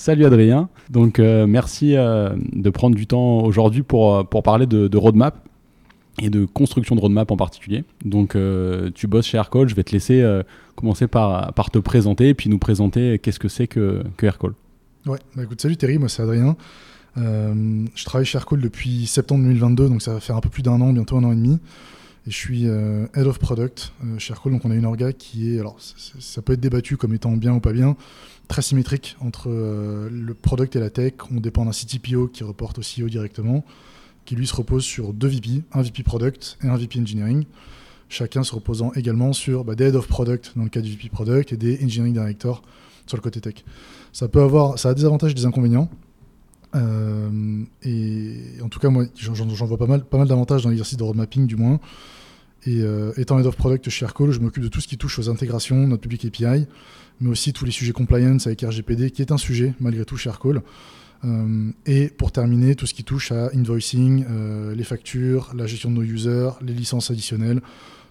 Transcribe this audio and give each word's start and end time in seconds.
Salut 0.00 0.24
Adrien, 0.24 0.70
donc 0.88 1.18
euh, 1.18 1.46
merci 1.46 1.94
euh, 1.94 2.30
de 2.54 2.70
prendre 2.70 2.96
du 2.96 3.06
temps 3.06 3.40
aujourd'hui 3.40 3.82
pour, 3.82 4.14
euh, 4.14 4.24
pour 4.24 4.42
parler 4.42 4.66
de, 4.66 4.96
roadmap 4.96 5.46
et 6.22 6.30
de 6.30 6.46
construction 6.46 6.96
de 6.96 7.02
roadmap 7.02 7.30
en 7.30 7.36
particulier. 7.36 7.84
Donc 8.06 8.34
tu 8.94 9.06
bosses 9.06 9.26
chez 9.26 9.36
Aircall, 9.36 9.68
je 9.68 9.74
vais 9.74 9.84
te 9.84 9.92
laisser 9.92 10.24
commencer 10.74 11.06
par, 11.06 11.52
par 11.52 11.70
te 11.70 11.78
présenter 11.78 12.30
et 12.30 12.34
puis 12.34 12.48
nous 12.48 12.58
présenter 12.58 13.18
qu'est-ce 13.18 13.38
que 13.38 13.48
c'est 13.48 13.66
que, 13.66 14.02
que 14.16 14.24
Aircall. 14.24 14.54
Ouais, 15.04 15.18
bah 15.36 15.42
écoute, 15.42 15.60
salut 15.60 15.76
Terry, 15.76 15.98
moi 15.98 16.08
c'est 16.08 16.22
Adrien. 16.22 16.56
je 17.16 18.04
travaille 18.06 18.24
chez 18.24 18.38
Aircall 18.38 18.62
depuis 18.62 19.06
septembre 19.06 19.42
2022, 19.42 19.90
donc 19.90 20.00
ça 20.00 20.14
va 20.14 20.20
faire 20.20 20.36
un 20.36 20.40
peu 20.40 20.48
plus 20.48 20.62
d'un 20.62 20.80
an, 20.80 20.94
bientôt 20.94 21.18
un 21.18 21.24
an 21.24 21.32
et 21.32 21.36
demi. 21.36 21.58
Et 22.26 22.30
je 22.30 22.36
suis 22.36 22.64
Head 22.64 23.26
of 23.26 23.38
Product 23.38 23.92
chez 24.16 24.32
Aircall, 24.32 24.52
donc 24.52 24.64
on 24.64 24.70
a 24.70 24.74
une 24.74 24.86
orga 24.86 25.12
qui 25.12 25.54
est, 25.54 25.60
alors 25.60 25.76
ça 25.78 26.40
peut 26.40 26.54
être 26.54 26.60
débattu 26.60 26.96
comme 26.96 27.12
étant 27.12 27.32
bien 27.32 27.52
ou 27.52 27.60
pas 27.60 27.72
bien, 27.72 27.96
très 28.50 28.62
symétrique 28.62 29.16
entre 29.20 29.48
euh, 29.48 30.10
le 30.10 30.34
product 30.34 30.74
et 30.74 30.80
la 30.80 30.90
tech. 30.90 31.14
On 31.30 31.40
dépend 31.40 31.64
d'un 31.64 31.70
CTPO 31.70 32.26
qui 32.26 32.42
reporte 32.42 32.80
au 32.80 32.82
CEO 32.82 33.08
directement, 33.08 33.64
qui 34.24 34.34
lui 34.34 34.46
se 34.46 34.54
repose 34.54 34.82
sur 34.82 35.12
deux 35.12 35.28
VP, 35.28 35.62
un 35.72 35.82
VP 35.82 36.02
Product 36.02 36.58
et 36.64 36.66
un 36.66 36.76
VP 36.76 36.98
Engineering. 36.98 37.44
Chacun 38.08 38.42
se 38.42 38.52
reposant 38.52 38.92
également 38.94 39.32
sur 39.32 39.64
bah, 39.64 39.76
des 39.76 39.84
Head 39.84 39.94
of 39.94 40.08
Product 40.08 40.52
dans 40.56 40.64
le 40.64 40.68
cas 40.68 40.80
du 40.80 40.90
VP 40.90 41.10
Product 41.10 41.52
et 41.52 41.56
des 41.56 41.76
Engineering 41.84 42.12
Director 42.12 42.62
sur 43.06 43.16
le 43.16 43.22
côté 43.22 43.40
tech. 43.40 43.54
Ça 44.12 44.26
peut 44.26 44.42
avoir, 44.42 44.80
ça 44.80 44.88
a 44.88 44.94
des 44.94 45.04
avantages 45.04 45.30
et 45.30 45.34
des 45.34 45.46
inconvénients. 45.46 45.88
Euh, 46.74 47.62
et 47.84 48.60
en 48.64 48.68
tout 48.68 48.80
cas, 48.80 48.88
moi, 48.88 49.04
j'en 49.14 49.66
vois 49.66 49.78
pas 49.78 49.86
mal, 49.86 50.04
pas 50.04 50.18
mal 50.18 50.26
d'avantages 50.26 50.64
dans 50.64 50.70
l'exercice 50.70 50.96
de 50.96 51.04
road 51.04 51.16
mapping, 51.16 51.46
du 51.46 51.54
moins. 51.54 51.78
Et 52.66 52.82
euh, 52.82 53.12
étant 53.16 53.38
Head 53.38 53.46
of 53.46 53.54
Product 53.54 53.88
chez 53.88 54.04
Aircall, 54.04 54.32
je 54.32 54.40
m'occupe 54.40 54.64
de 54.64 54.68
tout 54.68 54.80
ce 54.80 54.88
qui 54.88 54.98
touche 54.98 55.20
aux 55.20 55.30
intégrations, 55.30 55.86
notre 55.86 56.02
public 56.02 56.24
API, 56.24 56.66
mais 57.20 57.28
aussi 57.28 57.52
tous 57.52 57.64
les 57.64 57.70
sujets 57.70 57.92
compliance 57.92 58.46
avec 58.46 58.62
RGPD, 58.62 59.10
qui 59.10 59.22
est 59.22 59.32
un 59.32 59.38
sujet 59.38 59.74
malgré 59.80 60.04
tout 60.04 60.16
chez 60.16 60.28
Aircall. 60.28 60.62
Euh, 61.24 61.70
et 61.84 62.08
pour 62.08 62.32
terminer, 62.32 62.74
tout 62.74 62.86
ce 62.86 62.94
qui 62.94 63.04
touche 63.04 63.30
à 63.32 63.50
invoicing, 63.54 64.24
euh, 64.28 64.74
les 64.74 64.84
factures, 64.84 65.52
la 65.54 65.66
gestion 65.66 65.90
de 65.90 65.96
nos 65.96 66.02
users, 66.02 66.50
les 66.62 66.72
licences 66.72 67.10
additionnelles, 67.10 67.60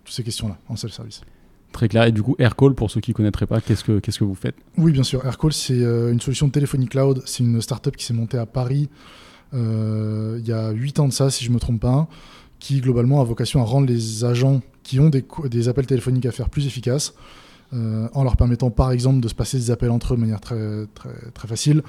toutes 0.03 0.13
ces 0.13 0.23
questions-là 0.23 0.57
en 0.67 0.75
self-service. 0.75 1.21
Très 1.71 1.87
clair. 1.87 2.03
Et 2.03 2.11
du 2.11 2.21
coup, 2.21 2.35
Aircall, 2.39 2.75
pour 2.75 2.91
ceux 2.91 3.01
qui 3.01 3.11
ne 3.11 3.15
connaîtraient 3.15 3.47
pas, 3.47 3.61
qu'est-ce 3.61 3.83
que, 3.83 3.99
qu'est-ce 3.99 4.19
que 4.19 4.23
vous 4.23 4.35
faites? 4.35 4.55
Oui, 4.77 4.91
bien 4.91 5.03
sûr. 5.03 5.25
Aircall, 5.25 5.53
c'est 5.53 5.79
une 5.79 6.19
solution 6.19 6.47
de 6.47 6.51
téléphonie 6.51 6.87
cloud. 6.87 7.21
C'est 7.25 7.43
une 7.43 7.61
startup 7.61 7.95
qui 7.95 8.05
s'est 8.05 8.13
montée 8.13 8.37
à 8.37 8.45
Paris 8.45 8.89
il 9.51 10.43
y 10.45 10.51
a 10.51 10.69
8 10.69 10.99
ans 10.99 11.07
de 11.07 11.13
ça, 11.13 11.31
si 11.31 11.43
je 11.43 11.49
ne 11.49 11.55
me 11.55 11.59
trompe 11.59 11.81
pas 11.81 12.07
qui 12.59 12.81
globalement 12.81 13.21
a 13.21 13.23
vocation 13.23 13.61
à 13.61 13.63
rendre 13.63 13.87
les 13.87 14.23
agents 14.25 14.61
qui 14.83 14.99
ont 14.99 15.09
des, 15.09 15.69
appels 15.69 15.85
téléphoniques 15.85 16.25
à 16.25 16.31
faire 16.31 16.49
plus 16.49 16.67
efficaces, 16.67 17.13
euh, 17.13 17.17
en 17.71 18.23
leur 18.23 18.35
permettant 18.35 18.71
par 18.71 18.91
exemple 18.91 19.19
de 19.19 19.27
se 19.27 19.35
passer 19.35 19.57
des 19.57 19.71
appels 19.71 19.91
entre 19.91 20.13
eux 20.13 20.17
de 20.17 20.21
manière 20.21 20.41
très 20.41 21.47
facile, 21.47 21.83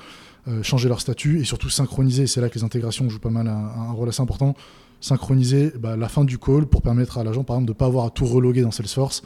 euh, 0.48 0.62
changer 0.62 0.88
leur 0.88 1.02
statut 1.02 1.38
et 1.38 1.44
surtout 1.44 1.68
synchroniser, 1.68 2.26
c'est 2.26 2.40
là 2.40 2.48
que 2.48 2.54
les 2.54 2.64
intégrations 2.64 3.10
jouent 3.10 3.18
pas 3.18 3.28
mal 3.28 3.46
un, 3.46 3.92
rôle 3.92 4.08
assez 4.08 4.22
important, 4.22 4.54
synchroniser 5.02 5.70
bah, 5.78 5.98
la 5.98 6.08
fin 6.08 6.24
du 6.24 6.38
call 6.38 6.64
pour 6.64 6.80
permettre 6.80 7.18
à 7.18 7.24
l'agent 7.24 7.44
par 7.44 7.56
exemple 7.56 7.66
de 7.66 7.72
ne 7.72 7.76
pas 7.76 7.84
avoir 7.84 8.06
à 8.06 8.10
tout 8.10 8.24
reloguer 8.24 8.62
dans 8.62 8.70
Salesforce, 8.70 9.22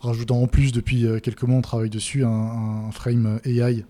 rajoutant 0.00 0.42
en 0.42 0.46
plus 0.46 0.70
depuis 0.70 1.06
euh, 1.06 1.20
quelques 1.20 1.44
mois 1.44 1.56
on 1.56 1.62
travaille 1.62 1.88
dessus 1.88 2.22
un, 2.22 2.28
un 2.28 2.90
frame 2.90 3.40
AI 3.46 3.86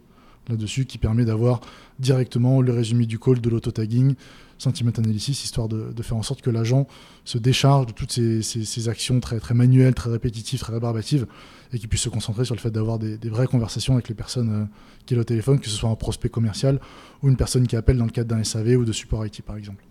là-dessus 0.49 0.85
qui 0.87 0.99
permet 0.99 1.25
d'avoir 1.25 1.61
directement 1.99 2.63
le 2.63 2.73
résumé 2.73 3.07
du 3.07 3.19
call, 3.19 3.41
de 3.41 3.51
l'auto-tagging, 3.51 4.15
sentiment 4.59 4.91
analysis, 4.97 5.45
histoire 5.45 5.69
de, 5.69 6.03
faire 6.03 6.17
en 6.17 6.23
sorte 6.23 6.43
que 6.43 6.51
l'agent 6.51 6.87
se 7.25 7.39
décharge 7.39 7.87
de 7.87 7.93
toutes 7.93 8.13
ces, 8.13 8.89
actions 8.89 9.21
très, 9.21 9.55
manuelles, 9.55 9.95
très 9.95 10.11
répétitives, 10.11 10.61
très 10.61 10.73
rébarbatives, 10.73 11.27
et 11.73 11.79
qu'il 11.79 11.89
puisse 11.89 12.03
se 12.03 12.09
concentrer 12.09 12.45
sur 12.45 12.55
le 12.55 12.61
fait 12.61 12.71
d'avoir 12.71 12.99
des, 12.99 13.19
vraies 13.29 13.47
conversations 13.47 13.95
avec 13.95 14.09
les 14.09 14.15
personnes 14.15 14.51
euh, 14.51 14.65
qui 15.07 15.15
est 15.15 15.19
au 15.19 15.25
téléphone, 15.25 15.59
que 15.59 15.69
ce 15.69 15.77
soit 15.77 15.91
un 15.91 15.95
prospect 15.95 16.31
commercial 16.31 16.81
ou 17.23 17.29
une 17.29 17.37
personne 17.37 17.67
qui 17.67 17.77
appelle 17.77 17.99
dans 17.99 18.07
le 18.07 18.11
cadre 18.11 18.35
d'un 18.35 18.43
SAV 18.43 18.79
ou 18.79 18.85
de 18.85 18.93
support 18.93 19.25
IT 19.27 19.43
par 19.43 19.57
exemple. 19.57 19.85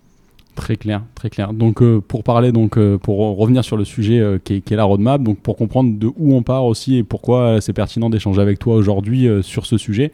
Très 0.56 0.76
clair, 0.76 1.04
très 1.14 1.30
clair. 1.30 1.54
Donc 1.54 1.84
euh, 1.84 2.02
pour 2.02 2.24
parler, 2.24 2.52
donc 2.52 2.80
euh, 2.80 2.98
pour 2.98 3.20
revenir 3.38 3.64
sur 3.64 3.78
le 3.78 3.86
sujet 3.86 4.40
qui, 4.44 4.56
est, 4.56 4.72
la 4.72 4.86
roadmap, 4.86 5.22
donc 5.22 5.40
pour 5.40 5.56
comprendre 5.56 6.00
de 6.00 6.08
où 6.08 6.34
on 6.34 6.42
part 6.42 6.66
aussi 6.66 6.98
et 6.98 7.04
pourquoi 7.04 7.62
c'est 7.62 7.74
pertinent 7.74 8.10
d'échanger 8.10 8.42
avec 8.42 8.58
toi 8.58 8.76
aujourd'hui 8.76 9.28
sur 9.44 9.68
ce 9.68 9.78
sujet. 9.78 10.12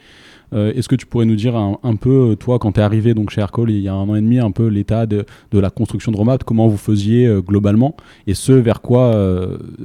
Euh, 0.53 0.74
est-ce 0.74 0.88
que 0.88 0.96
tu 0.96 1.06
pourrais 1.06 1.25
nous 1.25 1.36
dire 1.36 1.56
un, 1.56 1.96
peu, 1.96 2.31
euh, 2.31 2.36
toi, 2.36 2.59
quand 2.59 2.74
tu 2.74 2.80
es 2.80 2.84
arrivé 2.84 3.14
donc, 3.14 3.31
chez 3.31 3.41
Aircall 3.41 3.72
il 3.72 3.80
y 3.80 3.88
a 3.88 3.94
un 3.94 4.08
an 4.08 4.16
et 4.16 4.22
demi, 4.22 4.40
un 4.40 4.52
peu 4.52 4.68
l'état 4.68 5.06
de, 5.06 5.25
la 5.52 5.69
construction 5.69 6.12
de 6.12 6.18
roadmap, 6.18 6.44
comment 6.44 6.68
vous 6.68 6.78
faisiez 6.78 7.25
euh, 7.25 7.41
globalement 7.41 7.96
et 8.28 8.34
ce 8.34 8.52
vers 8.52 8.81
quoi 8.81 9.14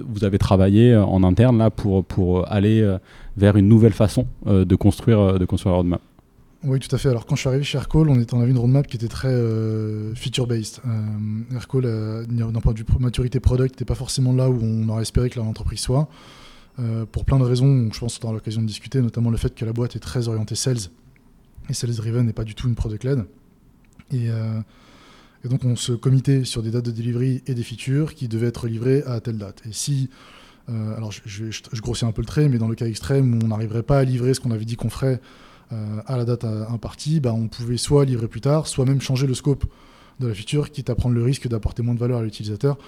vous 0.09 0.25
avez 0.25 0.39
travaillé 0.39 0.97
en 0.97 1.23
interne 1.23 1.59
là, 1.59 1.71
pour, 1.71 2.05
pour 2.05 2.51
aller 2.51 2.87
vers 3.37 3.57
une 3.57 3.69
nouvelle 3.69 3.93
façon 3.93 4.27
de, 4.47 4.75
construire, 4.75 5.39
de 5.39 5.45
construire 5.45 5.73
la 5.73 5.77
roadmap? 5.79 6.01
Oui, 6.65 6.79
tout 6.81 6.95
à 6.95 6.99
fait. 6.99 7.09
Alors, 7.09 7.27
quand 7.27 7.37
je 7.37 7.41
suis 7.41 7.49
arrivé 7.49 7.65
chez 7.65 7.79
Aircall, 7.79 8.09
on, 8.09 8.21
était, 8.21 8.35
on 8.35 8.41
avait 8.41 8.51
une 8.51 8.59
roadmap 8.59 8.87
qui 8.87 8.97
était 8.97 9.09
très 9.09 9.35
feature-based. 10.15 10.81
Aircall, 11.55 12.27
d'un 12.29 12.61
point 12.61 12.73
de 12.73 12.79
vue 12.79 12.85
maturité 12.99 13.41
product, 13.41 13.75
n'était 13.75 13.85
pas 13.85 13.95
forcément 13.95 14.33
là 14.33 14.49
où 14.49 14.59
on 14.63 14.89
aurait 14.89 15.03
espéré 15.03 15.31
que 15.31 15.39
l'entreprise 15.39 15.81
soit. 15.81 16.09
Euh, 16.79 17.07
pour 17.07 17.25
plein 17.25 17.39
de 17.39 17.45
raisons, 17.45 17.91
je 17.93 17.99
pense 17.99 18.19
qu'on 18.19 18.29
aura 18.29 18.35
l'occasion 18.35 18.63
de 18.63 18.67
discuter, 18.67 19.01
notamment 19.01 19.31
le 19.31 19.37
fait 19.37 19.55
que 19.55 19.65
la 19.65 19.73
boîte 19.73 19.97
est 19.97 20.01
très 20.01 20.29
orientée 20.29 20.55
sales, 20.55 20.91
et 21.69 21.75
sales 21.75 21.95
driven 21.95 22.27
n'est 22.27 22.33
pas 22.33 22.45
du 22.45 22.55
tout 22.55 22.69
une 22.69 22.75
product 22.75 23.05
led. 23.05 23.25
Euh, 24.15 24.61
et, 25.45 25.49
donc 25.49 25.65
on 25.65 25.77
se 25.77 25.93
comitait 25.93 26.45
sur 26.45 26.63
des 26.63 26.71
dates 26.71 26.85
de 26.85 26.91
delivery 26.91 27.43
et 27.47 27.55
des 27.55 27.63
features 27.63 28.15
qui 28.15 28.29
devaient 28.29 28.47
être 28.47 28.69
livrées 28.69 29.03
à 29.07 29.21
telle 29.21 29.39
date. 29.39 29.63
Et 29.69 29.73
si, 29.73 30.09
euh, 30.69 30.97
alors 30.97 31.11
je, 31.13 31.51
je, 31.51 31.81
grossis 31.81 32.05
un 32.05 32.13
peu 32.13 32.23
le 32.23 32.27
trait, 32.27 32.49
mais 32.49 32.59
dans 32.59 32.69
le 32.69 32.75
cas 32.75 32.87
extrême 32.87 33.35
où 33.35 33.45
on 33.45 33.49
n'arriverait 33.49 33.83
pas 33.83 33.99
à 33.99 34.05
livrer 34.05 34.35
ce 34.35 34.41
qu'on 34.41 34.51
avait 34.51 34.65
dit 34.65 34.77
qu'on 34.77 34.91
ferait 34.91 35.21
à 36.07 36.17
la 36.17 36.25
date 36.25 36.45
impartie, 36.45 37.21
bah, 37.21 37.35
on 37.35 37.47
pouvait 37.47 37.77
soit 37.77 38.07
livrer 38.07 38.27
plus 38.27 38.41
tard, 38.41 38.67
soit 38.67 38.87
même 38.87 39.03
changer 39.03 39.27
le 39.27 39.35
scope 39.35 39.67
de 40.19 40.27
la 40.27 40.33
feature, 40.33 40.71
quitte 40.71 40.89
à 40.89 40.95
prendre 40.95 41.15
le 41.15 41.23
risque 41.23 41.47
d'apporter 41.47 41.83
moins 41.83 41.93
de 41.93 42.01
valeur 42.01 42.21
à 42.21 42.23
l'utilisateur 42.23 42.79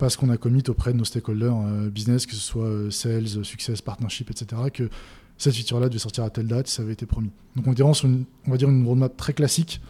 parce 0.00 0.16
qu'on 0.16 0.30
a 0.30 0.38
commit 0.38 0.62
auprès 0.68 0.92
de 0.92 0.98
nos 0.98 1.04
stakeholders 1.04 1.54
euh, 1.54 1.90
business, 1.90 2.24
que 2.24 2.32
ce 2.32 2.40
soit 2.40 2.64
euh, 2.64 2.90
sales, 2.90 3.44
success, 3.44 3.82
partnership, 3.82 4.30
etc., 4.30 4.62
que 4.72 4.88
cette 5.36 5.54
feature-là 5.54 5.88
devait 5.88 5.98
sortir 5.98 6.24
à 6.24 6.30
telle 6.30 6.46
date, 6.46 6.68
ça 6.68 6.82
avait 6.82 6.94
été 6.94 7.04
promis. 7.06 7.30
Donc 7.54 7.66
on, 7.66 7.72
dirait 7.74 7.88
on 7.88 8.50
va 8.50 8.56
dire 8.56 8.68
une 8.68 8.86
roadmap 8.86 9.14
très 9.16 9.34
classique 9.34 9.80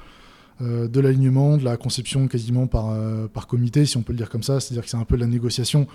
euh, 0.61 0.89
de 0.89 1.01
l'alignement, 1.01 1.57
de 1.57 1.65
la 1.65 1.77
conception 1.77 2.27
quasiment 2.27 2.67
par, 2.67 2.93
par 3.29 3.47
comité, 3.47 3.87
si 3.87 3.97
on 3.97 4.03
peut 4.03 4.13
le 4.13 4.19
dire 4.19 4.29
comme 4.29 4.43
ça, 4.43 4.61
c'est-à-dire 4.61 4.83
que 4.83 4.91
c'est 4.91 4.97
un 4.97 5.05
peu 5.05 5.17
la 5.17 5.27
négociation 5.27 5.87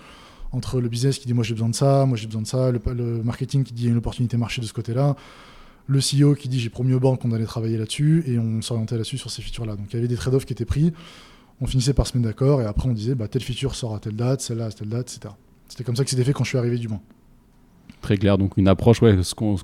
entre 0.52 0.80
le 0.80 0.88
business 0.88 1.18
qui 1.18 1.26
dit 1.26 1.34
moi 1.34 1.44
j'ai 1.44 1.54
besoin 1.54 1.68
de 1.68 1.74
ça, 1.74 2.06
moi 2.06 2.16
j'ai 2.16 2.26
besoin 2.26 2.42
de 2.42 2.46
ça, 2.46 2.70
le, 2.70 3.22
marketing 3.22 3.64
qui 3.64 3.74
dit 3.74 3.82
il 3.82 3.86
y 3.86 3.88
a 3.88 3.92
une 3.92 3.98
opportunité 3.98 4.36
marché 4.38 4.62
de 4.62 4.66
ce 4.66 4.72
côté-là, 4.72 5.14
le 5.86 6.00
CEO 6.00 6.34
qui 6.34 6.48
dit 6.48 6.58
j'ai 6.58 6.70
promis 6.70 6.94
aux 6.94 7.00
banques 7.00 7.20
qu'on 7.20 7.32
allait 7.32 7.44
travailler 7.44 7.76
là-dessus, 7.76 8.24
et 8.26 8.38
on 8.38 8.62
s'orientait 8.62 8.96
là-dessus 8.96 9.18
sur 9.18 9.30
ces 9.30 9.42
features-là. 9.42 9.76
Donc 9.76 9.86
il 9.90 9.96
y 9.96 9.98
avait 9.98 10.08
des 10.08 10.16
trade-offs 10.16 10.46
qui 10.46 10.52
étaient 10.54 10.64
pris 10.64 10.92
on 11.60 11.66
finissait 11.66 11.94
par 11.94 12.06
se 12.06 12.16
mettre 12.16 12.28
d'accord 12.28 12.60
et 12.60 12.64
après 12.64 12.88
on 12.88 12.92
disait 12.92 13.14
bah, 13.14 13.28
telle 13.28 13.42
feature 13.42 13.74
sort 13.74 13.94
à 13.94 14.00
telle 14.00 14.16
date, 14.16 14.40
celle-là 14.40 14.66
à 14.66 14.70
telle 14.70 14.88
date, 14.88 15.14
etc. 15.16 15.34
C'était 15.68 15.84
comme 15.84 15.96
ça 15.96 16.04
que 16.04 16.10
c'était 16.10 16.24
fait 16.24 16.32
quand 16.32 16.44
je 16.44 16.50
suis 16.50 16.58
arrivé 16.58 16.78
du 16.78 16.88
moins. 16.88 17.00
Très 18.00 18.16
clair, 18.16 18.38
donc 18.38 18.56
une 18.56 18.68
approche 18.68 19.02
ouais, 19.02 19.22
ce 19.22 19.34
qu'on 19.34 19.56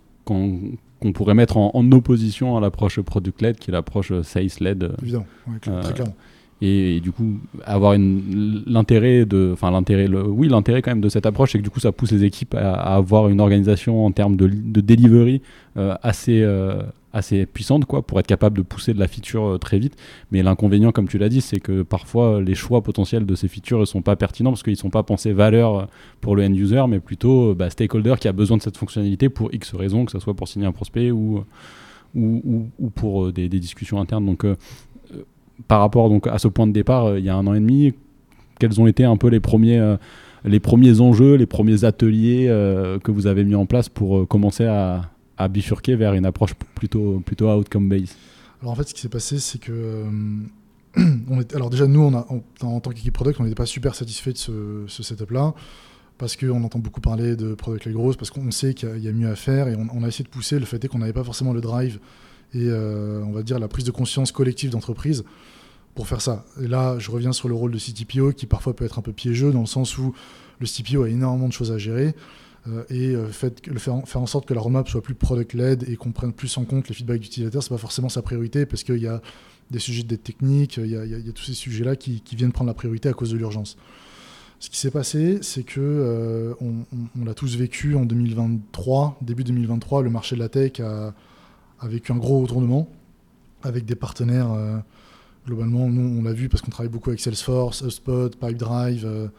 pourrait 1.14 1.34
mettre 1.34 1.56
en, 1.56 1.92
opposition 1.92 2.56
à 2.56 2.60
l'approche 2.60 3.00
product-led 3.00 3.56
qui 3.58 3.70
est 3.70 3.72
l'approche 3.72 4.12
sales-led. 4.22 4.94
Évidemment, 5.02 5.26
très 5.60 5.70
euh, 5.70 5.92
clairement 5.92 6.14
et, 6.62 7.00
du 7.00 7.10
coup 7.10 7.40
avoir 7.64 7.96
l'intérêt 7.98 9.26
de 9.26 9.50
enfin 9.52 9.70
l'intérêt 9.70 10.06
oui 10.08 10.48
l'intérêt 10.48 10.80
quand 10.80 10.92
même 10.92 11.00
de 11.00 11.08
cette 11.08 11.26
approche 11.26 11.52
c'est 11.52 11.58
que 11.58 11.64
du 11.64 11.70
coup 11.70 11.80
ça 11.80 11.92
pousse 11.92 12.12
les 12.12 12.24
équipes 12.24 12.54
à, 12.54 12.94
avoir 12.94 13.28
une 13.28 13.40
organisation 13.40 14.06
en 14.06 14.12
termes 14.12 14.36
de, 14.36 14.46
de 14.46 14.80
delivery 14.80 15.42
euh, 15.76 15.96
assez 16.02 16.40
euh, 16.42 16.82
assez 17.12 17.46
puissante 17.46 17.84
quoi 17.84 18.02
pour 18.02 18.18
être 18.20 18.26
capable 18.26 18.56
de 18.56 18.62
pousser 18.62 18.94
de 18.94 18.98
la 18.98 19.08
feature 19.08 19.44
euh, 19.44 19.58
très 19.58 19.78
vite. 19.78 19.96
Mais 20.30 20.42
l'inconvénient 20.42 20.92
comme 20.92 21.08
tu 21.08 21.18
l'as 21.18 21.28
dit 21.28 21.40
c'est 21.40 21.60
que 21.60 21.82
parfois 21.82 22.40
les 22.40 22.54
choix 22.54 22.82
potentiels 22.82 23.26
de 23.26 23.34
ces 23.34 23.48
features 23.48 23.80
ne 23.80 23.84
sont 23.84 24.02
pas 24.02 24.16
pertinents 24.16 24.50
parce 24.50 24.62
qu'ils 24.62 24.72
ne 24.72 24.78
sont 24.78 24.90
pas 24.90 25.02
pensés 25.02 25.32
valeur 25.32 25.88
pour 26.20 26.36
le 26.36 26.44
end 26.44 26.52
user 26.52 26.84
mais 26.88 27.00
plutôt 27.00 27.54
bah, 27.54 27.70
stakeholder 27.70 28.14
qui 28.20 28.28
a 28.28 28.32
besoin 28.32 28.56
de 28.56 28.62
cette 28.62 28.76
fonctionnalité 28.76 29.28
pour 29.28 29.52
X 29.52 29.74
raisons 29.74 30.04
que 30.04 30.12
ce 30.12 30.18
soit 30.18 30.34
pour 30.34 30.48
signer 30.48 30.66
un 30.66 30.72
prospect 30.72 31.10
ou 31.10 31.44
ou, 32.14 32.68
ou, 32.78 32.90
pour 32.90 33.32
des, 33.32 33.48
discussions 33.48 33.98
internes. 33.98 34.26
Donc 34.26 34.44
par 35.68 35.80
rapport 35.80 36.08
donc, 36.08 36.26
à 36.26 36.38
ce 36.38 36.48
point 36.48 36.66
de 36.66 36.72
départ, 36.72 37.06
euh, 37.06 37.18
il 37.18 37.24
y 37.24 37.28
a 37.28 37.36
un 37.36 37.46
an 37.46 37.54
et 37.54 37.60
demi, 37.60 37.92
quels 38.58 38.80
ont 38.80 38.86
été 38.86 39.04
un 39.04 39.16
peu 39.16 39.28
les 39.28 39.40
premiers, 39.40 39.78
euh, 39.78 39.96
les 40.44 40.60
premiers 40.60 41.00
enjeux, 41.00 41.34
les 41.34 41.46
premiers 41.46 41.84
ateliers 41.84 42.46
euh, 42.48 42.98
que 42.98 43.10
vous 43.10 43.26
avez 43.26 43.44
mis 43.44 43.54
en 43.54 43.66
place 43.66 43.88
pour 43.88 44.26
commencer 44.28 44.64
à, 44.64 45.02
bifurquer 45.48 45.96
vers 45.96 46.14
une 46.14 46.26
approche 46.26 46.54
plutôt, 46.74 47.20
plutôt 47.20 47.50
outcome-based 47.50 48.16
Alors 48.60 48.72
en 48.72 48.76
fait, 48.76 48.88
ce 48.88 48.94
qui 48.94 49.00
s'est 49.00 49.08
passé, 49.08 49.38
c'est 49.38 49.58
que 49.58 50.04
on 51.28 51.40
était, 51.40 51.56
alors 51.56 51.70
déjà, 51.70 51.86
nous, 51.86 52.00
on 52.00 52.14
a, 52.14 52.26
en, 52.62 52.80
tant 52.80 52.90
qu'équipe 52.90 53.14
product, 53.14 53.40
on 53.40 53.44
n'était 53.44 53.54
pas 53.54 53.66
super 53.66 53.94
satisfait 53.94 54.32
de 54.32 54.38
ce, 54.38 55.02
setup-là 55.02 55.54
parce 56.18 56.36
qu'on 56.36 56.62
entend 56.62 56.78
beaucoup 56.78 57.00
parler 57.00 57.34
de 57.34 57.54
product 57.54 57.86
les 57.86 57.92
grosses, 57.92 58.16
parce 58.16 58.30
qu'on 58.30 58.48
sait 58.52 58.74
qu'il 58.74 58.98
y, 58.98 59.08
a 59.08 59.12
mieux 59.12 59.28
à 59.28 59.34
faire 59.34 59.66
et 59.66 59.74
on, 59.76 60.04
a 60.04 60.08
essayé 60.08 60.24
de 60.24 60.28
pousser. 60.28 60.60
Le 60.60 60.66
fait 60.66 60.84
est 60.84 60.88
qu'on 60.88 60.98
n'avait 60.98 61.12
pas 61.12 61.24
forcément 61.24 61.52
le 61.52 61.60
drive 61.60 61.98
et 62.54 62.66
euh, 62.68 63.24
on 63.24 63.32
va 63.32 63.42
dire 63.42 63.58
la 63.58 63.66
prise 63.66 63.84
de 63.84 63.90
conscience 63.90 64.30
collective 64.30 64.70
d'entreprise 64.70 65.24
pour 65.94 66.06
faire 66.06 66.20
ça. 66.20 66.44
Et 66.62 66.68
là, 66.68 66.98
je 66.98 67.10
reviens 67.10 67.32
sur 67.32 67.48
le 67.48 67.54
rôle 67.54 67.72
de 67.72 67.78
CTPO 67.78 68.32
qui 68.32 68.46
parfois 68.46 68.76
peut 68.76 68.84
être 68.84 68.98
un 68.98 69.02
peu 69.02 69.12
piégeux 69.12 69.52
dans 69.52 69.60
le 69.60 69.66
sens 69.66 69.98
où 69.98 70.14
le 70.60 70.66
CTPO 70.66 71.02
a 71.02 71.08
énormément 71.08 71.48
de 71.48 71.52
choses 71.52 71.72
à 71.72 71.78
gérer. 71.78 72.14
Euh, 72.68 72.84
et 72.90 73.14
euh, 73.14 73.28
fait, 73.28 73.66
le 73.66 73.78
faire, 73.78 74.00
faire, 74.06 74.20
en 74.20 74.26
sorte 74.26 74.46
que 74.46 74.54
la 74.54 74.60
roadmap 74.60 74.88
soit 74.88 75.02
plus 75.02 75.14
product-led 75.14 75.88
et 75.88 75.96
qu'on 75.96 76.12
prenne 76.12 76.32
plus 76.32 76.56
en 76.58 76.64
compte 76.64 76.88
les 76.88 76.94
feedbacks 76.94 77.20
d'utilisateurs, 77.20 77.62
c'est 77.62 77.70
pas 77.70 77.78
forcément 77.78 78.08
sa 78.08 78.22
priorité 78.22 78.66
parce 78.66 78.84
qu'il 78.84 78.98
y 78.98 79.08
a 79.08 79.20
des 79.70 79.80
sujets 79.80 80.04
de 80.04 80.08
dette 80.08 80.22
technique, 80.22 80.76
il 80.76 80.86
y, 80.86 80.96
a, 80.96 81.32
tous 81.32 81.44
ces 81.44 81.54
sujets-là 81.54 81.96
qui, 81.96 82.20
qui, 82.20 82.36
viennent 82.36 82.52
prendre 82.52 82.68
la 82.68 82.74
priorité 82.74 83.08
à 83.08 83.14
cause 83.14 83.30
de 83.30 83.36
l'urgence. 83.36 83.76
Ce 84.60 84.70
qui 84.70 84.76
s'est 84.76 84.90
passé, 84.90 85.38
c'est 85.42 85.64
que 85.64 85.80
euh, 85.80 86.54
on, 86.60 87.24
l'a 87.24 87.34
tous 87.34 87.56
vécu 87.56 87.96
en 87.96 88.04
2023, 88.04 89.18
début 89.22 89.42
2023, 89.44 90.02
le 90.02 90.10
marché 90.10 90.36
de 90.36 90.40
la 90.40 90.48
tech 90.48 90.78
a, 90.80 91.14
a 91.80 91.88
vécu 91.88 92.12
un 92.12 92.16
gros 92.16 92.40
retournement 92.40 92.88
avec 93.62 93.86
des 93.86 93.96
partenaires. 93.96 94.50
Globalement, 95.46 95.88
nous, 95.88 96.20
on 96.20 96.22
l'a 96.22 96.32
vu 96.32 96.48
parce 96.48 96.62
qu'on 96.62 96.70
travaille 96.70 96.92
beaucoup 96.92 97.10
avec 97.10 97.20
Salesforce, 97.20 97.82
HubSpot, 97.82 98.28
Pipedrive, 98.28 99.30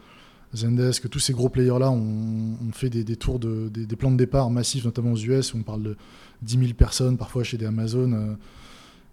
Zendesk. 0.54 1.08
Tous 1.10 1.18
ces 1.18 1.32
gros 1.32 1.48
players-là 1.48 1.90
ont, 1.90 2.56
fait 2.72 2.90
des, 2.90 3.16
tours, 3.16 3.38
de, 3.38 3.68
des, 3.68 3.96
plans 3.96 4.10
de 4.10 4.16
départ 4.16 4.50
massifs, 4.50 4.84
notamment 4.84 5.12
aux 5.12 5.16
US, 5.16 5.54
où 5.54 5.58
on 5.58 5.62
parle 5.62 5.82
de 5.82 5.96
10 6.42 6.58
000 6.58 6.72
personnes, 6.74 7.16
parfois 7.16 7.44
chez 7.44 7.56
des 7.56 7.66
Amazon, 7.66 8.36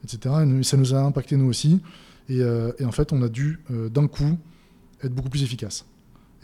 etc. 0.03 0.35
Et 0.59 0.63
ça 0.63 0.77
nous 0.77 0.93
a 0.93 0.99
impacté, 0.99 1.37
nous 1.37 1.47
aussi. 1.47 1.81
Et, 2.29 2.39
et 2.39 2.85
en 2.85 2.91
fait, 2.91 3.13
on 3.13 3.21
a 3.21 3.29
dû, 3.29 3.59
d'un 3.69 4.07
coup, 4.07 4.37
être 5.03 5.13
beaucoup 5.13 5.29
plus 5.29 5.43
efficace. 5.43 5.85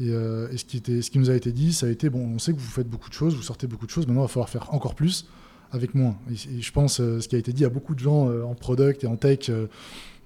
Euh, 0.02 0.50
et, 0.52 0.58
ce, 0.58 0.66
qui 0.66 0.78
était, 0.78 1.02
ce 1.02 1.10
qui 1.10 1.20
nous 1.20 1.30
a 1.30 1.36
été 1.36 1.52
dit, 1.52 1.74
ça 1.74 1.88
a 1.88 1.90
été 1.90 2.10
bon, 2.10 2.20
on 2.36 2.40
sait 2.40 2.54
que 2.54 2.60
vous 2.60 2.70
faites 2.70 2.90
beaucoup 2.90 3.10
de 3.10 3.14
choses, 3.14 3.36
vous 3.36 3.42
sortez 3.42 3.68
beaucoup 3.68 3.86
de 3.86 3.92
choses, 3.92 4.06
maintenant 4.06 4.22
il 4.22 4.26
va 4.26 4.28
falloir 4.28 4.50
faire 4.50 4.74
encore 4.74 4.96
plus 4.96 5.28
avec 5.72 5.96
moins. 5.96 6.18
Et, 6.32 6.62
je 6.62 6.72
pense 6.72 7.00
euh, 7.00 7.20
ce 7.20 7.28
qui 7.28 7.36
a 7.36 7.40
été 7.40 7.52
dit 7.52 7.66
à 7.66 7.70
beaucoup 7.70 7.96
de 7.96 8.00
gens 8.00 8.30
euh, 8.30 8.44
en 8.44 8.54
product 8.54 9.04
et 9.04 9.08
en 9.08 9.16
tech 9.16 9.50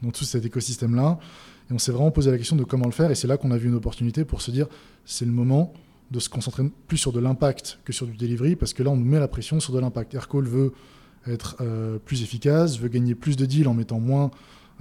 dans 0.02 0.12
tout 0.12 0.24
cet 0.24 0.46
écosystème-là. 0.46 1.20
Et 1.72 1.74
on 1.74 1.80
s'est 1.80 1.92
vraiment 1.92 2.12
posé 2.12 2.30
la 2.30 2.38
question 2.38 2.56
de 2.56 2.64
comment 2.64 2.86
le 2.86 2.92
faire. 2.92 3.10
Et 3.10 3.16
c'est 3.16 3.28
là 3.28 3.38
qu'on 3.38 3.50
a 3.52 3.58
vu 3.58 3.70
une 3.70 3.76
opportunité 3.76 4.26
pour 4.26 4.42
se 4.42 4.52
dire 4.52 4.68
c'est 5.06 5.26
le 5.26 5.32
moment 5.32 5.74
de 6.12 6.20
se 6.20 6.30
concentrer 6.30 6.64
plus 6.88 6.98
sur 6.98 7.12
de 7.12 7.20
l'impact 7.20 7.80
que 7.86 7.94
sur 7.94 8.06
du 8.06 8.18
delivery, 8.18 8.56
parce 8.56 8.74
que 8.74 8.84
là 8.84 8.92
on 8.92 8.98
met 8.98 9.20
la 9.20 9.30
pression 9.30 9.60
sur 9.60 9.74
de 9.74 9.80
l'impact. 9.80 10.14
Aircall 10.14 10.44
veut 10.44 10.74
être 11.26 11.56
plus 12.04 12.22
efficace, 12.22 12.78
veut 12.78 12.90
gagner 12.90 13.16
plus 13.16 13.38
de 13.38 13.46
deals 13.46 13.70
en 13.70 13.74
mettant 13.74 14.00
moins 14.00 14.30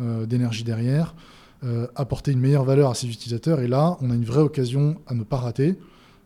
d'énergie 0.01 0.65
derrière. 0.65 1.15
Euh, 1.63 1.87
apporter 1.95 2.33
une 2.33 2.41
meilleure 2.41 2.65
valeur 2.65 2.89
à 2.89 2.95
ses 2.95 3.07
utilisateurs. 3.07 3.61
Et 3.61 3.69
là, 3.69 3.99
on 4.01 4.11
a 4.11 4.15
une 4.15 4.25
vraie 4.25 4.41
occasion 4.41 4.97
à 5.07 5.13
ne 5.13 5.25
pas 5.25 5.37
rater 5.37 5.77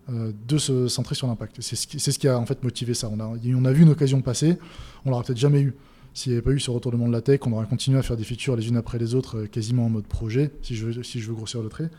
euh, 0.09 0.31
de 0.47 0.59
se 0.59 0.87
centrer 0.87 1.17
sur 1.17 1.27
l'impact. 1.27 1.57
C'est 1.61 1.75
ce, 1.75 2.19
qui 2.21 2.29
a 2.29 2.39
en 2.39 2.47
fait 2.47 2.63
motivé 2.63 2.95
ça. 2.95 3.11
On 3.13 3.19
a, 3.19 3.25
on 3.27 3.65
a 3.65 3.73
vu 3.73 3.83
une 3.83 3.89
occasion 3.89 4.23
passer, 4.23 4.57
on 5.05 5.11
l'aurait 5.11 5.25
peut-être 5.25 5.39
jamais 5.39 5.61
eu. 5.61 5.75
S'il 6.15 6.33
n'y 6.33 6.39
avait 6.39 6.45
pas 6.45 6.53
eu 6.53 6.61
ce 6.61 6.71
retournement 6.71 7.09
de 7.09 7.13
la 7.13 7.21
tech, 7.21 7.41
on 7.47 7.53
aurait 7.53 7.67
continué 7.67 7.99
à 7.99 8.03
faire 8.03 8.17
des 8.17 8.25
features 8.25 8.57
les 8.57 8.69
unes 8.69 8.77
après 8.77 8.99
les 8.99 9.15
autres, 9.15 9.39
euh, 9.39 9.47
quasiment 9.47 9.87
en 9.87 9.91
mode 9.91 10.07
projet, 10.07 10.51
si 10.63 10.75
je 10.75 10.87
veux, 10.87 11.03
si 11.03 11.21
je 11.21 11.29
veux 11.29 11.35
grossir 11.35 11.63
le 11.63 11.69
trait. 11.69 11.91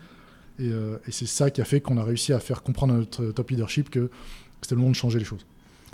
Et, 0.58 0.68
et 0.68 1.10
c'est 1.10 1.26
ça 1.26 1.50
qui 1.50 1.60
a 1.60 1.66
fait 1.66 1.82
qu'on 1.82 1.98
a 1.98 2.02
réussi 2.02 2.32
à 2.32 2.40
faire 2.40 2.62
comprendre 2.62 2.94
à 2.94 2.96
notre 2.96 3.26
top 3.26 3.50
leadership 3.50 3.90
que 3.90 4.08
c'était 4.62 4.74
le 4.74 4.80
moment 4.80 4.92
de 4.92 4.96
changer 4.96 5.18
les 5.18 5.24
choses. 5.26 5.44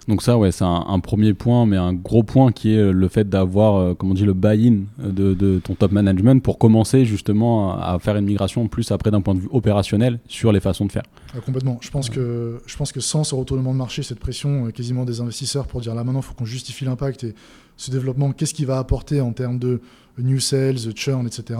Donc 0.09 0.23
ça, 0.23 0.37
ouais, 0.37 0.51
c'est 0.51 0.65
un, 0.65 1.01
premier 1.01 1.33
point, 1.33 1.65
mais 1.65 1.77
un 1.77 1.93
gros 1.93 2.23
point 2.23 2.51
qui 2.51 2.75
est 2.75 2.79
euh, 2.79 2.93
le 2.93 3.09
fait 3.09 3.29
d'avoir, 3.29 3.77
euh, 3.77 3.95
comme 3.95 4.11
on 4.11 4.15
dit, 4.15 4.25
le 4.25 4.35
buy-in 4.35 4.81
de, 4.99 5.61
ton 5.63 5.75
top 5.75 5.93
management 5.93 6.43
pour 6.43 6.59
commencer 6.59 7.05
justement 7.05 7.79
à 7.79 7.99
faire 8.01 8.17
une 8.17 8.25
migration 8.25 8.67
plus 8.67 8.91
après 8.91 9.11
d'un 9.11 9.21
point 9.21 9.35
de 9.35 9.41
vue 9.41 9.49
opérationnel 9.53 10.19
sur 10.27 10.51
les 10.51 10.61
façons 10.61 10.87
de 10.87 10.93
faire. 10.93 11.05
Ah, 11.35 11.41
complètement. 11.41 11.79
Je 11.81 11.91
pense, 11.91 12.11
que, 12.11 12.61
je 12.67 12.77
pense 12.77 12.91
que 12.91 13.01
sans 13.01 13.23
ce 13.23 13.35
retournement 13.35 13.73
de 13.73 13.79
marché, 13.79 14.03
cette 14.03 14.19
pression 14.19 14.67
euh, 14.67 14.71
quasiment 14.71 15.05
des 15.05 15.21
investisseurs 15.21 15.67
pour 15.67 15.81
dire 15.81 15.95
là 15.95 16.03
maintenant, 16.03 16.21
il 16.21 16.25
faut 16.25 16.35
qu'on 16.35 16.45
justifie 16.45 16.85
l'impact 16.85 17.25
et 17.25 17.35
ce 17.77 17.91
développement, 17.91 18.33
qu'est-ce 18.33 18.55
qu'il 18.55 18.67
va 18.67 18.79
apporter 18.79 19.21
en 19.21 19.33
termes 19.33 19.59
de 19.59 19.81
new 20.19 20.41
sales, 20.41 20.79
churn, 20.95 21.27
etc., 21.27 21.59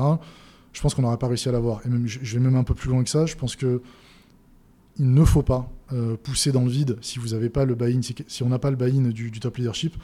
je 0.73 0.81
pense 0.81 0.95
qu'on 0.95 1.03
n'aurait 1.03 1.19
pas 1.19 1.29
réussi 1.29 1.51
à 1.51 1.53
l'avoir. 1.53 1.81
Et 1.85 1.91
même, 1.91 2.07
je 2.07 2.35
vais 2.35 2.41
même 2.43 2.57
un 2.57 2.65
peu 2.65 2.75
plus 2.75 2.89
loin 2.89 3.05
que 3.05 3.11
ça. 3.11 3.27
Je 3.27 3.37
pense 3.37 3.57
que 3.57 3.83
il 4.99 5.13
ne 5.13 5.25
faut 5.25 5.43
pas 5.43 5.71
euh, 5.93 6.17
pousser 6.17 6.53
dans 6.53 6.65
le 6.65 6.71
vide 6.71 6.99
si 7.01 7.19
vous 7.19 7.29
n'avez 7.29 7.49
pas 7.49 7.65
le 7.65 7.75
buy-in, 7.75 8.01
si, 8.03 8.43
on 8.43 8.49
n'a 8.49 8.59
pas 8.59 8.71
le 8.71 8.77
buy-in 8.77 9.09
du, 9.09 9.31
top 9.33 9.57
leadership, 9.57 9.95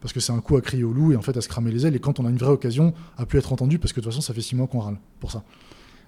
parce 0.00 0.12
que 0.12 0.20
c'est 0.20 0.32
un 0.32 0.40
coup 0.40 0.56
à 0.56 0.60
crier 0.60 0.84
au 0.84 0.92
loup 0.92 1.12
et 1.12 1.16
en 1.16 1.22
fait 1.22 1.36
à 1.36 1.40
se 1.40 1.48
cramer 1.48 1.70
les 1.70 1.86
ailes. 1.86 1.96
Et 1.96 1.98
quand 1.98 2.20
on 2.20 2.26
a 2.26 2.30
une 2.30 2.36
vraie 2.36 2.52
occasion, 2.52 2.92
à 3.16 3.26
plus 3.26 3.38
être 3.38 3.52
entendu, 3.52 3.78
parce 3.78 3.92
que 3.92 4.00
de 4.00 4.04
toute 4.04 4.12
façon, 4.12 4.20
ça 4.20 4.34
fait 4.34 4.42
six 4.42 4.54
mois 4.54 4.66
qu'on 4.66 4.80
râle 4.80 4.98
pour 5.20 5.30
ça. 5.30 5.44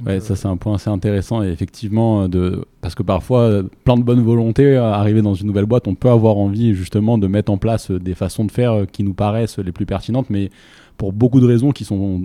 Ouais, 0.04 0.20
ça 0.20 0.32
euh, 0.32 0.37
c'est 0.37 0.48
un 0.48 0.56
point 0.56 0.75
assez 0.75 0.90
intéressant 0.90 1.43
et 1.43 1.48
effectivement 1.48 2.22
euh, 2.22 2.28
de 2.28 2.64
parce 2.81 2.94
que 2.94 3.02
parfois 3.02 3.62
plein 3.84 3.96
de 3.96 4.02
bonne 4.02 4.22
volonté 4.22 4.76
arriver 4.76 5.22
dans 5.22 5.34
une 5.34 5.46
nouvelle 5.46 5.66
boîte, 5.66 5.88
on 5.88 5.94
peut 5.94 6.10
avoir 6.10 6.37
envie 6.37 6.75
justement 6.75 7.19
de 7.19 7.26
mettre 7.26 7.52
en 7.52 7.58
place 7.58 7.90
des 7.90 8.14
façons 8.14 8.44
de 8.44 8.52
faire 8.52 8.87
qui 8.90 9.02
nous 9.02 9.14
paraissent 9.14 9.58
les 9.58 9.72
plus 9.72 9.87
pertinentes, 9.87 10.31
mais 10.31 10.50
pour 10.96 11.12
beaucoup 11.12 11.40
de 11.40 11.46
raisons 11.46 11.72
qui 11.72 11.84
sont 11.84 12.22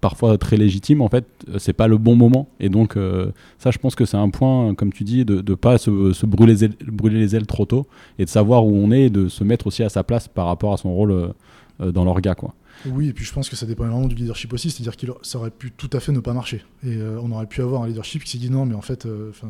parfois 0.00 0.38
très 0.38 0.56
légitimes, 0.56 1.02
en 1.02 1.08
fait, 1.08 1.24
euh, 1.48 1.58
c'est 1.58 1.72
pas 1.72 1.88
le 1.88 1.98
bon 1.98 2.16
moment. 2.16 2.48
Et 2.60 2.68
donc, 2.68 2.96
euh, 2.96 3.30
ça, 3.58 3.70
je 3.70 3.78
pense 3.78 3.94
que 3.94 4.04
c'est 4.04 4.16
un 4.16 4.30
point, 4.30 4.74
comme 4.74 4.92
tu 4.92 5.04
dis, 5.04 5.24
de 5.24 5.36
ne 5.36 5.54
pas 5.54 5.78
se, 5.78 6.26
brûler, 6.26 6.52
les 6.52 6.64
ailes, 6.64 6.74
brûler 6.86 7.18
les 7.18 7.36
ailes 7.36 7.46
trop 7.46 7.64
tôt 7.64 7.86
et 8.18 8.24
de 8.24 8.30
savoir 8.30 8.66
où 8.66 8.74
on 8.74 8.90
est 8.90 9.04
et 9.04 9.10
de 9.10 9.28
se 9.28 9.44
mettre 9.44 9.66
aussi 9.66 9.82
à 9.82 9.88
sa 9.88 10.02
place 10.04 10.28
par 10.28 10.46
rapport 10.46 10.72
à 10.72 10.76
son 10.76 10.92
rôle 10.92 11.12
euh, 11.12 11.92
dans 11.92 12.04
l'orga, 12.04 12.34
quoi. 12.34 12.54
Oui, 12.86 13.08
et 13.08 13.12
puis 13.12 13.24
je 13.24 13.32
pense 13.32 13.48
que 13.48 13.56
ça 13.56 13.66
dépend 13.66 13.86
vraiment 13.86 14.06
du 14.06 14.14
leadership 14.14 14.52
aussi, 14.52 14.70
c'est-à-dire 14.70 14.96
qu'il 14.96 15.12
ça 15.22 15.38
aurait 15.38 15.50
pu 15.50 15.72
tout 15.72 15.90
à 15.92 16.00
fait 16.00 16.12
ne 16.12 16.20
pas 16.20 16.32
marcher. 16.32 16.64
Et 16.84 16.96
on 17.02 17.30
aurait 17.32 17.46
pu 17.46 17.60
avoir 17.60 17.82
un 17.82 17.88
leadership 17.88 18.22
qui 18.24 18.30
s'est 18.30 18.38
dit 18.38 18.50
non, 18.50 18.66
mais 18.66 18.74
en 18.74 18.82
fait, 18.82 19.06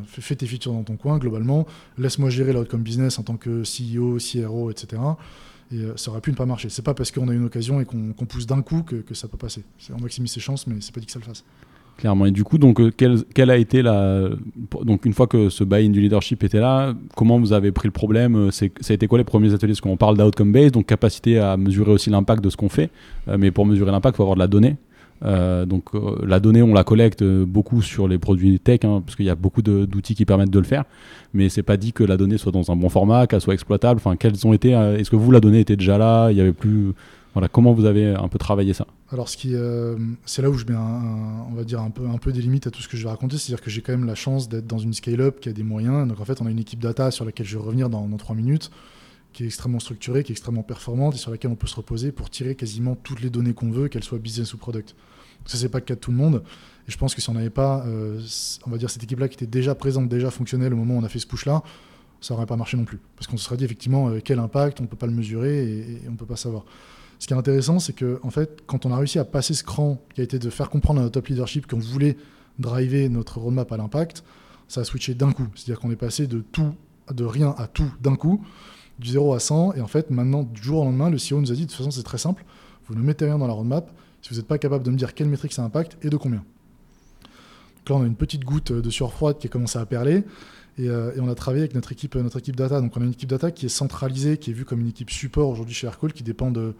fais 0.07 0.35
tes 0.35 0.47
features 0.47 0.73
dans 0.73 0.83
ton 0.83 0.97
coin, 0.97 1.17
globalement, 1.19 1.67
laisse-moi 1.97 2.29
gérer 2.29 2.53
l'outcome 2.53 2.81
business 2.81 3.19
en 3.19 3.23
tant 3.23 3.37
que 3.37 3.61
CEO, 3.63 4.17
CRO, 4.17 4.71
etc. 4.71 4.99
Et 5.71 5.77
euh, 5.77 5.97
ça 5.97 6.11
aurait 6.11 6.21
pu 6.21 6.31
ne 6.31 6.35
pas 6.35 6.45
marcher. 6.45 6.69
C'est 6.69 6.81
pas 6.81 6.93
parce 6.93 7.11
qu'on 7.11 7.27
a 7.29 7.33
une 7.33 7.45
occasion 7.45 7.79
et 7.79 7.85
qu'on 7.85 8.13
pousse 8.25 8.47
d'un 8.47 8.61
coup 8.61 8.83
que, 8.83 8.97
que, 8.97 9.13
ça 9.13 9.27
peut 9.27 9.37
passer. 9.37 9.63
On 9.93 10.01
maximise 10.01 10.31
ses 10.31 10.39
chances, 10.39 10.65
mais 10.65 10.75
c'est 10.81 10.93
pas 10.93 10.99
dit 10.99 11.05
que 11.05 11.11
ça 11.11 11.19
le 11.19 11.25
fasse. 11.25 11.43
Clairement. 11.99 12.27
Et 12.27 12.31
du 12.31 12.45
coup, 12.45 12.57
donc, 12.57 12.79
euh, 12.79 12.91
quelle, 12.95 13.51
a 13.51 13.57
été 13.57 13.81
la. 13.81 14.29
Donc, 14.83 15.05
une 15.05 15.11
fois 15.11 15.27
que 15.27 15.49
ce 15.49 15.65
buy-in 15.65 15.89
du 15.89 15.99
leadership 15.99 16.45
était 16.45 16.61
là, 16.61 16.93
comment 17.17 17.37
vous 17.37 17.51
avez 17.51 17.73
pris 17.73 17.89
le 17.89 17.91
problème 17.91 18.37
euh, 18.37 18.51
Ça 18.51 18.67
a 18.89 18.93
été 18.93 19.05
quoi 19.07 19.17
les 19.17 19.25
premiers 19.25 19.53
ateliers? 19.53 19.73
Parce 19.73 19.81
qu'on 19.81 19.97
parle 19.97 20.15
d'outcome 20.15 20.53
based, 20.53 20.71
donc 20.71 20.85
capacité 20.85 21.39
à 21.39 21.57
mesurer 21.57 21.91
aussi 21.91 22.09
l'impact 22.09 22.41
de 22.41 22.49
ce 22.49 22.55
qu'on 22.55 22.69
fait. 22.69 22.89
mais 23.37 23.51
pour 23.51 23.65
mesurer 23.65 23.91
l'impact, 23.91 24.15
il 24.15 24.17
faut 24.17 24.23
avoir 24.23 24.35
de 24.35 24.39
la 24.39 24.47
donnée. 24.47 24.77
Euh, 25.23 25.65
donc 25.65 25.93
euh, 25.93 26.17
la 26.25 26.39
donnée, 26.39 26.61
on 26.61 26.73
la 26.73 26.83
collecte 26.83 27.21
euh, 27.21 27.45
beaucoup 27.45 27.81
sur 27.81 28.07
les 28.07 28.17
produits 28.17 28.59
tech, 28.59 28.79
hein, 28.83 29.01
parce 29.05 29.15
qu'il 29.15 29.25
y 29.25 29.29
a 29.29 29.35
beaucoup 29.35 29.61
d'outils 29.61 30.15
qui 30.15 30.25
permettent 30.25 30.49
de 30.49 30.59
le 30.59 30.65
faire. 30.65 30.85
Mais 31.33 31.49
c'est 31.49 31.63
pas 31.63 31.77
dit 31.77 31.93
que 31.93 32.03
la 32.03 32.17
donnée 32.17 32.37
soit 32.37 32.51
dans 32.51 32.71
un 32.71 32.75
bon 32.75 32.89
format, 32.89 33.27
qu'elle 33.27 33.41
soit 33.41 33.53
exploitable. 33.53 33.99
Enfin, 34.03 34.15
quels 34.15 34.47
ont 34.47 34.53
été 34.53 34.71
Est-ce 34.71 35.09
que 35.09 35.15
vous 35.15 35.31
la 35.31 35.39
donnée 35.39 35.59
était 35.59 35.75
déjà 35.75 35.97
là? 35.97 36.31
Il 36.31 36.37
y 36.37 36.41
avait 36.41 36.53
plus. 36.53 36.93
Voilà, 37.33 37.47
comment 37.47 37.73
vous 37.73 37.85
avez 37.85 38.07
un 38.07 38.27
peu 38.27 38.39
travaillé 38.39 38.73
ça? 38.73 38.87
Alors, 39.11 39.29
ce 39.29 39.37
qui, 39.37 39.53
c'est 40.25 40.41
là 40.41 40.49
où 40.49 40.55
je 40.55 40.65
mets, 40.65 40.75
on 40.75 41.53
va 41.53 41.63
dire 41.63 41.79
un 41.79 41.91
peu, 41.91 42.03
un 42.07 42.31
des 42.31 42.41
limites 42.41 42.65
à 42.65 42.71
tout 42.71 42.81
ce 42.81 42.87
que 42.87 42.97
je 42.97 43.03
vais 43.03 43.09
raconter. 43.09 43.37
C'est-à-dire 43.37 43.63
que 43.63 43.69
j'ai 43.69 43.81
quand 43.81 43.91
même 43.91 44.07
la 44.07 44.15
chance 44.15 44.49
d'être 44.49 44.65
dans 44.65 44.79
une 44.79 44.93
scale-up 44.93 45.39
qui 45.39 45.49
a 45.49 45.53
des 45.53 45.61
moyens. 45.61 46.07
Donc, 46.07 46.19
en 46.19 46.25
fait, 46.25 46.41
on 46.41 46.47
a 46.47 46.51
une 46.51 46.57
équipe 46.57 46.79
data 46.79 47.11
sur 47.11 47.25
laquelle 47.25 47.45
je 47.45 47.57
vais 47.59 47.63
revenir 47.63 47.89
dans, 47.89 48.09
3 48.17 48.35
minutes 48.35 48.71
qui 49.39 49.45
est 49.45 49.47
extrêmement 49.47 49.79
structurée, 49.79 50.25
qui 50.25 50.33
est 50.33 50.35
extrêmement 50.35 50.63
performante 50.63 51.15
et 51.15 51.17
sur 51.17 51.31
laquelle 51.31 51.49
on 51.49 51.55
peut 51.55 51.65
se 51.65 51.75
reposer 51.77 52.11
pour 52.11 52.29
tirer 52.29 52.55
quasiment 52.55 52.97
toutes 52.97 53.21
les 53.21 53.29
données 53.29 53.53
qu'on 53.53 53.71
veut, 53.71 53.87
qu'elles 53.87 54.03
soient 54.03 54.19
business 54.19 54.53
ou 54.53 54.57
product. 54.57 54.95
Ça, 55.45 55.57
c'est 55.57 55.69
pas 55.69 55.77
le 55.77 55.85
cas 55.85 55.95
de 55.95 55.99
tout 56.01 56.11
le 56.11 56.17
monde. 56.17 56.43
Et 56.89 56.91
je 56.91 56.97
pense 56.97 57.15
que 57.15 57.21
si 57.21 57.29
on 57.29 57.35
n'avait 57.35 57.49
pas, 57.49 57.85
euh, 57.87 58.19
on 58.67 58.69
va 58.69 58.77
dire, 58.77 58.89
cette 58.89 59.01
équipe-là 59.01 59.29
qui 59.29 59.35
était 59.35 59.47
déjà 59.47 59.75
présente, 59.75 60.09
déjà 60.09 60.29
fonctionnelle 60.29 60.73
au 60.73 60.75
moment 60.75 60.95
où 60.95 60.97
on 60.97 61.05
a 61.05 61.07
fait 61.07 61.19
ce 61.19 61.25
push-là, 61.25 61.63
ça 62.19 62.33
n'aurait 62.33 62.47
pas 62.47 62.57
marché 62.57 62.75
non 62.75 62.83
plus. 62.83 62.99
Parce 63.15 63.27
qu'on 63.27 63.37
se 63.37 63.45
serait 63.45 63.55
dit 63.55 63.63
effectivement 63.63 64.09
euh, 64.09 64.19
quel 64.21 64.39
impact, 64.39 64.81
on 64.81 64.83
ne 64.83 64.89
peut 64.89 64.97
pas 64.97 65.07
le 65.07 65.13
mesurer 65.13 65.63
et, 65.63 66.01
on 66.09 66.11
ne 66.11 66.17
peut 66.17 66.25
pas 66.25 66.35
savoir. 66.35 66.65
Ce 67.17 67.25
qui 67.25 67.31
est 67.31 67.37
intéressant, 67.37 67.79
c'est 67.79 67.93
que 67.93 68.19
en 68.23 68.31
fait, 68.31 68.61
quand 68.67 68.85
on 68.85 68.91
a 68.91 68.97
réussi 68.97 69.19
à 69.19 69.23
passer 69.23 69.53
ce 69.53 69.63
cran 69.63 70.01
qui 70.13 70.19
a 70.19 70.25
été 70.25 70.37
de 70.37 70.49
faire 70.49 70.69
comprendre 70.69 70.99
à 70.99 71.03
notre 71.03 71.13
top 71.13 71.27
leadership 71.27 71.65
qu'on 71.65 71.79
voulait 71.79 72.17
driver 72.59 73.07
notre 73.07 73.39
roadmap 73.39 73.71
à 73.71 73.77
l'impact, 73.77 74.25
ça 74.67 74.81
a 74.81 74.83
switché 74.83 75.13
d'un 75.13 75.31
coup. 75.31 75.47
C'est-à-dire 75.55 75.79
qu'on 75.79 75.91
est 75.91 75.95
passé 75.95 76.27
de 76.27 76.41
tout, 76.41 76.75
de 77.09 77.23
rien 77.23 77.55
à 77.57 77.67
tout 77.67 77.89
d'un 78.01 78.17
coup, 78.17 78.43
du 78.99 79.09
0 79.09 79.33
à 79.33 79.39
100. 79.39 79.73
Et 79.73 79.81
en 79.81 79.87
fait, 79.87 80.11
maintenant, 80.11 80.43
du 80.43 80.61
jour 80.61 80.81
au 80.81 80.85
lendemain, 80.85 81.09
le 81.09 81.17
CEO 81.17 81.41
nous 81.41 81.51
a 81.51 81.55
dit 81.55 81.65
de 81.65 81.69
toute 81.69 81.77
façon, 81.77 81.91
c'est 81.91 82.03
très 82.03 82.17
simple. 82.17 82.45
Vous 82.87 82.95
ne 82.95 83.01
mettez 83.01 83.25
rien 83.25 83.37
dans 83.37 83.47
la 83.47 83.53
roadmap 83.53 83.91
si 84.21 84.29
vous 84.31 84.35
n'êtes 84.35 84.47
pas 84.47 84.57
capable 84.57 84.83
de 84.83 84.91
me 84.91 84.97
dire 84.97 85.13
quelle 85.13 85.29
métrique 85.29 85.53
ça 85.53 85.63
impacte 85.63 85.97
et 86.03 86.09
de 86.09 86.17
combien. 86.17 86.43
Donc 87.77 87.89
là, 87.89 87.95
on 87.95 88.03
a 88.03 88.05
une 88.05 88.15
petite 88.15 88.43
goutte 88.43 88.71
de 88.71 88.89
sueur 88.89 89.13
froide 89.13 89.37
qui 89.39 89.47
a 89.47 89.49
commencé 89.49 89.79
à 89.79 89.85
perler. 89.85 90.23
Euh, 90.79 91.13
et, 91.15 91.19
on 91.19 91.27
a 91.27 91.35
travaillé 91.35 91.63
avec 91.63 91.75
notre 91.75 91.91
équipe, 91.91 92.15
notre 92.15 92.39
équipe 92.39 92.55
data. 92.55 92.81
Donc 92.81 92.95
on 92.97 93.01
a 93.01 93.05
une 93.05 93.11
équipe 93.11 93.29
data 93.29 93.51
qui 93.51 93.65
est 93.65 93.69
centralisée, 93.69 94.37
qui 94.37 94.51
est 94.51 94.53
vue 94.53 94.65
comme 94.65 94.81
une 94.81 94.89
équipe 94.89 95.09
support 95.09 95.49
aujourd'hui 95.49 95.73
chez 95.73 95.87
Aircall, 95.87 96.13
qui 96.13 96.23
dépend 96.23 96.51
de, 96.51 96.73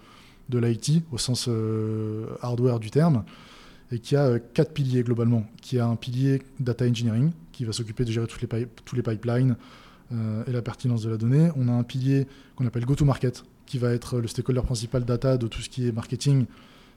de 0.49 0.59
l'IT 0.59 1.03
au 1.11 1.17
sens 1.17 1.47
euh, 1.47 2.27
hardware 2.41 2.79
du 2.79 2.91
terme, 2.91 3.23
et 3.91 3.99
qui 3.99 4.15
a 4.15 4.25
euh, 4.25 4.39
quatre 4.53 4.73
piliers 4.73 5.03
globalement. 5.03 5.45
Qui 5.61 5.79
a 5.79 5.87
un 5.87 5.95
pilier 5.95 6.41
data 6.59 6.85
engineering, 6.85 7.31
qui 7.51 7.65
va 7.65 7.71
s'occuper 7.71 8.05
de 8.05 8.11
gérer 8.11 8.27
les 8.41 8.67
tous 8.85 8.95
les 8.95 9.03
pipelines 9.03 9.55
et 10.11 10.51
la 10.51 10.61
pertinence 10.61 11.03
de 11.03 11.09
la 11.09 11.17
donnée. 11.17 11.49
On 11.55 11.67
a 11.67 11.71
un 11.71 11.83
pilier 11.83 12.25
qu'on 12.55 12.65
appelle 12.65 12.85
go-to-market, 12.85 13.43
qui 13.69 13.77
va 13.77 13.91
être 13.91 14.19
le 14.19 14.27
stakeholder 14.27 14.61
principal 14.61 15.05
data 15.05 15.37
de 15.37 15.47
tout 15.47 15.61
ce 15.61 15.69
qui 15.69 15.87
est 15.87 15.91
marketing, 15.91 16.45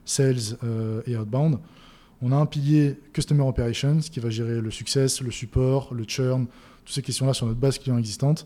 sales 0.05 0.57
euh, 0.63 1.01
et 1.05 1.15
outbound. 1.15 1.59
On 2.21 2.31
a 2.31 2.35
un 2.35 2.45
pilier 2.45 2.99
Customer 3.13 3.43
Operations 3.43 3.99
qui 3.99 4.19
va 4.19 4.29
gérer 4.29 4.59
le 4.59 4.71
succès, 4.71 5.05
le 5.21 5.31
support, 5.31 5.93
le 5.93 6.03
churn, 6.05 6.47
toutes 6.83 6.95
ces 6.95 7.01
questions-là 7.01 7.33
sur 7.33 7.45
notre 7.45 7.59
base 7.59 7.77
client 7.77 7.97
existante. 7.97 8.45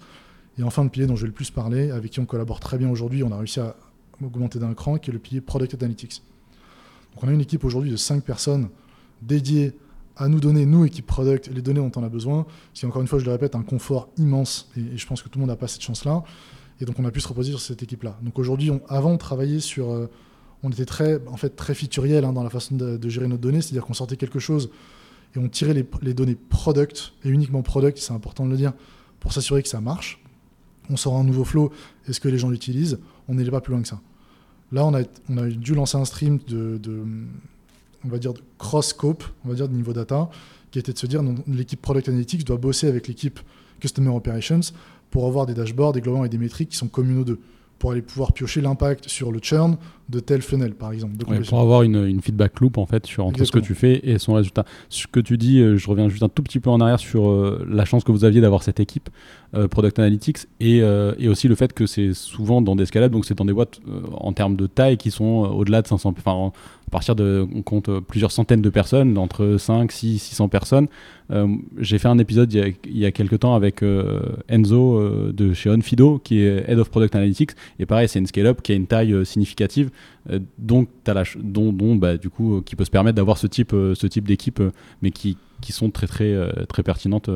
Et 0.60 0.64
enfin, 0.64 0.84
le 0.84 0.90
pilier 0.90 1.08
dont 1.08 1.16
je 1.16 1.22
vais 1.22 1.28
le 1.28 1.34
plus 1.34 1.52
parler, 1.52 1.92
avec 1.92 2.12
qui 2.12 2.20
on 2.20 2.26
collabore 2.26 2.60
très 2.60 2.78
bien 2.78 2.90
aujourd'hui, 2.90 3.24
on 3.24 3.32
a 3.32 3.38
réussi 3.38 3.60
à 3.60 3.76
augmenter 4.22 4.60
d'un 4.60 4.74
cran, 4.74 4.98
qui 4.98 5.12
est 5.12 5.14
le 5.14 5.20
pilier 5.20 5.42
Product 5.42 5.76
Analytics. 5.76 6.24
Donc 7.14 7.24
on 7.24 7.28
a 7.28 7.32
une 7.32 7.42
équipe 7.42 7.64
aujourd'hui 7.64 7.92
de 7.92 7.98
5 7.98 8.24
personnes 8.24 8.70
dédiées 9.22 9.74
à 10.18 10.28
nous 10.28 10.40
donner, 10.40 10.66
nous, 10.66 10.86
équipe 10.86 11.06
product, 11.06 11.50
les 11.54 11.62
données 11.62 11.80
dont 11.80 11.92
on 11.96 12.04
a 12.04 12.10
besoin. 12.10 12.46
C'est 12.74 12.88
encore 12.88 13.02
une 13.02 13.08
fois, 13.08 13.20
je 13.20 13.26
le 13.26 13.32
répète, 13.32 13.56
un 13.56 13.62
confort 13.62 14.10
immense. 14.18 14.70
Et, 14.76 14.98
je 14.98 15.08
pense 15.08 15.22
que 15.22 15.30
tout 15.30 15.38
le 15.38 15.42
monde 15.42 15.50
n'a 15.50 15.56
pas 15.56 15.68
cette 15.68 15.84
chance-là. 15.84 16.24
Et 16.82 16.86
donc 16.86 17.00
on 17.00 17.06
a 17.06 17.12
pu 17.12 17.22
se 17.22 17.28
reposer 17.28 17.52
sur 17.52 17.62
cette 17.62 17.82
équipe-là. 17.84 18.18
Donc 18.22 18.38
aujourd'hui, 18.40 18.72
avant, 18.90 19.12
on 19.12 19.18
travaillait 19.18 19.60
sur... 19.60 19.92
Euh, 19.92 20.10
on 20.64 20.72
était 20.72 20.86
très, 20.86 21.22
en 21.28 21.38
fait, 21.38 21.56
très 21.56 21.76
featuriel 21.76 22.26
hein, 22.26 22.34
dans 22.34 22.44
la 22.44 22.50
façon 22.50 22.76
de, 22.76 23.10
gérer 23.10 23.28
nos 23.28 23.38
données, 23.38 23.62
c'est-à-dire 23.62 23.86
qu'on 23.86 23.94
sortait 23.94 24.18
quelque 24.18 24.40
chose 24.40 24.72
et 25.36 25.40
on 25.40 25.48
tirait 25.50 25.86
les, 26.02 26.14
données 26.16 26.36
product, 26.36 27.14
et 27.24 27.30
uniquement 27.30 27.62
product, 27.62 28.00
c'est 28.00 28.14
important 28.14 28.46
de 28.46 28.52
le 28.52 28.58
dire, 28.58 28.74
pour 29.20 29.34
s'assurer 29.34 29.62
que 29.62 29.70
ça 29.70 29.82
marche. 29.82 30.24
On 30.90 30.98
sort 30.98 31.16
un 31.16 31.24
nouveau 31.24 31.44
flow, 31.44 31.72
est-ce 32.08 32.20
que 32.20 32.28
les 32.28 32.40
gens 32.40 32.50
l'utilisent? 32.50 32.98
On 33.28 33.36
n'est 33.36 33.50
pas 33.50 33.62
plus 33.62 33.72
loin 33.72 33.84
que 33.84 33.88
ça. 33.88 34.02
Là, 34.72 34.84
on 34.86 34.94
a, 34.96 35.04
on 35.30 35.38
a 35.38 35.48
dû 35.48 35.76
lancer 35.76 35.98
un 35.98 36.06
stream 36.06 36.40
de, 36.48 36.80
on 38.08 38.12
va 38.12 38.20
dire, 38.20 38.34
cross-scope, 38.58 39.24
on 39.46 39.50
va 39.50 39.56
dire, 39.56 39.68
de 39.68 39.74
niveau 39.74 39.94
data, 39.94 40.30
qui 40.72 40.80
était 40.80 40.94
de 40.94 40.98
se 40.98 41.08
dire 41.08 41.22
l'équipe 41.48 41.82
Product 41.82 42.10
Analytics 42.10 42.44
doit 42.46 42.58
bosser 42.58 42.88
avec 42.88 43.08
l'équipe 43.08 43.40
Customer 43.80 44.10
Operations 44.10 44.62
pour 45.12 45.28
avoir 45.28 45.46
des 45.46 45.54
dashboards, 45.54 45.94
des 45.94 46.02
globants 46.02 46.26
et 46.26 46.30
des 46.30 46.38
métriques 46.38 46.70
qui 46.70 46.78
sont 46.78 46.88
communes 46.88 47.20
aux 47.20 47.24
deux 47.24 47.40
pour 47.80 47.92
aller 47.92 48.02
pouvoir 48.02 48.34
piocher 48.34 48.62
l'impact 48.62 49.08
sur 49.08 49.32
le 49.32 49.40
churn 49.40 49.78
de 50.10 50.20
tel 50.20 50.42
funnel, 50.42 50.74
par 50.74 50.92
exemple. 50.92 51.16
pour 51.18 51.60
avoir 51.60 51.84
une, 51.84 52.22
feedback 52.22 52.60
loop 52.60 52.78
en 52.78 52.86
fait 52.86 53.06
sur 53.06 53.26
entre 53.26 53.44
ce 53.44 53.52
que 53.52 53.60
tu 53.60 53.76
fais 53.76 54.00
et 54.04 54.18
son 54.18 54.34
résultat. 54.34 54.66
Ce 54.90 55.06
que 55.06 55.20
tu 55.20 55.38
dis, 55.38 55.60
euh, 55.60 55.78
je 55.78 55.90
reviens 55.90 56.08
juste 56.10 56.24
un 56.24 56.30
tout 56.30 56.44
petit 56.44 56.60
peu 56.60 56.70
en 56.70 56.80
arrière 56.80 57.00
sur 57.00 57.30
euh, 57.30 57.66
la 57.70 57.86
chance 57.86 58.04
que 58.04 58.12
vous 58.12 58.24
aviez 58.24 58.42
d'avoir 58.42 58.64
cette 58.64 58.80
équipe 58.80 59.10
euh, 59.54 59.68
Product 59.68 60.00
Analytics 60.00 60.48
et, 60.60 60.78
et, 60.78 61.28
aussi 61.28 61.48
le 61.48 61.56
fait 61.56 61.74
que 61.74 61.86
c'est 61.86 62.14
souvent 62.14 62.62
dans 62.62 62.76
des 62.76 62.86
scalades, 62.86 63.12
donc 63.12 63.26
c'est 63.26 63.36
dans 63.36 63.46
des 63.46 63.54
boîtes 63.54 63.80
en 64.14 64.34
termes 64.34 64.56
de 64.56 64.66
taille 64.66 64.98
qui 64.98 65.12
sont 65.12 65.26
au-delà 65.26 65.82
de 65.82 65.88
500, 65.88 66.16
enfin 66.18 66.52
à 66.88 66.90
partir 66.90 67.16
de, 67.16 67.46
on 67.54 67.62
compte 67.64 67.90
plusieurs 68.00 68.32
centaines 68.32 68.62
de 68.62 68.70
personnes, 68.70 69.18
entre 69.18 69.58
5, 69.58 69.92
6, 69.92 70.20
600 70.20 70.48
personnes. 70.48 70.88
Euh, 71.32 71.48
j'ai 71.78 71.98
fait 71.98 72.08
un 72.08 72.18
épisode 72.18 72.54
il 72.54 72.60
y, 72.60 72.64
a, 72.64 72.68
il 73.08 73.12
quelques 73.12 73.40
temps 73.40 73.56
avec 73.56 73.84
euh, 73.84 74.22
Enzo 74.48 74.98
euh, 74.98 75.34
de 75.34 75.54
chez 75.54 75.70
Onfido, 75.70 76.20
qui 76.24 76.40
est 76.40 76.64
Head 76.70 76.80
of 76.80 76.90
Product 76.90 77.14
Analytics. 77.14 77.52
Et 77.80 77.86
pareil, 77.86 78.08
c'est 78.08 78.20
une 78.20 78.28
scale-up 78.28 78.62
qui 78.62 78.72
a 78.72 78.76
une 78.76 78.88
taille 78.88 79.26
significative, 79.26 79.90
donc 80.58 80.90
as 81.06 81.14
la 81.14 81.24
dont, 81.38 81.74
dont 81.74 81.96
bah, 81.96 82.18
du 82.18 82.30
coup, 82.30 82.62
qui 82.66 82.76
peut 82.76 82.86
se 82.86 82.92
permettre 82.92 83.16
d'avoir 83.16 83.38
ce 83.38 83.48
type, 83.48 83.72
ce 83.72 84.08
type 84.08 84.26
d'équipe, 84.26 84.62
mais 85.02 85.12
qui, 85.12 85.38
qui 85.62 85.74
sont 85.74 85.90
très, 85.90 86.08
très, 86.08 86.36
très 86.68 86.84
pertinentes. 86.84 87.30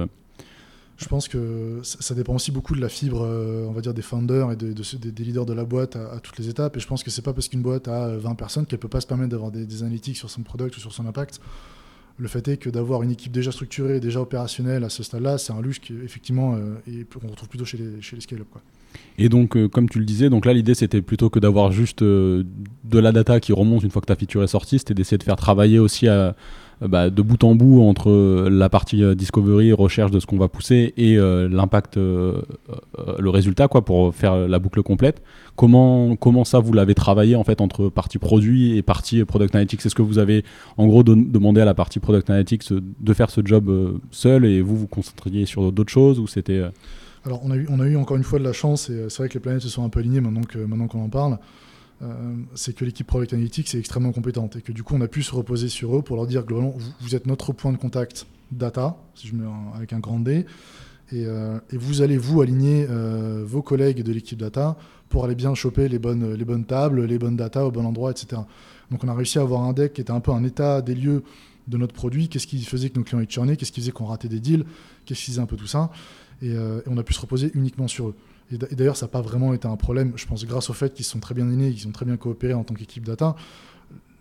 Je 1.01 1.07
pense 1.07 1.27
que 1.27 1.79
ça 1.83 2.13
dépend 2.13 2.35
aussi 2.35 2.51
beaucoup 2.51 2.75
de 2.75 2.81
la 2.81 2.89
fibre, 2.89 3.21
on 3.21 3.71
va 3.71 3.81
dire, 3.81 3.93
des 3.93 4.03
founders 4.03 4.51
et 4.51 4.55
de, 4.55 4.71
des 4.71 5.23
leaders 5.23 5.45
de 5.47 5.53
la 5.53 5.65
boîte 5.65 5.95
à, 5.95 6.19
toutes 6.19 6.37
les 6.37 6.47
étapes. 6.47 6.77
Et 6.77 6.79
je 6.79 6.87
pense 6.87 7.03
que 7.03 7.09
c'est 7.09 7.23
pas 7.23 7.33
parce 7.33 7.47
qu'une 7.47 7.63
boîte 7.63 7.87
a 7.87 8.15
20 8.17 8.35
personnes 8.35 8.65
qu'elle 8.67 8.79
peut 8.79 8.87
pas 8.87 9.01
se 9.01 9.07
permettre 9.07 9.29
d'avoir 9.29 9.51
des, 9.51 9.65
des, 9.65 9.81
analytics 9.81 10.15
sur 10.15 10.29
son 10.29 10.43
product 10.43 10.77
ou 10.77 10.79
sur 10.79 10.93
son 10.93 11.07
impact. 11.07 11.41
Le 12.17 12.27
fait 12.27 12.47
est 12.47 12.57
que 12.57 12.69
d'avoir 12.69 13.01
une 13.01 13.09
équipe 13.09 13.31
déjà 13.31 13.51
structurée, 13.51 13.99
déjà 13.99 14.21
opérationnelle 14.21 14.83
à 14.83 14.89
ce 14.89 15.01
stade-là, 15.01 15.39
c'est 15.39 15.53
un 15.53 15.61
luxe 15.61 15.79
qui, 15.79 15.93
effectivement, 16.03 16.55
euh, 16.55 17.03
qu'on 17.19 17.27
retrouve 17.27 17.49
plutôt 17.49 17.65
chez 17.65 17.79
les, 17.79 18.21
scale-up. 18.21 18.47
Et 19.17 19.29
donc, 19.29 19.55
euh, 19.55 19.67
comme 19.67 19.89
tu 19.89 19.99
le 19.99 20.05
disais, 20.05 20.29
donc 20.29 20.45
là, 20.45 20.53
l'idée, 20.53 20.75
c'était 20.75 21.01
plutôt 21.01 21.29
que 21.29 21.39
d'avoir 21.39 21.71
juste 21.71 22.01
euh, 22.01 22.43
de 22.83 22.99
la 22.99 23.11
data 23.11 23.39
qui 23.39 23.53
remonte 23.53 23.83
une 23.83 23.89
fois 23.89 24.01
que 24.01 24.07
ta 24.07 24.15
feature 24.15 24.43
est 24.43 24.47
sortie, 24.47 24.79
c'était 24.79 24.93
d'essayer 24.93 25.17
de 25.17 25.23
faire 25.23 25.35
travailler 25.35 25.79
aussi 25.79 26.07
à, 26.07 26.13
euh, 26.13 26.33
bah, 26.87 27.09
de 27.09 27.21
bout 27.21 27.43
en 27.43 27.55
bout 27.55 27.81
entre 27.81 28.09
euh, 28.09 28.49
la 28.49 28.69
partie 28.69 29.03
euh, 29.03 29.15
discovery, 29.15 29.71
recherche 29.73 30.11
de 30.11 30.19
ce 30.19 30.25
qu'on 30.25 30.37
va 30.37 30.47
pousser 30.47 30.93
et 30.97 31.15
l'impact, 31.15 31.97
le 31.97 33.29
résultat, 33.29 33.67
quoi, 33.67 33.83
pour 33.83 34.13
faire 34.15 34.47
la 34.47 34.59
boucle 34.59 34.81
complète. 34.81 35.21
Comment, 35.55 36.15
comment 36.15 36.43
ça 36.43 36.59
vous 36.59 36.73
l'avez 36.73 36.95
travaillé 36.95 37.35
en 37.35 37.43
fait 37.43 37.61
entre 37.61 37.89
partie 37.89 38.17
produit 38.17 38.77
et 38.77 38.81
partie 38.81 39.23
product 39.25 39.53
analytics? 39.55 39.85
Est-ce 39.85 39.95
que 39.95 40.01
vous 40.01 40.17
avez 40.17 40.43
en 40.77 40.87
gros 40.87 41.03
demandé 41.03 41.61
à 41.61 41.65
la 41.65 41.73
partie 41.73 41.99
product 41.99 42.29
analytics 42.29 42.71
de 42.71 43.13
faire 43.13 43.29
ce 43.29 43.41
job 43.43 43.99
seul 44.11 44.45
et 44.45 44.61
vous 44.61 44.75
vous 44.75 44.87
concentriez 44.87 45.45
sur 45.45 45.71
d'autres 45.71 45.91
choses 45.91 46.19
ou 46.19 46.27
c'était 46.27 46.63
alors, 47.23 47.41
on 47.43 47.51
a, 47.51 47.55
eu, 47.55 47.67
on 47.69 47.79
a 47.79 47.85
eu 47.85 47.95
encore 47.97 48.17
une 48.17 48.23
fois 48.23 48.39
de 48.39 48.43
la 48.43 48.53
chance, 48.53 48.89
et 48.89 49.05
c'est 49.09 49.19
vrai 49.19 49.29
que 49.29 49.35
les 49.35 49.39
planètes 49.39 49.61
se 49.61 49.69
sont 49.69 49.85
un 49.85 49.89
peu 49.89 49.99
alignées 49.99 50.21
maintenant 50.21 50.41
maintenant 50.67 50.87
qu'on 50.87 51.03
en 51.03 51.09
parle. 51.09 51.37
Euh, 52.03 52.35
c'est 52.55 52.73
que 52.73 52.83
l'équipe 52.83 53.05
Product 53.05 53.33
Analytics 53.33 53.75
est 53.75 53.79
extrêmement 53.79 54.11
compétente 54.11 54.55
et 54.55 54.61
que 54.61 54.71
du 54.71 54.81
coup 54.81 54.95
on 54.95 55.01
a 55.01 55.07
pu 55.07 55.21
se 55.21 55.35
reposer 55.35 55.69
sur 55.69 55.95
eux 55.95 56.01
pour 56.01 56.15
leur 56.15 56.25
dire 56.25 56.43
globalement 56.43 56.73
vous, 56.99 57.15
êtes 57.15 57.27
notre 57.27 57.53
point 57.53 57.71
de 57.71 57.77
contact 57.77 58.25
data, 58.51 58.97
si 59.13 59.27
je 59.27 59.35
mets 59.35 59.47
avec 59.75 59.93
un 59.93 59.99
grand 59.99 60.19
D, 60.19 60.45
euh, 61.13 61.59
et, 61.71 61.77
vous 61.77 62.01
allez 62.01 62.17
vous 62.17 62.41
aligner 62.41 62.87
euh, 62.89 63.43
vos 63.45 63.61
collègues 63.61 64.01
de 64.01 64.11
l'équipe 64.11 64.39
data 64.39 64.77
pour 65.09 65.25
aller 65.25 65.35
bien 65.35 65.53
choper 65.53 65.89
les 65.89 65.99
bonnes, 65.99 66.33
les 66.33 66.45
bonnes 66.45 66.65
tables, 66.65 67.03
les 67.05 67.19
bonnes 67.19 67.35
data 67.35 67.65
au 67.65 67.71
bon 67.71 67.85
endroit, 67.85 68.11
etc. 68.11 68.41
Donc 68.89 69.03
on 69.03 69.07
a 69.07 69.13
réussi 69.13 69.37
à 69.37 69.41
avoir 69.41 69.61
un 69.61 69.73
deck 69.73 69.93
qui 69.93 70.01
était 70.01 70.11
un 70.11 70.21
peu 70.21 70.31
un 70.31 70.43
état 70.43 70.81
des 70.81 70.95
lieux 70.95 71.23
de 71.67 71.77
notre 71.77 71.93
produit, 71.93 72.29
qu'est-ce 72.29 72.47
qui 72.47 72.63
faisait 72.63 72.89
que 72.89 72.97
nos 72.97 73.03
clients 73.03 73.21
étaient 73.21 73.33
churnés, 73.33 73.57
qu'est-ce 73.57 73.71
qui 73.71 73.81
faisait 73.81 73.91
qu'on 73.91 74.05
ratait 74.05 74.29
des 74.29 74.39
deals, 74.39 74.65
qu'est-ce 75.05 75.19
qui 75.19 75.31
faisait 75.31 75.41
un 75.41 75.45
peu 75.45 75.57
tout 75.57 75.67
ça, 75.67 75.91
et 76.41 76.55
on 76.87 76.97
a 76.97 77.03
pu 77.03 77.13
se 77.13 77.19
reposer 77.19 77.51
uniquement 77.53 77.87
sur 77.87 78.09
eux. 78.09 78.15
Et 78.51 78.75
d'ailleurs, 78.75 78.97
ça 78.97 79.05
n'a 79.05 79.11
pas 79.11 79.21
vraiment 79.21 79.53
été 79.53 79.67
un 79.67 79.77
problème, 79.77 80.13
je 80.15 80.25
pense, 80.25 80.45
grâce 80.45 80.69
au 80.69 80.73
fait 80.73 80.93
qu'ils 80.93 81.05
sont 81.05 81.19
très 81.19 81.33
bien 81.33 81.45
nés, 81.45 81.71
qu'ils 81.71 81.87
ont 81.87 81.91
très 81.91 82.05
bien 82.05 82.17
coopéré 82.17 82.53
en 82.53 82.63
tant 82.63 82.73
qu'équipe 82.73 83.05
data. 83.05 83.35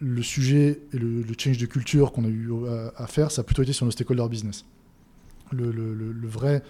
Le 0.01 0.23
sujet 0.23 0.81
et 0.93 0.99
le, 0.99 1.25
change 1.37 1.59
de 1.59 1.67
culture 1.67 2.13
qu'on 2.13 2.25
a 2.25 2.29
eu 2.29 2.51
à, 2.97 3.07
faire, 3.07 3.31
ça 3.31 3.41
a 3.41 3.45
plutôt 3.45 3.63
été 3.63 3.73
sur 3.73 3.85
nos 3.85 3.93
stakeholder 3.93 4.29
business. 4.29 4.65
Le, 5.53 5.71
le, 5.73 6.29
vrai, 6.29 6.63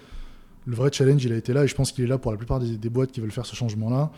le 0.65 0.75
vrai 0.75 0.89
challenge, 0.91 1.23
il 1.23 1.31
a 1.31 1.37
été 1.37 1.53
là, 1.53 1.63
et 1.63 1.67
je 1.67 1.75
pense 1.75 1.91
qu'il 1.91 2.03
est 2.03 2.07
là 2.07 2.17
pour 2.17 2.31
la 2.31 2.37
plupart 2.37 2.59
des, 2.59 2.89
boîtes 2.89 3.11
qui 3.11 3.21
veulent 3.21 3.31
faire 3.31 3.45
ce 3.45 3.55
changement-là. 3.55 4.11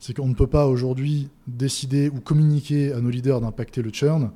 C'est 0.00 0.14
qu'on 0.14 0.26
ne 0.26 0.34
peut 0.34 0.48
pas 0.48 0.66
aujourd'hui 0.66 1.28
décider 1.46 2.08
ou 2.08 2.20
communiquer 2.20 2.92
à 2.92 3.00
nos 3.00 3.10
leaders 3.10 3.40
d'impacter 3.40 3.82
le 3.82 3.90
churn 3.90 4.32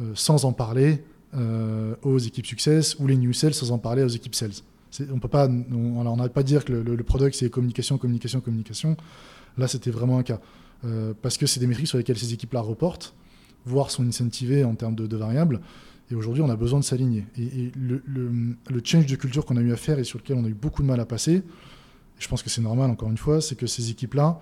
euh, 0.00 0.12
sans 0.14 0.46
en 0.46 0.52
parler 0.52 1.04
euh, 1.34 1.94
aux 2.02 2.18
équipes 2.18 2.46
success 2.46 2.98
ou 2.98 3.06
les 3.06 3.18
new 3.18 3.34
sales 3.34 3.52
sans 3.52 3.70
en 3.70 3.78
parler 3.78 4.02
aux 4.02 4.08
équipes 4.08 4.34
sales. 4.34 4.62
On 5.12 5.18
peut 5.18 5.28
pas, 5.28 5.48
on 5.48 6.16
n'arrête 6.16 6.32
pas 6.32 6.42
de 6.42 6.48
dire 6.48 6.64
que 6.64 6.72
le, 6.72 7.02
product 7.02 7.34
c'est 7.36 7.50
communication, 7.50 7.98
communication, 7.98 8.40
communication. 8.40 8.96
Là, 9.56 9.68
c'était 9.68 9.90
vraiment 9.90 10.18
un 10.18 10.22
cas. 10.22 10.40
Euh, 10.84 11.12
parce 11.20 11.36
que 11.36 11.46
c'est 11.46 11.60
des 11.60 11.66
métriques 11.66 11.88
sur 11.88 11.98
lesquelles 11.98 12.18
ces 12.18 12.32
équipes-là 12.32 12.60
reportent, 12.60 13.14
voire 13.66 13.90
sont 13.90 14.06
incentivées 14.06 14.64
en 14.64 14.74
termes 14.74 14.94
de, 14.94 15.16
variables. 15.16 15.60
Et 16.10 16.14
aujourd'hui, 16.14 16.42
on 16.42 16.48
a 16.48 16.56
besoin 16.56 16.78
de 16.78 16.84
s'aligner. 16.84 17.26
Et, 17.36 17.72
le, 17.76 18.00
change 18.84 19.06
de 19.06 19.16
culture 19.16 19.44
qu'on 19.44 19.56
a 19.56 19.60
eu 19.60 19.72
à 19.72 19.76
faire 19.76 19.98
et 19.98 20.04
sur 20.04 20.18
lequel 20.18 20.36
on 20.36 20.44
a 20.44 20.48
eu 20.48 20.54
beaucoup 20.54 20.82
de 20.82 20.86
mal 20.86 21.00
à 21.00 21.04
passer, 21.04 21.42
je 22.18 22.28
pense 22.28 22.42
que 22.42 22.50
c'est 22.50 22.62
normal, 22.62 22.90
encore 22.90 23.10
une 23.10 23.18
fois, 23.18 23.40
c'est 23.40 23.56
que 23.56 23.66
ces 23.66 23.90
équipes-là, 23.90 24.40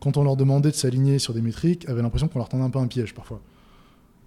quand 0.00 0.16
on 0.16 0.24
leur 0.24 0.36
demandait 0.36 0.70
de 0.70 0.76
s'aligner 0.76 1.18
sur 1.18 1.32
des 1.32 1.40
métriques, 1.40 1.88
avaient 1.88 2.02
l'impression 2.02 2.28
qu'on 2.28 2.38
leur 2.38 2.48
tendait 2.48 2.64
un 2.64 2.70
peu 2.70 2.78
un 2.78 2.86
piège 2.86 3.14
parfois. 3.14 3.40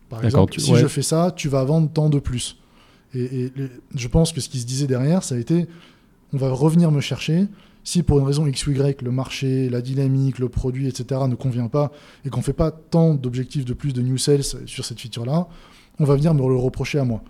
Par 0.10 0.26
exemple, 0.26 0.60
si 0.60 0.76
je 0.76 0.88
fais 0.88 1.04
ça, 1.04 1.32
tu 1.36 1.50
vas 1.50 1.64
vendre 1.64 1.92
tant 1.92 2.10
de 2.10 2.20
plus. 2.20 2.58
Et, 3.14 3.52
je 3.96 4.08
pense 4.08 4.32
que 4.32 4.42
ce 4.42 4.50
qui 4.50 4.60
se 4.60 4.66
disait 4.66 4.88
derrière, 4.88 5.24
ça 5.24 5.36
a 5.36 5.38
été 5.38 5.68
on 6.34 6.38
va 6.38 6.52
revenir 6.52 6.92
me 6.92 7.02
chercher. 7.02 7.48
Si 7.84 8.04
pour 8.04 8.20
une 8.20 8.26
raison 8.26 8.46
X 8.46 8.68
ou 8.68 8.72
Y, 8.72 9.02
le 9.02 9.12
marché, 9.12 9.70
la 9.70 9.82
dynamique, 9.82 10.38
le 10.38 10.50
produit, 10.50 10.88
etc., 10.88 11.22
ne 11.28 11.36
convient 11.36 11.68
pas 11.68 11.92
et 12.24 12.30
qu'on 12.30 12.40
ne 12.40 12.44
fait 12.44 12.54
pas 12.54 12.72
tant 12.72 13.16
d'objectifs 13.16 13.66
de 13.66 13.74
plus 13.74 13.94
de 13.94 14.02
new 14.02 14.18
sales 14.18 14.44
sur 14.44 14.86
cette 14.86 15.00
feature-là, 15.00 15.48
on 15.98 16.06
va 16.06 16.16
venir 16.16 16.34
me 16.34 16.40
le 16.40 16.56
reprocher 16.56 17.00
à 17.00 17.04
moi. 17.04 17.24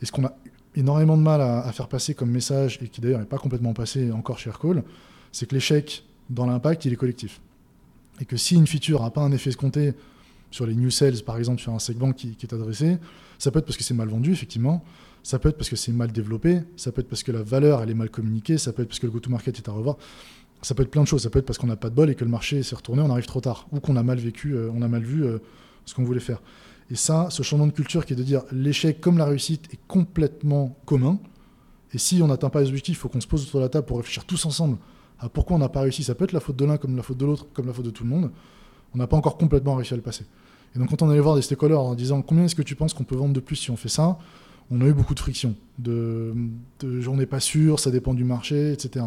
Et 0.00 0.06
ce 0.06 0.12
qu'on 0.12 0.24
a 0.24 0.36
énormément 0.76 1.16
de 1.16 1.22
mal 1.22 1.40
à, 1.40 1.70
faire 1.72 1.88
passer 1.88 2.14
comme 2.14 2.30
message, 2.30 2.78
et 2.82 2.88
qui 2.88 3.00
d'ailleurs 3.00 3.18
n'est 3.18 3.26
pas 3.26 3.38
complètement 3.38 3.72
passé 3.72 4.12
encore 4.12 4.38
chez 4.38 4.50
Aircall, 4.50 4.84
c'est 5.32 5.48
que 5.48 5.54
l'échec 5.54 6.04
dans 6.30 6.46
l'impact, 6.46 6.84
il 6.84 6.92
est 6.92 6.96
collectif. 6.96 7.40
Et 8.20 8.24
que 8.24 8.36
si 8.36 8.54
une 8.54 8.66
feature 8.66 9.02
n'a 9.02 9.10
pas 9.10 9.22
un 9.22 9.32
effet 9.32 9.50
escompté 9.50 9.94
sur 10.50 10.66
les 10.66 10.74
new 10.74 10.90
sales, 10.90 11.22
par 11.24 11.38
exemple, 11.38 11.60
sur 11.60 11.72
un 11.72 11.78
segment 11.78 12.12
qui, 12.12 12.36
qui 12.36 12.46
est 12.46 12.54
adressé, 12.54 12.98
ça 13.38 13.50
peut 13.50 13.58
être 13.58 13.64
parce 13.64 13.76
que 13.76 13.84
c'est 13.84 13.94
mal 13.94 14.08
vendu, 14.08 14.32
effectivement, 14.32 14.84
ça 15.22 15.38
peut 15.38 15.48
être 15.48 15.56
parce 15.56 15.68
que 15.68 15.76
c'est 15.76 15.92
mal 15.92 16.12
développé, 16.12 16.60
ça 16.76 16.92
peut 16.92 17.00
être 17.00 17.08
parce 17.08 17.22
que 17.22 17.32
la 17.32 17.42
valeur 17.42 17.82
elle 17.82 17.90
est 17.90 17.94
mal 17.94 18.10
communiquée, 18.10 18.58
ça 18.58 18.72
peut 18.72 18.82
être 18.82 18.88
parce 18.88 18.98
que 18.98 19.06
le 19.06 19.12
go-to-market 19.12 19.58
est 19.58 19.68
à 19.68 19.72
revoir. 19.72 19.96
Ça 20.62 20.74
peut 20.74 20.82
être 20.82 20.90
plein 20.90 21.02
de 21.02 21.06
choses. 21.06 21.22
Ça 21.22 21.30
peut 21.30 21.38
être 21.38 21.46
parce 21.46 21.58
qu'on 21.58 21.68
n'a 21.68 21.76
pas 21.76 21.90
de 21.90 21.94
bol 21.94 22.10
et 22.10 22.14
que 22.14 22.24
le 22.24 22.30
marché 22.30 22.62
s'est 22.62 22.74
retourné, 22.74 23.02
on 23.02 23.10
arrive 23.10 23.26
trop 23.26 23.40
tard, 23.40 23.68
ou 23.70 23.80
qu'on 23.80 23.96
a 23.96 24.02
mal 24.02 24.18
vécu, 24.18 24.54
euh, 24.54 24.70
on 24.74 24.82
a 24.82 24.88
mal 24.88 25.02
vu 25.02 25.24
euh, 25.24 25.38
ce 25.84 25.94
qu'on 25.94 26.04
voulait 26.04 26.20
faire. 26.20 26.42
Et 26.90 26.96
ça, 26.96 27.28
ce 27.30 27.42
changement 27.42 27.66
de 27.66 27.72
culture 27.72 28.06
qui 28.06 28.14
est 28.14 28.16
de 28.16 28.22
dire 28.22 28.42
l'échec 28.50 29.00
comme 29.00 29.18
la 29.18 29.26
réussite 29.26 29.72
est 29.72 29.78
complètement 29.86 30.76
commun. 30.86 31.18
Et 31.92 31.98
si 31.98 32.20
on 32.22 32.26
n'atteint 32.26 32.50
pas 32.50 32.60
les 32.60 32.68
objectifs, 32.68 32.96
il 32.96 32.98
faut 32.98 33.08
qu'on 33.08 33.20
se 33.20 33.26
pose 33.26 33.46
autour 33.46 33.60
de 33.60 33.64
la 33.64 33.68
table 33.68 33.86
pour 33.86 33.98
réfléchir 33.98 34.24
tous 34.24 34.44
ensemble 34.46 34.78
à 35.20 35.28
pourquoi 35.28 35.56
on 35.56 35.58
n'a 35.58 35.68
pas 35.68 35.80
réussi. 35.80 36.02
Ça 36.02 36.14
peut 36.14 36.24
être 36.24 36.32
la 36.32 36.40
faute 36.40 36.56
de 36.56 36.64
l'un 36.64 36.76
comme 36.76 36.96
la 36.96 37.02
faute 37.02 37.18
de 37.18 37.26
l'autre, 37.26 37.46
comme 37.52 37.66
la 37.66 37.72
faute 37.72 37.84
de 37.84 37.90
tout 37.90 38.04
le 38.04 38.10
monde. 38.10 38.30
On 38.94 38.98
n'a 38.98 39.06
pas 39.06 39.16
encore 39.16 39.36
complètement 39.36 39.74
réussi 39.74 39.94
à 39.94 39.96
le 39.96 40.02
passer. 40.02 40.24
Et 40.74 40.78
donc 40.78 40.90
quand 40.90 41.02
on 41.02 41.10
allait 41.10 41.20
voir 41.20 41.36
des 41.36 41.42
stakeholders 41.42 41.80
en 41.80 41.94
disant 41.94 42.22
combien 42.22 42.44
est-ce 42.44 42.54
que 42.54 42.62
tu 42.62 42.74
penses 42.74 42.94
qu'on 42.94 43.04
peut 43.04 43.16
vendre 43.16 43.32
de 43.32 43.40
plus 43.40 43.56
si 43.56 43.70
on 43.70 43.76
fait 43.76 43.88
ça, 43.88 44.18
on 44.70 44.80
a 44.80 44.86
eu 44.86 44.92
beaucoup 44.92 45.14
de 45.14 45.20
friction. 45.20 45.54
De, 45.78 46.34
de 46.80 47.00
j'en 47.00 47.18
ai 47.18 47.26
pas 47.26 47.40
sûr, 47.40 47.80
ça 47.80 47.90
dépend 47.90 48.14
du 48.14 48.24
marché, 48.24 48.72
etc. 48.72 49.06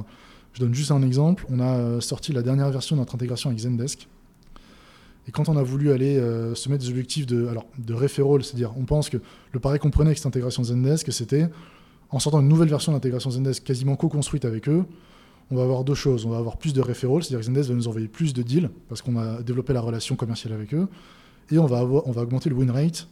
Je 0.53 0.60
donne 0.60 0.74
juste 0.74 0.91
un 0.91 1.01
exemple. 1.01 1.46
On 1.50 1.60
a 1.60 1.77
euh, 1.77 2.01
sorti 2.01 2.34
la 2.34 2.41
dernière 2.41 2.70
version 2.70 2.96
de 2.96 3.01
notre 3.01 3.15
intégration 3.15 3.50
avec 3.50 3.62
Zendesk. 3.62 4.08
Et 5.27 5.32
quand 5.32 5.50
on 5.50 5.58
a 5.58 5.63
voulu 5.63 5.91
aller 5.91 6.18
euh, 6.18 6.56
se 6.56 6.68
mettre 6.70 6.84
des 6.84 6.89
objectifs 6.89 7.27
de, 7.27 7.48
alors, 7.48 7.65
de 7.77 7.94
referral, 7.94 8.44
c'est-à-dire 8.44 8.74
on 8.77 8.86
pense 8.86 9.10
que 9.10 9.18
le 9.51 9.60
pari 9.60 9.77
qu'on 9.77 9.91
prenait 9.91 10.08
avec 10.08 10.18
cette 10.18 10.27
intégration 10.27 10.63
Zendesk, 10.63 11.12
c'était 11.13 11.48
en 12.10 12.20
sortant 12.20 12.41
une 12.41 12.48
nouvelle 12.48 12.70
version 12.70 12.91
d'intégration 12.91 13.30
Zendesk 13.30 13.63
quasiment 13.63 13.96
co-construite 13.96 14.46
avec 14.46 14.68
eux, 14.68 14.86
on 15.51 15.56
va 15.56 15.63
avoir 15.63 15.84
deux 15.84 15.94
choses. 15.94 16.25
On 16.25 16.30
va 16.30 16.38
avoir 16.38 16.58
plus 16.58 16.74
de 16.74 16.82
referral, 16.82 17.24
c'est-à-dire 17.24 17.39
que 17.39 17.46
Zendesk 17.46 17.70
va 17.70 17.75
nous 17.75 17.88
envoyer 17.88 18.08
plus 18.08 18.34
de 18.34 18.41
deals 18.41 18.70
parce 18.89 19.01
qu'on 19.01 19.18
a 19.18 19.41
développé 19.44 19.74
la 19.74 19.82
relation 19.82 20.15
commerciale 20.15 20.53
avec 20.53 20.74
eux. 20.74 20.88
Et 21.51 21.60
on 21.60 21.65
va, 21.65 21.80
avoir, 21.80 22.08
on 22.08 22.12
va 22.12 22.22
augmenter 22.22 22.50
le 22.50 22.56
win 22.56 22.72
rate 22.72 23.08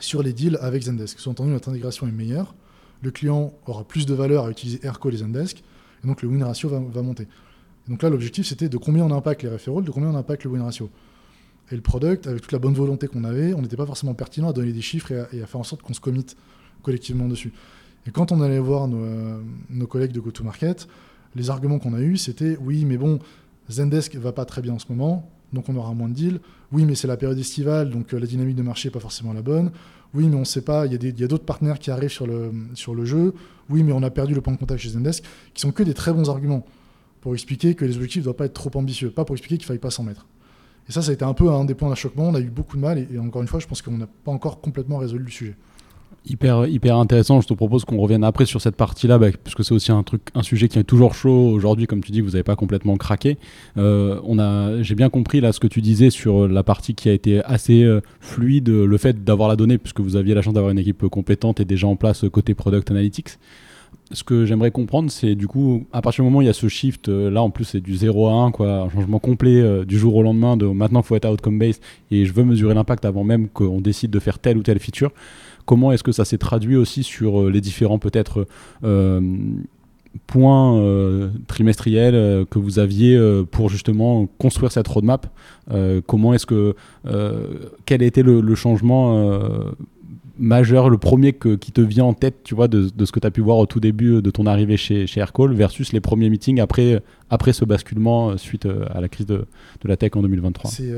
sur 0.00 0.22
les 0.22 0.32
deals 0.32 0.58
avec 0.60 0.82
Zendesk. 0.82 1.18
Sous-entendu, 1.18 1.50
notre 1.50 1.68
intégration 1.68 2.06
est 2.08 2.12
meilleure. 2.12 2.54
Le 3.02 3.10
client 3.10 3.52
aura 3.66 3.84
plus 3.84 4.06
de 4.06 4.14
valeur 4.14 4.46
à 4.46 4.50
utiliser 4.50 4.80
Aircall 4.82 5.14
et 5.14 5.18
Zendesk. 5.18 5.62
Et 6.02 6.06
donc 6.06 6.22
le 6.22 6.28
win 6.28 6.42
ratio 6.42 6.68
va, 6.68 7.02
monter. 7.02 7.28
Donc 7.88 8.02
là, 8.02 8.10
l'objectif, 8.10 8.46
c'était 8.46 8.68
de 8.68 8.76
combien 8.76 9.04
on 9.04 9.10
impacte 9.10 9.42
les 9.42 9.48
referrals, 9.48 9.84
de 9.84 9.90
combien 9.90 10.10
on 10.10 10.16
impacte 10.16 10.44
le 10.44 10.50
win 10.50 10.62
ratio. 10.62 10.90
Et 11.70 11.76
le 11.76 11.82
product, 11.82 12.26
avec 12.26 12.42
toute 12.42 12.52
la 12.52 12.58
bonne 12.58 12.74
volonté 12.74 13.06
qu'on 13.06 13.24
avait, 13.24 13.54
on 13.54 13.62
n'était 13.62 13.76
pas 13.76 13.86
forcément 13.86 14.14
pertinent 14.14 14.48
à 14.48 14.52
donner 14.52 14.72
des 14.72 14.80
chiffres 14.80 15.12
et 15.32 15.42
à, 15.42 15.46
faire 15.46 15.60
en 15.60 15.64
sorte 15.64 15.82
qu'on 15.82 15.94
se 15.94 16.00
commit 16.00 16.26
collectivement 16.82 17.28
dessus. 17.28 17.52
Et 18.06 18.10
quand 18.10 18.32
on 18.32 18.40
allait 18.40 18.58
voir 18.58 18.88
nos, 18.88 19.04
euh, 19.04 19.40
nos 19.68 19.86
collègues 19.86 20.12
de 20.12 20.20
go-to-market, 20.20 20.88
les 21.36 21.50
arguments 21.50 21.78
qu'on 21.78 21.94
a 21.94 22.00
eus, 22.00 22.16
c'était 22.16 22.56
oui, 22.60 22.84
mais 22.84 22.96
bon, 22.96 23.20
Zendesk 23.70 24.16
va 24.16 24.32
pas 24.32 24.44
très 24.44 24.62
bien 24.62 24.74
en 24.74 24.78
ce 24.78 24.86
moment, 24.88 25.30
donc 25.52 25.68
on 25.68 25.76
aura 25.76 25.92
moins 25.94 26.08
de 26.08 26.14
deals. 26.14 26.40
Oui, 26.72 26.84
mais 26.84 26.94
c'est 26.94 27.08
la 27.08 27.16
période 27.16 27.38
estivale, 27.38 27.90
donc 27.90 28.14
euh, 28.14 28.18
la 28.18 28.26
dynamique 28.26 28.56
de 28.56 28.62
marché 28.62 28.88
n'est 28.88 28.92
pas 28.92 29.00
forcément 29.00 29.32
la 29.32 29.42
bonne. 29.42 29.70
Oui, 30.14 30.26
mais 30.26 30.36
on 30.36 30.40
ne 30.40 30.44
sait 30.44 30.62
pas, 30.62 30.86
il 30.86 30.92
y 30.92 31.24
a 31.24 31.26
d'autres 31.28 31.44
partenaires 31.44 31.78
qui 31.78 31.90
arrivent 31.90 32.10
sur 32.10 32.26
le, 32.26 32.52
sur 32.74 32.94
le 32.94 33.04
jeu. 33.04 33.34
Oui, 33.68 33.82
mais 33.82 33.92
on 33.92 34.02
a 34.02 34.10
perdu 34.10 34.34
le 34.34 34.40
point 34.40 34.52
de 34.52 34.58
contact 34.58 34.80
chez 34.80 34.90
Zendesk, 34.90 35.24
qui 35.54 35.60
sont 35.60 35.70
que 35.70 35.82
des 35.82 35.94
très 35.94 36.12
bons 36.12 36.28
arguments 36.28 36.64
pour 37.20 37.34
expliquer 37.34 37.74
que 37.74 37.84
les 37.84 37.96
objectifs 37.96 38.22
ne 38.22 38.24
doivent 38.24 38.36
pas 38.36 38.46
être 38.46 38.54
trop 38.54 38.70
ambitieux, 38.74 39.10
pas 39.10 39.24
pour 39.24 39.34
expliquer 39.34 39.58
qu'il 39.58 39.64
ne 39.64 39.68
faille 39.68 39.78
pas 39.78 39.90
s'en 39.90 40.02
mettre. 40.02 40.26
Et 40.88 40.92
ça, 40.92 41.02
ça 41.02 41.10
a 41.10 41.14
été 41.14 41.24
un 41.24 41.34
peu 41.34 41.48
un 41.50 41.64
des 41.64 41.74
points 41.74 41.88
d'achoppement. 41.88 42.28
On 42.28 42.34
a 42.34 42.40
eu 42.40 42.50
beaucoup 42.50 42.76
de 42.76 42.82
mal, 42.82 42.98
et 42.98 43.18
encore 43.18 43.42
une 43.42 43.48
fois, 43.48 43.60
je 43.60 43.66
pense 43.66 43.82
qu'on 43.82 43.98
n'a 43.98 44.08
pas 44.24 44.32
encore 44.32 44.60
complètement 44.60 44.98
résolu 44.98 45.24
le 45.24 45.30
sujet 45.30 45.56
hyper 46.26 46.66
hyper 46.66 46.96
intéressant. 46.96 47.40
Je 47.40 47.48
te 47.48 47.54
propose 47.54 47.84
qu'on 47.84 47.98
revienne 47.98 48.24
après 48.24 48.44
sur 48.44 48.60
cette 48.60 48.76
partie-là, 48.76 49.18
bah, 49.18 49.28
puisque 49.42 49.64
c'est 49.64 49.74
aussi 49.74 49.92
un 49.92 50.02
truc, 50.02 50.22
un 50.34 50.42
sujet 50.42 50.68
qui 50.68 50.78
est 50.78 50.84
toujours 50.84 51.14
chaud 51.14 51.50
aujourd'hui, 51.50 51.86
comme 51.86 52.02
tu 52.02 52.12
dis, 52.12 52.20
vous 52.20 52.30
n'avez 52.30 52.42
pas 52.42 52.56
complètement 52.56 52.96
craqué. 52.96 53.38
Euh, 53.78 54.20
on 54.24 54.38
a, 54.38 54.82
j'ai 54.82 54.94
bien 54.94 55.08
compris 55.08 55.40
là 55.40 55.52
ce 55.52 55.60
que 55.60 55.66
tu 55.66 55.80
disais 55.80 56.10
sur 56.10 56.48
la 56.48 56.62
partie 56.62 56.94
qui 56.94 57.08
a 57.08 57.12
été 57.12 57.42
assez 57.44 57.82
euh, 57.82 58.00
fluide, 58.20 58.68
le 58.68 58.98
fait 58.98 59.24
d'avoir 59.24 59.48
la 59.48 59.56
donnée, 59.56 59.78
puisque 59.78 60.00
vous 60.00 60.16
aviez 60.16 60.34
la 60.34 60.42
chance 60.42 60.54
d'avoir 60.54 60.72
une 60.72 60.78
équipe 60.78 61.06
compétente 61.08 61.60
et 61.60 61.64
déjà 61.64 61.86
en 61.86 61.96
place 61.96 62.24
côté 62.30 62.54
product 62.54 62.90
analytics. 62.90 63.30
Ce 64.12 64.24
que 64.24 64.44
j'aimerais 64.44 64.72
comprendre, 64.72 65.10
c'est 65.10 65.36
du 65.36 65.46
coup, 65.46 65.86
à 65.92 66.02
partir 66.02 66.24
du 66.24 66.26
moment 66.26 66.38
où 66.38 66.42
il 66.42 66.46
y 66.46 66.50
a 66.50 66.52
ce 66.52 66.66
shift, 66.66 67.08
euh, 67.08 67.30
là 67.30 67.42
en 67.42 67.50
plus 67.50 67.64
c'est 67.64 67.80
du 67.80 67.94
0 67.94 68.28
à 68.28 68.32
1, 68.32 68.50
quoi, 68.50 68.82
un 68.82 68.90
changement 68.90 69.20
complet 69.20 69.84
du 69.84 69.98
jour 69.98 70.16
au 70.16 70.22
lendemain, 70.22 70.56
de 70.56 70.66
maintenant 70.66 71.00
il 71.00 71.06
faut 71.06 71.14
être 71.14 71.28
outcome 71.30 71.58
based 71.58 71.80
et 72.10 72.24
je 72.24 72.32
veux 72.32 72.44
mesurer 72.44 72.74
l'impact 72.74 73.04
avant 73.04 73.22
même 73.22 73.48
qu'on 73.48 73.80
décide 73.80 74.10
de 74.10 74.18
faire 74.18 74.38
telle 74.38 74.58
ou 74.58 74.62
telle 74.62 74.80
feature. 74.80 75.12
Comment 75.66 75.92
est-ce 75.92 76.02
que 76.02 76.12
ça 76.12 76.24
s'est 76.24 76.38
traduit 76.38 76.76
aussi 76.76 77.02
sur 77.02 77.42
euh, 77.42 77.50
les 77.50 77.60
différents 77.60 77.98
peut-être 77.98 78.46
euh, 78.84 79.20
points 80.26 80.78
euh, 80.78 81.30
trimestriels 81.46 82.46
que 82.50 82.58
vous 82.58 82.78
aviez 82.78 83.18
pour 83.50 83.68
justement 83.68 84.26
construire 84.38 84.72
cette 84.72 84.88
roadmap 84.88 85.26
Comment 86.06 86.34
est-ce 86.34 86.46
que 86.46 86.74
quel 87.86 88.02
était 88.02 88.24
le, 88.24 88.40
le 88.40 88.54
changement 88.56 89.40
majeur, 90.36 90.88
le 90.90 90.98
premier 90.98 91.32
qui 91.32 91.70
te 91.70 91.80
vient 91.80 92.06
en 92.06 92.14
tête, 92.14 92.42
tu 92.42 92.56
vois, 92.56 92.66
de, 92.66 92.88
ce 93.04 93.12
que 93.12 93.20
tu 93.20 93.26
as 93.26 93.30
pu 93.30 93.40
voir 93.40 93.58
au 93.58 93.66
tout 93.66 93.78
début 93.78 94.20
de 94.20 94.30
ton 94.30 94.46
arrivée 94.46 94.76
chez, 94.76 95.06
chez 95.06 95.20
Aircall 95.20 95.52
versus 95.52 95.92
les 95.92 96.00
premiers 96.00 96.28
meetings 96.28 96.58
après, 96.58 97.02
ce 97.52 97.64
basculement 97.64 98.36
suite 98.36 98.66
à 98.66 99.00
la 99.00 99.08
crise 99.08 99.26
de, 99.26 99.44
la 99.84 99.96
tech 99.96 100.16
en 100.16 100.22
2023 100.22 100.70
C'est 100.72 100.90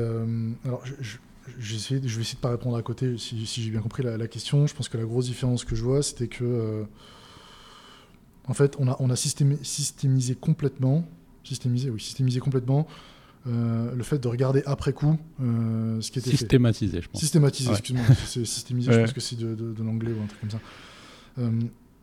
alors 0.65 0.81
je 0.85 0.93
je 1.01 1.17
vais 1.57 1.75
essayer 1.75 1.99
de 1.99 2.39
pas 2.41 2.49
répondre 2.49 2.77
à 2.77 2.81
côté 2.81 3.17
si, 3.17 3.45
j'ai 3.45 3.69
bien 3.69 3.81
compris 3.81 4.03
la, 4.03 4.27
question. 4.27 4.67
Je 4.67 4.73
pense 4.73 4.89
que 4.89 4.97
la 4.97 5.03
grosse 5.03 5.25
différence 5.25 5.65
que 5.65 5.75
je 5.75 5.83
vois, 5.83 6.03
c'était 6.03 6.27
que, 6.27 6.43
euh, 6.43 6.83
en 8.47 8.53
fait, 8.53 8.75
on 8.79 8.87
a, 8.87 8.95
on 8.99 9.09
a 9.09 9.15
systémisé 9.15 10.35
complètement, 10.35 11.05
systémisé, 11.43 11.89
oui, 11.89 11.99
systémisé 11.99 12.39
complètement 12.39 12.87
euh, 13.45 13.93
le 13.93 14.03
fait 14.03 14.19
de 14.19 14.27
regarder 14.29 14.63
après 14.65 14.93
coup 14.93 15.19
euh, 15.41 15.99
ce 15.99 16.11
qui 16.11 16.19
était 16.19 16.29
systématisé, 16.29 17.01
je 17.01 17.09
pense. 17.09 17.19
Systématisé, 17.19 17.71
excuse-moi, 17.71 18.05
c'est 18.25 18.45
systémisé, 18.45 18.91
je 18.91 18.99
pense 18.99 19.13
que 19.13 19.21
c'est 19.21 19.37
de, 19.37 19.53
de, 19.53 19.83
l'anglais 19.83 20.13
ou 20.13 20.23
un 20.23 20.27
truc 20.27 20.39
comme 20.39 20.51
ça. 20.51 20.59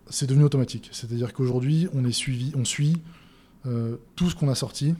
c'est 0.08 0.26
devenu 0.26 0.44
automatique, 0.44 0.90
c'est-à-dire 0.92 1.32
qu'aujourd'hui, 1.32 1.88
on 1.94 2.04
est 2.04 2.12
suivi, 2.12 2.52
on 2.56 2.64
suit 2.64 3.00
tout 4.16 4.28
ce 4.28 4.34
qu'on 4.34 4.48
a 4.48 4.54
sorti. 4.54 4.94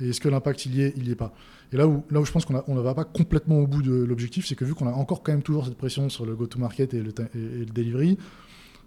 Et 0.00 0.08
est-ce 0.08 0.20
que 0.20 0.30
l'impact 0.30 0.64
il 0.64 0.76
y 0.76 0.82
est, 0.82 0.94
il 0.96 1.08
y 1.08 1.10
est 1.10 1.16
pas. 1.16 1.34
Et 1.72 1.76
là 1.76 1.86
où, 1.86 2.02
là 2.10 2.20
où 2.20 2.24
je 2.24 2.32
pense 2.32 2.44
qu'on 2.44 2.74
ne 2.74 2.80
va 2.80 2.94
pas 2.94 3.04
complètement 3.04 3.58
au 3.58 3.66
bout 3.66 3.82
de 3.82 3.92
l'objectif, 3.92 4.46
c'est 4.46 4.56
que 4.56 4.64
vu 4.64 4.74
qu'on 4.74 4.88
a 4.88 4.92
encore 4.92 5.22
quand 5.22 5.32
même 5.32 5.42
toujours 5.42 5.66
cette 5.66 5.76
pression 5.76 6.08
sur 6.08 6.26
le 6.26 6.34
go-to-market 6.34 6.94
et 6.94 7.00
le, 7.00 7.10
et, 7.34 7.38
le 7.60 7.66
delivery, 7.66 8.18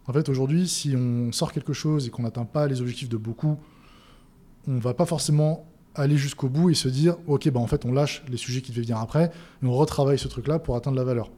en 0.08 0.13
fait, 0.13 0.28
aujourd'hui, 0.28 0.67
si 0.67 0.93
on 0.98 1.32
sort 1.32 1.54
quelque 1.54 1.72
chose 1.72 2.08
et 2.08 2.10
qu'on 2.10 2.24
n'atteint 2.24 2.46
pas 2.46 2.67
les 2.67 2.82
objectifs 2.82 3.08
de 3.08 3.15
beaucoup, 3.15 3.58
on 4.67 4.74
ne 4.74 4.82
va 4.82 4.93
pas 4.93 5.06
forcément 5.06 5.65
aller 5.96 6.17
jusqu'au 6.17 6.50
bout 6.50 6.69
et 6.69 6.74
se 6.74 6.89
dire, 6.89 7.15
OK, 7.28 7.50
bah, 7.50 7.60
en 7.60 7.67
fait, 7.67 7.86
on 7.86 7.91
lâche 7.91 8.24
les 8.30 8.38
sujets 8.38 8.62
qui 8.62 8.72
devaient 8.72 8.82
venir 8.82 8.98
après 8.98 9.32
et 9.62 9.65
on 9.65 9.72
retravaille 9.72 10.19
ce 10.19 10.28
truc-là 10.28 10.60
pour 10.60 10.76
atteindre 10.76 10.98
la 10.98 11.04
valeur. 11.04 11.32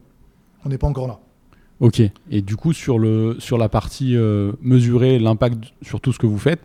On 0.64 0.68
n'est 0.68 0.78
pas 0.78 0.88
encore 0.88 1.06
là. 1.06 1.20
Ok. 1.78 2.02
Et 2.30 2.42
du 2.42 2.56
coup, 2.56 2.72
sur, 2.72 2.98
le, 2.98 3.36
sur 3.38 3.58
la 3.58 3.68
partie 3.68 4.16
euh, 4.16 4.52
mesurer 4.62 5.18
l'impact 5.18 5.72
sur 5.82 6.00
tout 6.00 6.12
ce 6.12 6.18
que 6.18 6.26
vous 6.26 6.38
faites, 6.38 6.60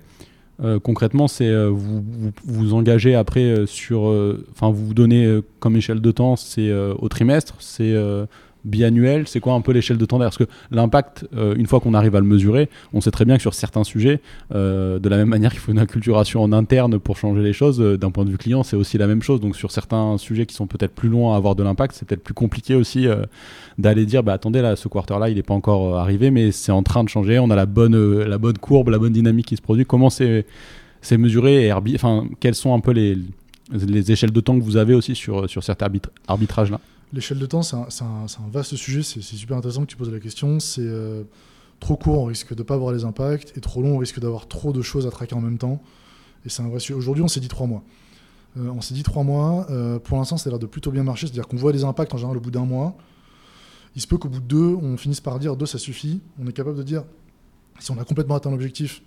euh, 0.63 0.79
concrètement, 0.79 1.27
c'est 1.27 1.47
euh, 1.47 1.69
vous, 1.69 2.03
vous, 2.45 2.73
engagez 2.73 3.15
après 3.15 3.43
euh, 3.43 3.65
sur, 3.65 4.01
enfin 4.51 4.69
vous 4.69 4.87
vous 4.87 4.93
donnez 4.93 5.41
comme 5.59 5.75
échelle 5.75 6.01
de 6.01 6.11
temps, 6.11 6.35
c'est 6.35 6.71
au 6.73 7.09
trimestre, 7.09 7.55
c'est 7.59 7.95
biannuel 8.65 9.27
C'est 9.27 9.39
quoi 9.39 9.53
un 9.53 9.61
peu 9.61 9.71
l'échelle 9.71 9.97
de 9.97 10.05
temps 10.05 10.19
Parce 10.19 10.37
que 10.37 10.45
l'impact, 10.71 11.27
euh, 11.35 11.55
une 11.55 11.65
fois 11.65 11.79
qu'on 11.79 11.93
arrive 11.93 12.15
à 12.15 12.19
le 12.19 12.25
mesurer, 12.25 12.69
on 12.93 13.01
sait 13.01 13.11
très 13.11 13.25
bien 13.25 13.35
que 13.35 13.41
sur 13.41 13.53
certains 13.53 13.83
sujets, 13.83 14.21
euh, 14.53 14.99
de 14.99 15.09
la 15.09 15.17
même 15.17 15.29
manière 15.29 15.51
qu'il 15.51 15.59
faut 15.59 15.71
une 15.71 15.79
acculturation 15.79 16.43
en 16.43 16.51
interne 16.51 16.99
pour 16.99 17.17
changer 17.17 17.41
les 17.41 17.53
choses, 17.53 17.81
euh, 17.81 17.97
d'un 17.97 18.11
point 18.11 18.25
de 18.25 18.29
vue 18.29 18.37
client, 18.37 18.63
c'est 18.63 18.75
aussi 18.75 18.97
la 18.97 19.07
même 19.07 19.21
chose. 19.21 19.39
Donc 19.39 19.55
sur 19.55 19.71
certains 19.71 20.17
sujets 20.17 20.45
qui 20.45 20.55
sont 20.55 20.67
peut-être 20.67 20.93
plus 20.93 21.09
loin 21.09 21.33
à 21.33 21.37
avoir 21.37 21.55
de 21.55 21.63
l'impact, 21.63 21.95
c'est 21.95 22.07
peut-être 22.07 22.23
plus 22.23 22.33
compliqué 22.33 22.75
aussi 22.75 23.07
d'aller 23.77 24.05
dire, 24.05 24.23
bah 24.23 24.33
attendez, 24.33 24.61
là, 24.61 24.75
ce 24.75 24.87
quarter-là, 24.87 25.29
il 25.29 25.35
n'est 25.35 25.43
pas 25.43 25.53
encore 25.53 25.97
arrivé, 25.97 26.31
mais 26.31 26.51
c'est 26.51 26.71
en 26.71 26.83
train 26.83 27.03
de 27.03 27.09
changer. 27.09 27.39
On 27.39 27.49
a 27.49 27.55
la 27.55 27.65
bonne, 27.65 28.23
la 28.23 28.37
bonne 28.37 28.57
courbe, 28.57 28.89
la 28.89 28.99
bonne 28.99 29.13
dynamique 29.13 29.47
qui 29.47 29.55
se 29.55 29.61
produit. 29.61 29.85
Comment 29.85 30.09
c'est 30.09 30.45
mesuré 31.11 31.67
et 31.67 31.73
quelles 32.39 32.55
sont 32.55 32.73
un 32.73 32.79
peu 32.79 32.91
les, 32.91 33.17
les 33.71 34.11
échelles 34.11 34.31
de 34.31 34.41
temps 34.41 34.57
que 34.57 34.63
vous 34.63 34.77
avez 34.77 34.93
aussi 34.93 35.15
sur, 35.15 35.49
sur 35.49 35.63
cet 35.63 35.83
arbitrage-là? 36.27 36.79
L'échelle 37.13 37.39
de 37.39 37.45
temps, 37.45 37.61
c'est 37.61 37.75
un, 37.75 38.49
vaste 38.51 38.75
sujet, 38.75 39.03
c'est 39.03 39.21
super 39.21 39.57
intéressant 39.57 39.81
que 39.81 39.87
tu 39.87 39.97
poses 39.97 40.11
la 40.11 40.19
question. 40.19 40.59
C'est 40.61 40.81
euh, 40.81 41.23
trop 41.81 41.97
court, 41.97 42.19
on 42.19 42.25
risque 42.25 42.53
de 42.53 42.59
ne 42.59 42.63
pas 42.63 42.75
avoir 42.75 42.93
les 42.93 43.03
impacts, 43.03 43.57
et 43.57 43.61
trop 43.61 43.81
long, 43.81 43.95
on 43.95 43.97
risque 43.97 44.19
d'avoir 44.19 44.47
trop 44.47 44.71
de 44.71 44.81
choses 44.81 45.05
à 45.05 45.11
traquer 45.11 45.35
en 45.35 45.41
même 45.41 45.57
temps. 45.57 45.81
Et 46.45 46.49
c'est 46.49 46.63
un 46.63 46.69
vrai 46.69 46.79
sujet. 46.79 46.93
Aujourd'hui, 46.93 47.23
on 47.23 47.27
s'est 47.27 47.41
dit 47.41 47.49
trois 47.49 47.67
mois. 47.67 47.83
Euh, 48.57 48.69
on 48.69 48.81
s'est 48.81 48.93
dit 48.93 49.03
trois 49.03 49.23
mois. 49.23 49.67
Euh, 49.69 49.99
pour 49.99 50.17
l'instant, 50.17 50.37
ça 50.37 50.49
a 50.49 50.51
l'air 50.51 50.59
de 50.59 50.65
plutôt 50.65 50.91
bien 50.91 51.03
marcher, 51.03 51.27
c'est-à-dire 51.27 51.47
qu'on 51.47 51.57
voit 51.57 51.73
les 51.73 51.83
impacts 51.83 52.13
en 52.13 52.17
général 52.17 52.37
au 52.37 52.41
bout 52.41 52.51
d'un 52.51 52.65
mois. 52.65 52.95
Il 53.95 54.01
se 54.01 54.07
peut 54.07 54.17
qu'au 54.17 54.29
bout 54.29 54.39
de 54.39 54.45
deux, 54.45 54.77
on 54.81 54.95
finisse 54.95 55.19
par 55.19 55.37
dire 55.37 55.57
deux, 55.57 55.65
ça 55.65 55.77
suffit. 55.77 56.21
On 56.41 56.47
est 56.47 56.53
capable 56.53 56.77
de 56.77 56.83
dire 56.83 57.03
si 57.79 57.91
on 57.91 57.99
a 57.99 58.05
complètement 58.05 58.35
atteint 58.35 58.51
l'objectif, 58.51 59.01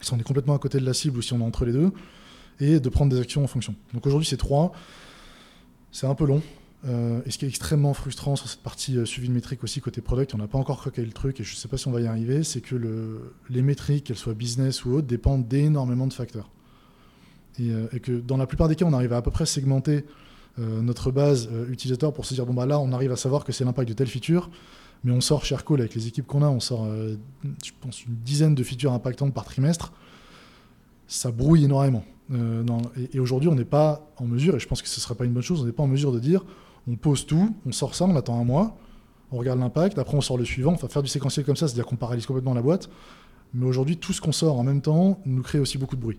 si 0.00 0.12
on 0.12 0.18
est 0.18 0.22
complètement 0.22 0.54
à 0.54 0.58
côté 0.58 0.78
de 0.78 0.86
la 0.86 0.94
cible 0.94 1.18
ou 1.18 1.22
si 1.22 1.32
on 1.32 1.40
est 1.40 1.44
entre 1.44 1.64
les 1.64 1.72
deux, 1.72 1.90
et 2.60 2.78
de 2.78 2.88
prendre 2.88 3.12
des 3.12 3.20
actions 3.20 3.42
en 3.42 3.48
fonction. 3.48 3.74
Donc 3.92 4.06
aujourd'hui, 4.06 4.26
c'est 4.26 4.36
trois. 4.36 4.72
C'est 5.90 6.06
un 6.06 6.14
peu 6.14 6.26
long. 6.26 6.42
Euh, 6.86 7.22
et 7.24 7.30
ce 7.30 7.38
qui 7.38 7.46
est 7.46 7.48
extrêmement 7.48 7.94
frustrant 7.94 8.36
sur 8.36 8.48
cette 8.48 8.62
partie 8.62 8.98
euh, 8.98 9.06
suivi 9.06 9.28
de 9.28 9.32
métriques 9.32 9.64
aussi 9.64 9.80
côté 9.80 10.02
product, 10.02 10.34
on 10.34 10.38
n'a 10.38 10.48
pas 10.48 10.58
encore 10.58 10.78
croqué 10.78 11.02
le 11.02 11.12
truc 11.12 11.40
et 11.40 11.44
je 11.44 11.52
ne 11.52 11.56
sais 11.56 11.68
pas 11.68 11.78
si 11.78 11.88
on 11.88 11.92
va 11.92 12.00
y 12.00 12.06
arriver, 12.06 12.44
c'est 12.44 12.60
que 12.60 12.74
le, 12.74 13.32
les 13.48 13.62
métriques, 13.62 14.04
qu'elles 14.04 14.18
soient 14.18 14.34
business 14.34 14.84
ou 14.84 14.92
autres, 14.92 15.06
dépendent 15.06 15.48
d'énormément 15.48 16.06
de 16.06 16.12
facteurs. 16.12 16.50
Euh, 17.60 17.86
et, 17.92 18.00
que 18.00 18.12
dans 18.12 18.36
la 18.36 18.46
plupart 18.46 18.68
des 18.68 18.76
cas, 18.76 18.84
on 18.84 18.92
arrive 18.92 19.12
à 19.12 19.18
à 19.18 19.22
peu 19.22 19.30
près 19.30 19.46
segmenter 19.46 20.04
notre 20.56 21.10
base 21.10 21.48
utilisateur 21.68 22.12
pour 22.12 22.26
se 22.26 22.32
dire 22.32 22.46
bon 22.46 22.54
bah 22.54 22.64
là, 22.64 22.78
on 22.78 22.92
arrive 22.92 23.10
à 23.10 23.16
savoir 23.16 23.42
que 23.44 23.50
c'est 23.50 23.64
l'impact 23.64 23.88
de 23.88 23.94
telle 23.94 24.06
feature, 24.06 24.50
mais 25.02 25.10
on 25.10 25.20
sort 25.20 25.44
chez 25.44 25.56
Aircall 25.56 25.80
avec 25.80 25.96
les 25.96 26.06
équipes 26.06 26.28
qu'on 26.28 26.42
a, 26.42 26.48
on 26.48 26.60
sort, 26.60 26.86
je 26.86 27.72
pense, 27.80 28.04
une 28.04 28.14
dizaine 28.14 28.54
de 28.54 28.62
features 28.62 28.92
impactantes 28.92 29.34
par 29.34 29.46
trimestre. 29.46 29.92
Ça 31.08 31.32
brouille 31.32 31.64
énormément. 31.64 32.04
et, 32.30 33.16
et 33.16 33.18
aujourd'hui, 33.18 33.48
on 33.48 33.56
n'est 33.56 33.64
pas 33.64 34.08
en 34.16 34.26
mesure, 34.26 34.54
et 34.54 34.60
je 34.60 34.68
pense 34.68 34.80
que 34.80 34.86
ce 34.86 35.00
ne 35.00 35.02
serait 35.02 35.16
pas 35.16 35.24
une 35.24 35.32
bonne 35.32 35.42
chose, 35.42 35.60
on 35.60 35.66
n'est 35.66 35.72
pas 35.72 35.82
en 35.82 35.88
mesure 35.88 36.12
de 36.12 36.20
dire 36.20 36.44
on 36.88 36.96
pose 36.96 37.26
tout, 37.26 37.54
on 37.66 37.72
sort 37.72 37.94
ça, 37.94 38.04
on 38.04 38.16
attend 38.16 38.38
un 38.40 38.44
mois, 38.44 38.76
on 39.32 39.38
regarde 39.38 39.58
l'impact, 39.58 39.98
après 39.98 40.16
on 40.16 40.20
sort 40.20 40.38
le 40.38 40.44
suivant, 40.44 40.72
enfin 40.72 40.88
faire 40.88 41.02
du 41.02 41.08
séquentiel 41.08 41.44
comme 41.44 41.56
ça, 41.56 41.66
c'est-à-dire 41.68 41.86
qu'on 41.86 41.96
paralyse 41.96 42.26
complètement 42.26 42.54
la 42.54 42.62
boîte. 42.62 42.88
Mais 43.52 43.66
aujourd'hui, 43.66 43.96
tout 43.96 44.12
ce 44.12 44.20
qu'on 44.20 44.32
sort 44.32 44.58
en 44.58 44.64
même 44.64 44.80
temps 44.82 45.20
nous 45.24 45.42
crée 45.42 45.58
aussi 45.58 45.78
beaucoup 45.78 45.96
de 45.96 46.00
bruit. 46.00 46.18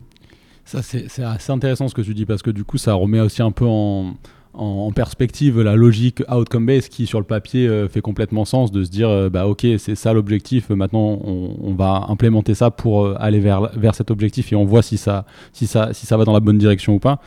Ça, 0.64 0.82
c'est 0.82 1.22
assez 1.22 1.52
intéressant 1.52 1.88
ce 1.88 1.94
que 1.94 2.02
tu 2.02 2.16
dis, 2.16 2.26
parce 2.26 2.42
que 2.42 2.50
du 2.50 2.64
coup, 2.64 2.80
ça 2.80 2.94
remet 2.96 3.20
aussi 3.20 3.44
un 3.44 3.52
peu 3.52 3.66
en, 3.68 4.16
en, 4.58 4.92
perspective 4.92 5.62
la 5.62 5.76
logique 5.76 6.24
outcome 6.32 6.66
based 6.66 6.90
qui 6.90 7.06
sur 7.06 7.20
le 7.20 7.26
papier 7.26 7.68
euh, 7.68 7.88
fait 7.88 8.02
complètement 8.02 8.46
sens 8.46 8.72
de 8.72 8.84
se 8.84 8.90
dire 8.90 9.10
euh, 9.10 9.30
bah 9.30 9.48
ok 9.48 9.66
c'est 9.78 9.96
ça 9.96 10.14
l'objectif 10.14 10.70
maintenant 10.70 11.20
on, 11.24 11.74
va 11.74 12.06
implémenter 12.08 12.54
ça 12.54 12.72
pour 12.72 13.06
euh, 13.06 13.16
aller 13.20 13.40
vers, 13.40 13.72
vers 13.78 13.94
cet 13.96 14.12
objectif 14.12 14.54
et 14.54 14.56
on 14.56 14.66
voit 14.66 14.82
si 14.82 14.98
ça, 14.98 15.26
si 15.52 15.68
ça, 15.68 15.94
si 15.94 16.06
ça 16.06 16.16
va 16.18 16.24
dans 16.24 16.34
la 16.34 16.40
bonne 16.40 16.58
direction 16.58 16.96
ou 16.96 17.00
pas. 17.00 17.20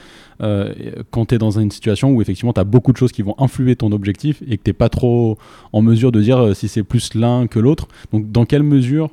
Quand 1.10 1.26
tu 1.26 1.34
es 1.34 1.38
dans 1.38 1.58
une 1.58 1.72
situation 1.72 2.12
où 2.12 2.22
effectivement 2.22 2.52
tu 2.52 2.60
as 2.60 2.64
beaucoup 2.64 2.92
de 2.92 2.96
choses 2.96 3.10
qui 3.10 3.22
vont 3.22 3.34
influer 3.38 3.74
ton 3.74 3.90
objectif 3.90 4.40
et 4.48 4.56
que 4.56 4.62
tu 4.62 4.72
pas 4.72 4.88
trop 4.88 5.36
en 5.72 5.82
mesure 5.82 6.12
de 6.12 6.20
dire 6.22 6.54
si 6.54 6.68
c'est 6.68 6.84
plus 6.84 7.14
l'un 7.14 7.48
que 7.48 7.58
l'autre 7.58 7.88
donc 8.12 8.30
dans 8.30 8.44
quelle 8.44 8.62
mesure 8.62 9.10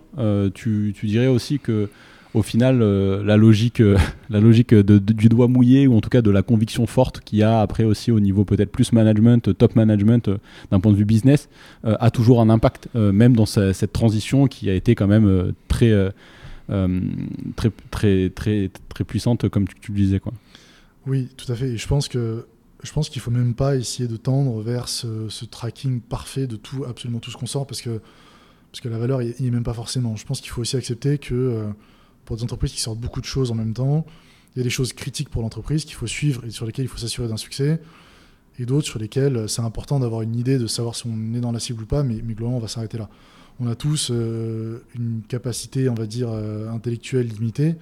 tu, 0.54 0.93
tu 0.95 1.08
dirais 1.08 1.25
aussi 1.25 1.58
que 1.58 1.89
au 2.36 2.43
final, 2.43 2.82
euh, 2.82 3.24
la 3.24 3.38
logique, 3.38 3.80
euh, 3.80 3.98
la 4.30 4.41
logique 4.41 4.74
du 4.76 5.30
doigt 5.30 5.48
mouillé, 5.48 5.88
ou 5.88 5.95
en 5.95 6.02
tout 6.02 6.10
cas 6.10 6.21
de 6.21 6.30
la 6.30 6.43
conviction 6.43 6.86
forte 6.86 7.21
qu'il 7.21 7.39
y 7.39 7.43
a 7.43 7.62
après 7.62 7.86
aussi 7.86 8.12
au 8.12 8.19
niveau 8.19 8.43
peut-être 8.43 8.71
plus 8.71 8.91
management, 8.91 9.58
top 9.58 9.76
management, 9.76 10.28
euh, 10.28 10.38
d'un 10.69 10.82
point 10.82 10.91
de 10.91 10.98
vue 10.98 11.06
business, 11.06 11.48
a 11.84 12.12
toujours 12.12 12.41
un 12.41 12.50
impact, 12.50 12.89
même 12.95 13.36
dans 13.36 13.45
cette 13.45 13.93
transition 13.93 14.48
qui 14.48 14.69
a 14.69 14.74
été 14.74 14.95
quand 14.95 15.08
même 15.08 15.54
très, 15.67 15.93
très, 16.67 17.71
très, 17.91 18.30
très, 18.30 18.71
très 18.89 19.04
puissante, 19.04 19.48
comme 19.50 19.67
tu, 19.67 19.91
le 19.91 19.98
disais. 19.98 20.19
Quoi. 20.19 20.34
Oui, 21.06 21.30
tout 21.38 21.50
à 21.52 21.56
fait. 21.56 21.78
Je 21.78 21.88
pense 21.88 22.08
que 22.08 22.45
je 22.84 22.91
pense 22.91 23.10
qu'il 23.10 23.21
faut 23.21 23.32
même 23.32 23.54
pas 23.54 23.76
essayer 23.76 24.08
de 24.08 24.17
tendre 24.17 24.62
vers 24.62 24.88
ce, 24.89 25.45
tracking 25.45 26.02
parfait 26.02 26.48
de 26.48 26.56
tout, 26.56 26.86
absolument 26.86 27.19
tout 27.19 27.32
ce 27.32 27.38
qu'on 27.38 27.45
sort, 27.45 27.65
parce 27.65 27.82
que, 27.82 28.02
parce 28.71 28.82
que 28.82 28.89
la 28.89 28.98
valeur, 28.98 29.19
n'y 29.19 29.30
est 29.30 29.52
même 29.52 29.63
pas 29.63 29.74
forcément. 29.74 30.15
Je 30.15 30.26
pense 30.26 30.41
qu'il 30.41 30.52
faut 30.52 30.62
aussi 30.62 30.76
accepter 30.76 31.17
que 31.17 31.65
pour 32.25 32.35
des 32.35 32.43
entreprises 32.43 32.71
qui 32.73 32.81
sortent 32.81 32.99
beaucoup 32.99 33.21
de 33.21 33.25
choses 33.25 33.51
en 33.51 33.55
même 33.55 33.73
temps. 33.73 34.05
Il 34.55 34.59
y 34.59 34.61
a 34.61 34.63
des 34.63 34.69
choses 34.69 34.93
critiques 34.93 35.29
pour 35.29 35.41
l'entreprise 35.41 35.85
qu'il 35.85 35.95
faut 35.95 36.07
suivre 36.07 36.43
et 36.45 36.49
sur 36.49 36.65
lesquelles 36.65 36.85
il 36.85 36.89
faut 36.89 36.97
s'assurer 36.97 37.27
d'un 37.27 37.38
succès, 37.38 37.81
et 38.57 38.65
d'autres 38.65 38.88
sur 38.88 38.99
lesquelles 38.99 39.35
euh, 39.35 39.47
c'est 39.47 39.61
important 39.61 39.99
d'avoir 39.99 40.21
une 40.21 40.35
idée 40.35 40.57
de 40.57 40.67
savoir 40.67 40.95
si 40.95 41.05
on 41.07 41.33
est 41.33 41.41
dans 41.41 41.51
la 41.51 41.59
cible 41.59 41.83
ou 41.83 41.85
pas, 41.85 42.03
mais, 42.03 42.15
globalement, 42.15 42.57
on 42.57 42.61
va 42.61 42.67
s'arrêter 42.67 42.97
là. 42.97 43.09
On 43.59 43.67
a 43.67 43.75
tous 43.75 44.11
euh, 44.11 44.79
une 44.95 45.21
capacité, 45.27 45.88
on 45.89 45.93
va 45.93 46.05
dire, 46.05 46.29
euh, 46.29 46.69
intellectuelle 46.69 47.27
limitée, 47.27 47.75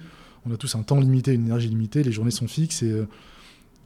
on 0.46 0.52
a 0.52 0.56
tous 0.56 0.74
un 0.74 0.82
temps 0.82 1.00
limité, 1.00 1.32
une 1.32 1.46
énergie 1.46 1.68
limitée, 1.68 2.02
les 2.02 2.12
journées 2.12 2.30
sont 2.30 2.48
fixes, 2.48 2.82
et 2.82 2.92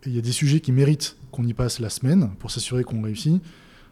il 0.06 0.14
y 0.14 0.18
a 0.18 0.22
des 0.22 0.32
sujets 0.32 0.60
qui 0.60 0.72
méritent 0.72 1.16
qu'on 1.30 1.46
y 1.46 1.54
passe 1.54 1.78
la 1.78 1.88
semaine 1.88 2.30
pour 2.40 2.50
s'assurer 2.50 2.82
qu'on 2.84 3.00
réussit, 3.00 3.40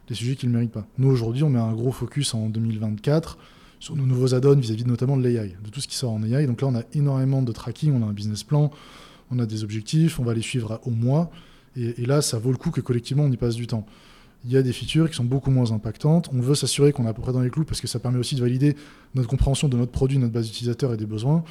des 0.09 0.15
sujets 0.15 0.35
qui 0.35 0.47
ne 0.47 0.53
le 0.53 0.59
méritent 0.59 0.73
pas. 0.73 0.87
Nous, 0.99 1.09
aujourd'hui, 1.09 1.43
on 1.45 1.51
met 1.51 1.61
un 1.61 1.73
gros 1.73 1.93
focus 1.93 2.35
en 2.35 2.49
2024 2.49 3.39
sur 3.79 3.97
nos 3.97 4.07
nouveaux 4.07 4.35
add-ons 4.35 4.57
vis-à-vis 4.57 4.85
notamment 4.85 5.17
de 5.17 5.23
l'AI, 5.23 5.57
de 5.63 5.71
tout 5.71 5.81
ce 5.81 5.89
qui 5.89 5.97
sort 5.97 6.13
en 6.13 6.23
AI. 6.23 6.47
Donc 6.47 6.63
là, 6.63 6.69
on 6.69 6.75
a 6.75 6.83
énormément 6.95 7.43
de 7.43 7.53
tracking, 7.53 7.93
on 7.93 8.03
a 8.03 8.07
un 8.07 8.13
business 8.13 8.43
plan, 8.43 8.71
on 9.31 9.39
a 9.39 9.47
des 9.47 9.65
objectifs, 9.65 10.19
on 10.19 10.25
va 10.25 10.35
les 10.35 10.43
suivre 10.43 10.81
au 10.85 10.91
mois. 10.91 11.31
Et, 11.77 12.07
là, 12.07 12.23
ça 12.23 12.39
vaut 12.39 12.53
le 12.53 12.57
coup 12.57 12.71
que 12.71 12.81
collectivement, 12.81 13.25
on 13.25 13.31
y 13.31 13.37
passe 13.37 13.55
du 13.55 13.67
temps. 13.67 13.85
Il 14.45 14.53
y 14.53 14.57
a 14.57 14.63
des 14.63 14.73
features 14.73 15.11
qui 15.11 15.17
sont 15.17 15.25
beaucoup 15.25 15.51
moins 15.51 15.73
impactantes. 15.73 16.31
On 16.33 16.41
veut 16.41 16.55
s'assurer 16.55 16.93
qu'on 16.93 17.05
est 17.05 17.09
à 17.09 17.13
peu 17.13 17.21
près 17.21 17.33
dans 17.33 17.41
les 17.41 17.51
clous 17.51 17.65
parce 17.65 17.81
que 17.81 17.87
ça 17.87 17.99
permet 17.99 18.19
aussi 18.19 18.35
de 18.35 18.41
valider 18.41 18.77
notre 19.15 19.29
compréhension 19.29 19.69
de 19.69 19.77
notre 19.77 19.93
produit, 19.93 20.19
notre 20.19 20.33
base 20.33 20.47
d'utilisateurs 20.47 20.95
et 20.95 20.97
des 20.97 21.07
besoins. 21.07 21.45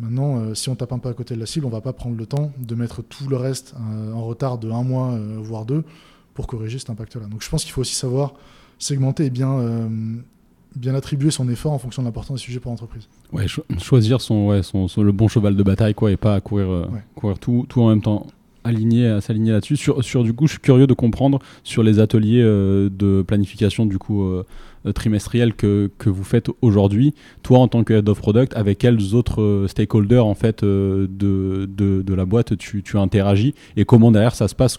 Maintenant, 0.00 0.38
euh, 0.38 0.54
si 0.54 0.68
on 0.68 0.74
tape 0.74 0.92
un 0.92 0.98
peu 0.98 1.10
à 1.10 1.14
côté 1.14 1.34
de 1.34 1.40
la 1.40 1.46
cible, 1.46 1.66
on 1.66 1.68
ne 1.68 1.74
va 1.74 1.80
pas 1.80 1.92
prendre 1.92 2.16
le 2.16 2.26
temps 2.26 2.50
de 2.58 2.74
mettre 2.74 3.02
tout 3.02 3.28
le 3.28 3.36
reste 3.36 3.74
euh, 3.76 4.12
en 4.12 4.24
retard 4.24 4.58
de 4.58 4.70
un 4.70 4.82
mois, 4.82 5.12
euh, 5.12 5.36
voire 5.40 5.64
deux, 5.64 5.84
pour 6.34 6.46
corriger 6.46 6.78
cet 6.78 6.90
impact-là. 6.90 7.26
Donc 7.26 7.42
je 7.42 7.48
pense 7.48 7.62
qu'il 7.62 7.72
faut 7.72 7.82
aussi 7.82 7.94
savoir 7.94 8.34
segmenter 8.78 9.26
et 9.26 9.30
bien 9.30 9.88
bien 10.76 10.94
attribuer 10.94 11.30
son 11.30 11.48
effort 11.48 11.72
en 11.72 11.78
fonction 11.78 12.02
de 12.02 12.08
l'importance 12.08 12.40
des 12.40 12.42
sujets 12.42 12.60
pour 12.60 12.70
l'entreprise. 12.70 13.08
Ouais, 13.32 13.46
choisir 13.78 14.20
son, 14.20 14.48
ouais, 14.48 14.62
son, 14.62 14.86
le 14.98 15.12
bon 15.12 15.28
cheval 15.28 15.56
de 15.56 15.62
bataille 15.62 15.94
quoi, 15.94 16.10
et 16.10 16.16
pas 16.16 16.40
courir, 16.40 16.70
euh, 16.70 16.86
courir 17.14 17.38
tout, 17.38 17.66
tout 17.68 17.82
en 17.82 17.88
même 17.88 18.02
temps. 18.02 18.26
Aligner, 18.64 19.08
à 19.08 19.20
s'aligner 19.20 19.50
là-dessus. 19.50 19.76
Sur, 19.76 20.04
sur, 20.04 20.22
du 20.22 20.32
coup, 20.32 20.46
je 20.46 20.52
suis 20.52 20.60
curieux 20.60 20.86
de 20.86 20.94
comprendre 20.94 21.40
sur 21.64 21.82
les 21.82 21.98
ateliers 21.98 22.40
euh, 22.40 22.88
de 22.96 23.24
planification 23.26 23.86
du 23.86 23.98
coup 23.98 24.22
euh, 24.22 24.44
trimestriel 24.94 25.54
que, 25.54 25.90
que, 25.98 26.08
vous 26.08 26.22
faites 26.22 26.48
aujourd'hui. 26.60 27.12
Toi, 27.42 27.58
en 27.58 27.66
tant 27.66 27.82
que 27.82 27.92
head 27.92 28.08
of 28.08 28.20
product, 28.20 28.54
avec 28.54 28.78
quels 28.78 29.16
autres 29.16 29.66
stakeholders 29.66 30.24
en 30.24 30.36
fait 30.36 30.62
de, 30.62 31.08
de, 31.10 31.66
de, 31.66 32.14
la 32.14 32.24
boîte 32.24 32.56
tu, 32.56 32.84
tu 32.84 32.98
interagis 32.98 33.56
et 33.76 33.84
comment 33.84 34.12
derrière 34.12 34.36
ça 34.36 34.46
se 34.46 34.54
passe? 34.54 34.76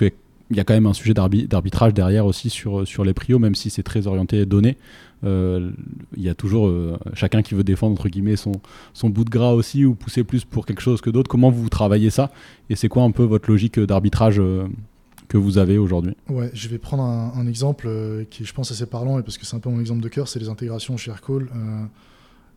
Il 0.49 0.55
y 0.55 0.61
a 0.61 0.63
quand 0.63 0.75
même 0.75 0.85
un 0.85 0.93
sujet 0.93 1.13
d'arbitrage 1.13 1.93
derrière 1.93 2.25
aussi 2.25 2.49
sur, 2.49 2.87
sur 2.87 3.03
les 3.03 3.13
prios, 3.13 3.39
même 3.39 3.55
si 3.55 3.69
c'est 3.69 3.83
très 3.83 4.07
orienté 4.07 4.45
données. 4.45 4.77
Euh, 5.23 5.71
il 6.15 6.23
y 6.23 6.29
a 6.29 6.35
toujours 6.35 6.67
euh, 6.67 6.97
chacun 7.13 7.41
qui 7.41 7.53
veut 7.55 7.63
défendre 7.63 7.93
entre 7.93 8.09
guillemets 8.09 8.35
son, 8.35 8.53
son 8.93 9.09
bout 9.09 9.23
de 9.23 9.29
gras 9.29 9.53
aussi 9.53 9.85
ou 9.85 9.95
pousser 9.95 10.23
plus 10.23 10.43
pour 10.43 10.65
quelque 10.65 10.81
chose 10.81 11.01
que 11.01 11.09
d'autres. 11.09 11.29
Comment 11.29 11.49
vous 11.49 11.69
travaillez 11.69 12.09
ça? 12.09 12.31
Et 12.69 12.75
c'est 12.75 12.89
quoi 12.89 13.03
un 13.03 13.11
peu 13.11 13.23
votre 13.23 13.49
logique 13.49 13.79
d'arbitrage 13.79 14.39
euh, 14.39 14.67
que 15.27 15.37
vous 15.37 15.57
avez 15.57 15.77
aujourd'hui? 15.77 16.15
Ouais, 16.29 16.51
je 16.53 16.67
vais 16.67 16.77
prendre 16.77 17.03
un, 17.03 17.47
exemple 17.47 17.89
qui 18.29 18.45
je 18.45 18.53
pense 18.53 18.71
assez 18.71 18.85
parlant 18.85 19.19
et 19.19 19.23
parce 19.23 19.37
que 19.37 19.45
c'est 19.45 19.55
un 19.55 19.59
peu 19.59 19.69
mon 19.69 19.79
exemple 19.79 20.01
de 20.01 20.09
cœur, 20.09 20.27
c'est 20.27 20.39
les 20.39 20.49
intégrations 20.49 20.97
chez 20.97 21.11
Aircall. 21.11 21.47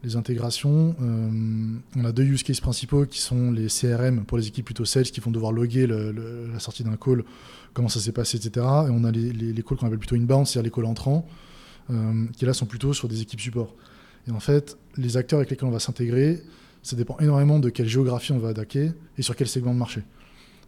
les 0.03 0.17
intégrations, 0.17 0.95
on 1.01 2.05
a 2.05 2.13
deux 2.13 2.25
use 2.25 2.43
cases 2.43 2.61
principaux 2.61 3.07
qui 3.07 3.21
sont 3.21 3.51
les 3.51 3.69
CRM 3.69 4.25
pour 4.25 4.37
les 4.37 4.49
équipes 4.49 4.67
plutôt 4.67 4.85
sales 4.85 5.05
qui 5.05 5.21
vont 5.21 5.31
devoir 5.31 5.53
loguer 5.53 5.87
la 5.87 6.59
sortie 6.59 6.83
d'un 6.83 6.97
call, 6.97 7.25
comment 7.73 7.89
ça 7.89 8.01
s'est 8.01 8.13
passé, 8.13 8.37
etc. 8.37 8.67
Et 8.89 8.91
on 8.91 9.05
a 9.05 9.11
les, 9.11 9.33
les, 9.33 9.53
les 9.53 9.63
calls 9.63 9.79
qu'on 9.79 9.87
appelle 9.87 9.99
plutôt 9.99 10.17
inbound, 10.17 10.47
c'est-à-dire 10.47 10.65
les 10.65 10.75
calls 10.75 10.87
entrants. 10.87 11.27
Euh, 11.91 12.27
qui 12.37 12.45
là 12.45 12.53
sont 12.53 12.67
plutôt 12.67 12.93
sur 12.93 13.07
des 13.07 13.23
équipes 13.23 13.41
support. 13.41 13.73
Et 14.27 14.33
en 14.33 14.41
fait, 14.41 14.77
les 14.97 15.17
acteurs 15.17 15.39
avec 15.39 15.51
lesquels 15.51 15.69
on 15.69 15.73
va 15.73 15.79
s'intégrer, 15.79 16.43
ça 16.83 16.97
dépend 16.97 17.17
énormément 17.21 17.61
de 17.61 17.71
quelle 17.71 17.87
géographie 17.87 18.33
on 18.33 18.39
va 18.39 18.49
attaquer 18.49 18.91
et 19.17 19.23
sur 19.23 19.37
quel 19.37 19.47
segment 19.47 19.73
de 19.73 19.79
marché. 19.79 20.03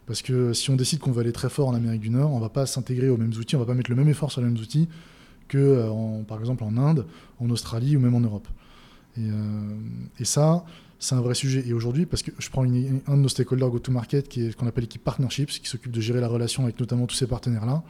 Parce 0.05 0.21
que 0.21 0.53
si 0.53 0.69
on 0.69 0.77
décide 0.77 0.99
qu'on 0.99 1.11
va 1.11 1.21
aller 1.21 1.33
très 1.33 1.49
fort 1.49 1.67
en 1.67 1.73
Amérique 1.73 2.01
du 2.01 2.09
Nord, 2.09 2.31
on 2.31 2.37
ne 2.37 2.41
va 2.41 2.49
pas 2.49 2.65
s'intégrer 2.65 3.09
aux 3.09 3.17
mêmes 3.17 3.33
outils, 3.37 3.55
on 3.55 3.59
ne 3.59 3.65
va 3.65 3.67
pas 3.67 3.75
mettre 3.75 3.89
le 3.89 3.97
même 3.97 4.07
effort 4.07 4.31
sur 4.31 4.39
les 4.39 4.47
mêmes 4.47 4.57
outils 4.57 4.87
que, 5.49 5.57
euh, 5.57 6.23
par 6.23 6.39
exemple, 6.39 6.63
en 6.63 6.77
Inde, 6.77 7.05
en 7.39 7.49
Australie 7.49 7.97
ou 7.97 7.99
même 7.99 8.15
en 8.15 8.21
Europe. 8.21 8.47
Et, 9.17 9.29
euh, 9.29 10.23
ça, 10.23 10.63
c'est 10.99 11.15
un 11.15 11.21
vrai 11.21 11.35
sujet. 11.35 11.67
Et 11.67 11.73
aujourd'hui, 11.73 12.05
parce 12.05 12.23
que 12.23 12.31
je 12.39 12.49
prends 12.49 12.63
un 12.63 12.67
de 12.69 13.21
nos 13.21 13.27
stakeholders 13.27 13.69
go-to-market, 13.69 14.29
qui 14.29 14.45
est 14.45 14.51
ce 14.51 14.55
qu'on 14.55 14.67
appelle 14.67 14.83
l'équipe 14.83 15.03
Partnerships, 15.03 15.49
qui 15.49 15.67
s'occupe 15.67 15.91
de 15.91 16.01
gérer 16.01 16.21
la 16.21 16.27
relation 16.27 16.63
avec 16.63 16.79
notamment 16.79 17.07
tous 17.07 17.15
ces 17.15 17.27
partenaires-là, 17.27 17.83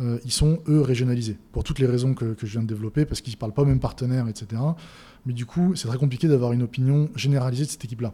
euh, 0.00 0.18
ils 0.24 0.32
sont, 0.32 0.60
eux, 0.68 0.80
régionalisés, 0.80 1.38
pour 1.52 1.62
toutes 1.62 1.78
les 1.78 1.86
raisons 1.86 2.14
que, 2.14 2.34
je 2.38 2.46
viens 2.46 2.62
de 2.62 2.66
développer, 2.66 3.04
parce 3.04 3.20
qu'ils 3.20 3.34
ne 3.34 3.38
parlent 3.38 3.52
pas 3.52 3.62
aux 3.62 3.66
mêmes 3.66 3.80
partenaires, 3.80 4.26
etc. 4.28 4.60
Mais 5.26 5.32
du 5.32 5.46
coup, 5.46 5.74
c'est 5.76 5.88
très 5.88 5.98
compliqué 5.98 6.26
d'avoir 6.26 6.52
une 6.52 6.62
opinion 6.62 7.08
généralisée 7.14 7.64
de 7.64 7.70
cette 7.70 7.84
équipe-là. 7.84 8.12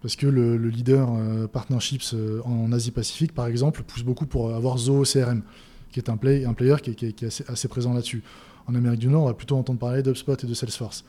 Parce 0.00 0.14
que 0.14 0.26
le, 0.26 0.56
leader 0.56 1.08
euh, 1.12 1.46
Partnerships 1.48 2.14
euh, 2.14 2.40
en 2.44 2.70
Asie-Pacifique, 2.70 3.32
par 3.32 3.46
exemple, 3.46 3.82
pousse 3.82 4.04
beaucoup 4.04 4.26
pour 4.26 4.54
avoir 4.54 4.78
Zoho 4.78 5.02
CRM, 5.02 5.42
qui 5.90 5.98
est 5.98 6.08
un, 6.08 6.16
play, 6.16 6.44
un 6.44 6.52
player 6.52 6.76
qui 6.80 6.90
est, 7.06 7.48
assez, 7.48 7.68
présent 7.68 7.92
là-dessus. 7.92 8.22
En 8.68 8.74
Amérique 8.74 9.00
du 9.00 9.08
Nord, 9.08 9.24
on 9.24 9.26
va 9.26 9.34
plutôt 9.34 9.56
entendre 9.56 9.78
parler 9.78 10.02
d'UpSpot 10.02 10.36
et 10.42 10.46
de 10.46 10.54
Salesforce. 10.54 11.04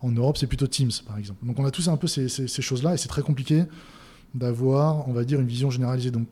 En 0.00 0.12
Europe, 0.12 0.38
c'est 0.38 0.46
plutôt 0.46 0.66
Teams, 0.66 0.92
par 1.06 1.18
exemple. 1.18 1.44
Donc 1.44 1.58
on 1.58 1.66
a 1.66 1.70
tous 1.70 1.88
un 1.88 1.96
peu 1.96 2.06
ces, 2.06 2.28
ces 2.28 2.62
choses-là, 2.62 2.94
et 2.94 2.96
c'est 2.96 3.08
très 3.08 3.22
compliqué 3.22 3.64
d'avoir, 4.34 5.08
on 5.08 5.12
va 5.12 5.24
dire, 5.24 5.40
une 5.40 5.46
vision 5.46 5.70
généralisée. 5.70 6.10
Donc 6.10 6.28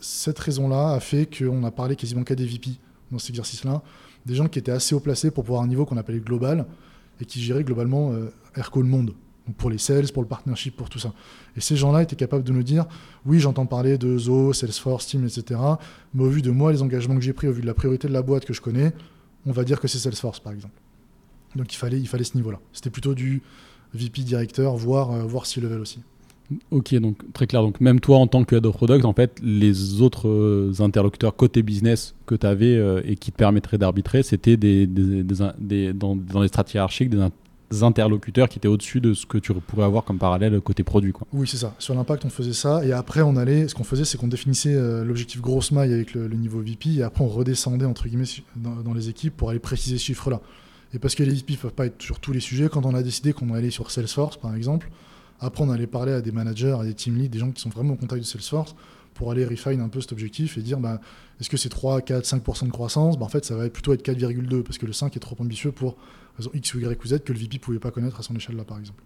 cette 0.00 0.38
raison-là 0.38 0.92
a 0.92 1.00
fait 1.00 1.26
qu'on 1.26 1.64
a 1.64 1.70
parlé 1.70 1.96
quasiment 1.96 2.22
qu'à 2.22 2.34
des 2.34 2.46
VP 2.46 2.70
dans 3.10 3.18
cet 3.18 3.30
exercice-là, 3.30 3.82
des 4.24 4.34
gens 4.34 4.48
qui 4.48 4.58
étaient 4.58 4.72
assez 4.72 4.94
haut 4.94 5.00
placés 5.00 5.30
pour 5.30 5.44
pouvoir 5.44 5.62
un 5.62 5.68
niveau 5.68 5.84
qu'on 5.84 5.96
appelait 5.96 6.18
global 6.18 6.66
et 7.20 7.24
qui 7.24 7.40
géraient 7.40 7.64
globalement 7.64 8.12
euh, 8.12 8.32
Airco 8.56 8.82
le 8.82 8.88
monde. 8.88 9.14
Pour 9.58 9.70
les 9.70 9.78
sales, 9.78 10.10
pour 10.12 10.22
le 10.22 10.28
partnership, 10.28 10.76
pour 10.76 10.88
tout 10.88 10.98
ça. 10.98 11.12
Et 11.56 11.60
ces 11.60 11.76
gens-là 11.76 12.02
étaient 12.02 12.16
capables 12.16 12.42
de 12.42 12.52
nous 12.52 12.64
dire 12.64 12.84
oui, 13.24 13.38
j'entends 13.38 13.66
parler 13.66 13.96
de 13.96 14.18
Zo, 14.18 14.52
Salesforce, 14.52 15.06
Team, 15.06 15.24
etc. 15.24 15.60
Mais 16.14 16.24
au 16.24 16.28
vu 16.28 16.42
de 16.42 16.50
moi, 16.50 16.72
les 16.72 16.82
engagements 16.82 17.14
que 17.14 17.20
j'ai 17.20 17.32
pris, 17.32 17.46
au 17.46 17.52
vu 17.52 17.62
de 17.62 17.66
la 17.66 17.74
priorité 17.74 18.08
de 18.08 18.12
la 18.12 18.22
boîte 18.22 18.44
que 18.44 18.52
je 18.52 18.60
connais, 18.60 18.92
on 19.44 19.52
va 19.52 19.62
dire 19.62 19.78
que 19.78 19.86
c'est 19.86 19.98
Salesforce, 19.98 20.40
par 20.40 20.52
exemple. 20.52 20.74
Donc 21.54 21.72
il 21.72 21.76
fallait, 21.76 22.00
il 22.00 22.08
fallait 22.08 22.24
ce 22.24 22.36
niveau-là. 22.36 22.58
C'était 22.72 22.90
plutôt 22.90 23.14
du 23.14 23.40
VP 23.94 24.22
directeur, 24.22 24.76
voire, 24.76 25.12
euh, 25.12 25.22
voire 25.22 25.46
C-level 25.46 25.80
aussi. 25.80 26.00
Ok, 26.70 26.94
donc 26.96 27.16
très 27.32 27.46
clair. 27.46 27.62
Donc 27.62 27.80
même 27.80 28.00
toi 28.00 28.18
en 28.18 28.26
tant 28.26 28.44
que 28.44 28.56
head 28.56 28.66
of 28.66 28.74
product, 28.74 29.04
en 29.04 29.12
fait, 29.12 29.38
les 29.42 30.00
autres 30.00 30.28
euh, 30.28 30.72
interlocuteurs 30.80 31.34
côté 31.34 31.62
business 31.62 32.14
que 32.26 32.34
tu 32.34 32.46
avais 32.46 32.76
euh, 32.76 33.00
et 33.04 33.16
qui 33.16 33.32
te 33.32 33.36
permettraient 33.36 33.78
d'arbitrer, 33.78 34.22
c'était 34.22 34.56
des, 34.56 34.86
dans, 34.86 36.14
les 36.40 36.48
strates 36.48 36.72
hiérarchiques 36.72 37.10
des, 37.10 37.28
interlocuteurs 37.82 38.48
qui 38.48 38.58
étaient 38.58 38.68
au-dessus 38.68 39.00
de 39.00 39.12
ce 39.12 39.26
que 39.26 39.38
tu 39.38 39.52
pourrais 39.52 39.84
avoir 39.84 40.04
comme 40.04 40.18
parallèle 40.18 40.60
côté 40.60 40.84
produit. 40.84 41.10
Quoi. 41.10 41.26
Oui, 41.32 41.48
c'est 41.48 41.56
ça. 41.56 41.74
Sur 41.80 41.96
l'impact, 41.96 42.24
on 42.24 42.30
faisait 42.30 42.52
ça. 42.52 42.84
Et 42.84 42.92
après, 42.92 43.22
on 43.22 43.36
allait, 43.36 43.66
ce 43.66 43.74
qu'on 43.74 43.82
faisait, 43.82 44.04
c'est 44.04 44.18
qu'on 44.18 44.28
définissait 44.28 44.76
euh, 44.76 45.04
l'objectif 45.04 45.40
grosse 45.40 45.72
maille 45.72 45.92
avec 45.92 46.14
le, 46.14 46.28
niveau 46.28 46.60
VP. 46.60 46.90
Et 46.98 47.02
après, 47.02 47.24
on 47.24 47.28
redescendait, 47.28 47.84
entre 47.84 48.06
guillemets, 48.06 48.24
dans, 48.54 48.76
dans 48.76 48.94
les 48.94 49.08
équipes 49.08 49.36
pour 49.36 49.50
aller 49.50 49.58
préciser 49.58 49.98
ce 49.98 50.04
chiffre-là. 50.04 50.40
Et 50.94 51.00
parce 51.00 51.16
que 51.16 51.24
les 51.24 51.34
VP 51.34 51.54
ne 51.54 51.58
peuvent 51.58 51.74
pas 51.74 51.86
être 51.86 52.00
sur 52.00 52.20
tous 52.20 52.32
les 52.32 52.38
sujets, 52.38 52.68
quand 52.68 52.86
on 52.86 52.94
a 52.94 53.02
décidé 53.02 53.32
qu'on 53.32 53.52
allait 53.52 53.70
sur 53.70 53.90
Salesforce, 53.90 54.36
par 54.36 54.54
exemple, 54.54 54.88
après, 55.40 55.64
on 55.64 55.70
allait 55.70 55.86
parler 55.86 56.12
à 56.12 56.20
des 56.20 56.32
managers, 56.32 56.76
à 56.80 56.84
des 56.84 56.94
team 56.94 57.16
leads, 57.16 57.28
des 57.28 57.38
gens 57.38 57.50
qui 57.50 57.60
sont 57.60 57.68
vraiment 57.68 57.94
en 57.94 57.96
contact 57.96 58.22
de 58.22 58.26
Salesforce 58.26 58.74
pour 59.14 59.30
aller 59.30 59.44
refine 59.44 59.80
un 59.80 59.88
peu 59.88 60.00
cet 60.00 60.12
objectif 60.12 60.58
et 60.58 60.60
dire 60.60 60.78
bah, 60.78 61.00
est-ce 61.40 61.50
que 61.50 61.56
c'est 61.56 61.68
3, 61.68 62.02
4, 62.02 62.24
5% 62.24 62.66
de 62.66 62.70
croissance? 62.70 63.18
Bah, 63.18 63.24
En 63.24 63.28
fait, 63.28 63.44
ça 63.44 63.56
va 63.56 63.68
plutôt 63.68 63.92
être 63.92 64.06
4,2 64.06 64.62
parce 64.62 64.78
que 64.78 64.86
le 64.86 64.92
5 64.92 65.16
est 65.16 65.20
trop 65.20 65.36
ambitieux 65.38 65.72
pour 65.72 65.96
raison 66.36 66.50
X 66.54 66.74
ou 66.74 66.80
Y 66.80 67.04
ou 67.04 67.08
Z 67.08 67.20
que 67.24 67.32
le 67.32 67.38
VP 67.38 67.56
ne 67.56 67.60
pouvait 67.60 67.78
pas 67.78 67.90
connaître 67.90 68.20
à 68.20 68.22
son 68.22 68.34
échelle 68.34 68.56
là, 68.56 68.64
par 68.64 68.78
exemple. 68.78 69.02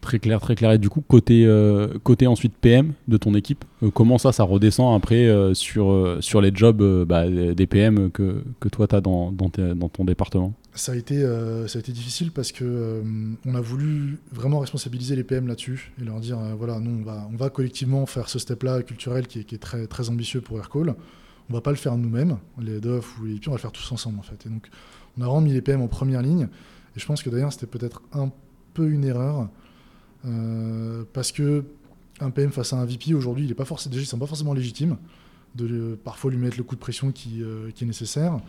Très 0.00 0.18
clair, 0.18 0.40
très 0.40 0.56
clair. 0.56 0.72
Et 0.72 0.78
du 0.78 0.88
coup, 0.88 1.00
côté, 1.00 1.46
euh, 1.46 1.86
côté 2.02 2.26
ensuite 2.26 2.54
PM 2.60 2.92
de 3.06 3.16
ton 3.16 3.34
équipe, 3.34 3.64
euh, 3.84 3.90
comment 3.90 4.18
ça, 4.18 4.32
ça 4.32 4.42
redescend 4.42 4.96
après 4.96 5.28
euh, 5.28 5.54
sur, 5.54 6.40
les 6.40 6.50
jobs 6.52 6.82
bah, 7.04 7.28
des 7.28 7.66
PM 7.68 8.10
que, 8.10 8.42
toi, 8.72 8.88
tu 8.88 8.96
as 8.96 9.00
dans, 9.00 9.32
ton 9.32 10.04
département? 10.04 10.54
Ça 10.74 10.92
a, 10.92 10.94
été, 10.94 11.20
ça 11.68 11.78
a 11.78 11.80
été 11.80 11.92
difficile 11.92 12.32
parce 12.32 12.50
que 12.50 13.02
on 13.44 13.54
a 13.54 13.60
voulu 13.60 14.18
vraiment 14.30 14.60
responsabiliser 14.60 15.16
les 15.16 15.24
PM 15.24 15.46
là-dessus 15.46 15.92
et 16.00 16.04
leur 16.04 16.18
dire 16.20 16.38
voilà, 16.56 16.80
nous, 16.80 17.04
on 17.06 17.36
va, 17.36 17.50
collectivement 17.50 18.06
faire 18.06 18.28
ce 18.28 18.38
step-là 18.38 18.82
culturel 18.82 19.26
qui 19.26 19.40
est, 19.40 19.58
très, 19.58 20.08
ambitieux 20.08 20.40
pour 20.40 20.58
Aircall. 20.58 20.94
On 21.50 21.54
va 21.54 21.60
pas 21.60 21.70
le 21.72 21.76
faire 21.76 21.96
nous-mêmes, 21.96 22.38
les 22.58 22.76
head 22.76 22.86
ou 22.86 23.24
les 23.24 23.38
on 23.46 23.50
va 23.50 23.56
le 23.56 23.58
faire 23.58 23.72
tous 23.72 23.92
ensemble 23.92 24.18
en 24.18 24.22
fait. 24.22 24.46
Et 24.46 24.48
donc, 24.48 24.68
on 25.18 25.22
a 25.22 25.26
vraiment 25.26 25.46
les 25.46 25.60
PM 25.60 25.82
en 25.82 25.88
première 25.88 26.22
ligne. 26.22 26.48
Et 26.96 27.00
je 27.00 27.06
pense 27.06 27.22
que 27.22 27.30
d'ailleurs, 27.30 27.52
c'était 27.52 27.66
peut-être 27.66 28.02
un 28.12 28.30
peu 28.74 28.88
une 28.88 29.04
erreur 29.04 29.48
euh, 30.24 31.04
parce 31.12 31.32
que 31.32 31.64
un 32.20 32.30
PM 32.30 32.52
face 32.52 32.72
à 32.72 32.76
un 32.76 32.84
VP 32.84 33.14
aujourd'hui, 33.14 33.44
il 33.44 33.50
est 33.50 33.54
pas 33.54 33.64
sont 33.64 34.18
pas 34.18 34.26
forcément 34.26 34.54
légitimes 34.54 34.96
de 35.54 35.98
parfois 36.02 36.30
lui 36.30 36.38
mettre 36.38 36.56
le 36.56 36.62
coup 36.62 36.74
de 36.76 36.80
pression 36.80 37.08
euh, 37.08 37.70
qui 37.70 37.84
est 37.84 37.86
nécessaire. 37.86 38.40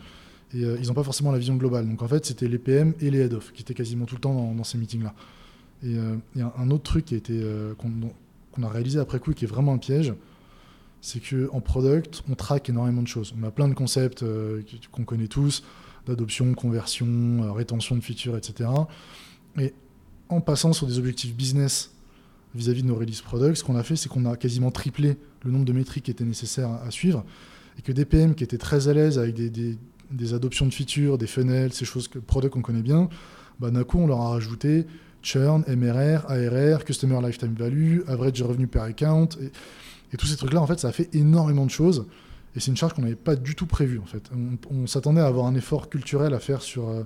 Et 0.52 0.64
euh, 0.64 0.76
ils 0.80 0.88
n'ont 0.88 0.94
pas 0.94 1.02
forcément 1.02 1.32
la 1.32 1.38
vision 1.38 1.56
globale. 1.56 1.88
Donc 1.88 2.02
en 2.02 2.08
fait, 2.08 2.26
c'était 2.26 2.48
les 2.48 2.58
PM 2.58 2.94
et 3.00 3.10
les 3.10 3.20
head-off 3.20 3.52
qui 3.52 3.62
étaient 3.62 3.74
quasiment 3.74 4.04
tout 4.04 4.16
le 4.16 4.20
temps 4.20 4.52
dans, 4.54 4.64
ces 4.64 4.78
meetings-là. 4.78 5.14
Et 5.82 5.96
il 6.34 6.40
y 6.40 6.42
un 6.42 6.70
autre 6.70 6.84
truc 6.84 7.06
qui 7.06 7.14
a 7.14 7.18
été 7.18 7.42
qu'on 7.78 8.62
a 8.62 8.68
réalisé 8.68 8.98
après 8.98 9.18
coup 9.18 9.32
qui 9.32 9.44
est 9.44 9.48
vraiment 9.48 9.74
un 9.74 9.78
piège, 9.78 10.14
c'est 11.02 11.20
qu'en 11.20 11.60
product, 11.60 12.22
on 12.30 12.34
traque 12.34 12.70
énormément 12.70 13.02
de 13.02 13.08
choses. 13.08 13.34
On 13.38 13.42
a 13.42 13.50
plein 13.50 13.68
de 13.68 13.74
concepts 13.74 14.24
qu'on 14.92 15.04
connaît 15.04 15.26
tous, 15.26 15.62
d'adoption, 16.06 16.54
conversion, 16.54 17.52
rétention 17.52 17.96
de 17.96 18.00
features, 18.00 18.36
etc. 18.36 18.70
Et 19.58 19.74
en 20.28 20.40
passant 20.40 20.72
sur 20.72 20.86
des 20.86 20.98
objectifs 20.98 21.34
business 21.34 21.90
vis-à-vis 22.54 22.82
de 22.82 22.88
nos 22.88 22.94
release 22.94 23.20
products, 23.20 23.56
ce 23.56 23.64
qu'on 23.64 23.76
a 23.76 23.82
fait, 23.82 23.96
c'est 23.96 24.08
qu'on 24.08 24.24
a 24.26 24.36
quasiment 24.36 24.70
triplé 24.70 25.16
le 25.44 25.50
nombre 25.50 25.64
de 25.64 25.72
métriques 25.72 26.04
qui 26.04 26.10
étaient 26.10 26.24
nécessaires 26.24 26.70
à, 26.70 26.90
suivre, 26.90 27.24
et 27.78 27.82
que 27.82 27.92
des 27.92 28.04
PM 28.04 28.34
qui 28.34 28.44
étaient 28.44 28.58
très 28.58 28.88
à 28.88 28.94
l'aise 28.94 29.18
avec 29.18 29.34
des, 29.34 29.76
adoptions 30.32 30.66
de 30.66 30.74
features, 30.74 31.18
des 31.18 31.26
funnels, 31.26 31.72
ces 31.72 31.84
choses 31.84 32.08
que 32.08 32.18
product 32.18 32.54
qu'on 32.54 32.62
connaît 32.62 32.82
bien, 32.82 33.08
bah, 33.60 33.70
d'un 33.70 33.84
coup, 33.84 33.98
on 33.98 34.06
leur 34.06 34.20
a 34.20 34.30
rajouté 34.30 34.86
churn, 35.22 35.64
MRR, 35.68 36.30
ARR, 36.30 36.84
Customer 36.84 37.18
Lifetime 37.22 37.54
Value, 37.54 38.00
Average 38.06 38.42
Revenue 38.42 38.66
Per 38.66 38.80
Account, 38.80 39.28
et, 39.40 40.16
tous 40.16 40.26
ces 40.26 40.36
trucs-là, 40.36 40.60
en 40.60 40.66
fait, 40.66 40.78
ça 40.78 40.88
a 40.88 40.92
fait 40.92 41.12
énormément 41.14 41.66
de 41.66 41.70
choses, 41.70 42.06
et 42.54 42.60
c'est 42.60 42.70
une 42.70 42.76
charge 42.76 42.92
qu'on 42.92 43.02
n'avait 43.02 43.16
pas 43.16 43.34
du 43.34 43.56
tout 43.56 43.66
prévue, 43.66 43.98
en 43.98 44.04
fait. 44.04 44.30
On, 44.70 44.86
s'attendait 44.86 45.20
à 45.20 45.26
avoir 45.26 45.46
un 45.46 45.54
effort 45.54 45.88
culturel 45.88 46.34
à 46.34 46.38
faire 46.38 46.62
sur... 46.62 46.88
Euh, 46.88 47.02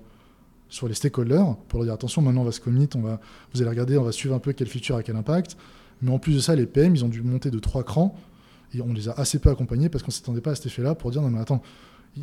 sur 0.70 0.87
les 0.87 0.92
stakeholders 0.92 1.56
pour 1.68 1.78
leur 1.78 1.87
dire 1.87 1.94
attention, 1.94 2.20
maintenant 2.20 2.42
on 2.42 2.44
va 2.44 2.52
se 2.52 2.61
commit, 2.61 2.90
on 2.94 3.00
va, 3.00 3.20
vous 3.54 3.62
allez 3.62 3.70
regarder, 3.70 3.96
on 3.96 4.02
va 4.02 4.12
suivre 4.12 4.34
un 4.34 4.38
peu 4.38 4.52
quel 4.52 4.66
feature 4.66 4.96
a 4.96 5.02
quel 5.02 5.16
impact. 5.16 5.56
Mais 6.02 6.11
en 6.11 6.18
plus 6.18 6.34
de 6.34 6.40
ça, 6.40 6.54
les 6.54 6.66
PM, 6.66 6.94
ils 6.94 7.04
ont 7.04 7.08
dû 7.08 7.22
monter 7.22 7.50
de 7.50 7.58
trois 7.58 7.84
crans 7.84 8.14
et 8.74 8.82
on 8.82 8.92
les 8.92 9.08
a 9.08 9.12
assez 9.12 9.38
peu 9.38 9.50
accompagnés 9.50 9.88
parce 9.88 10.04
qu'on 10.04 10.11
ne 10.11 10.14
s'attendait 10.14 10.40
pas 10.40 10.52
à 10.52 10.54
cet 10.54 10.66
effet-là 10.66 10.94
pour 10.94 11.11
dire 11.11 11.22
non 11.22 11.30
mais 11.30 11.40
attends, 11.40 11.62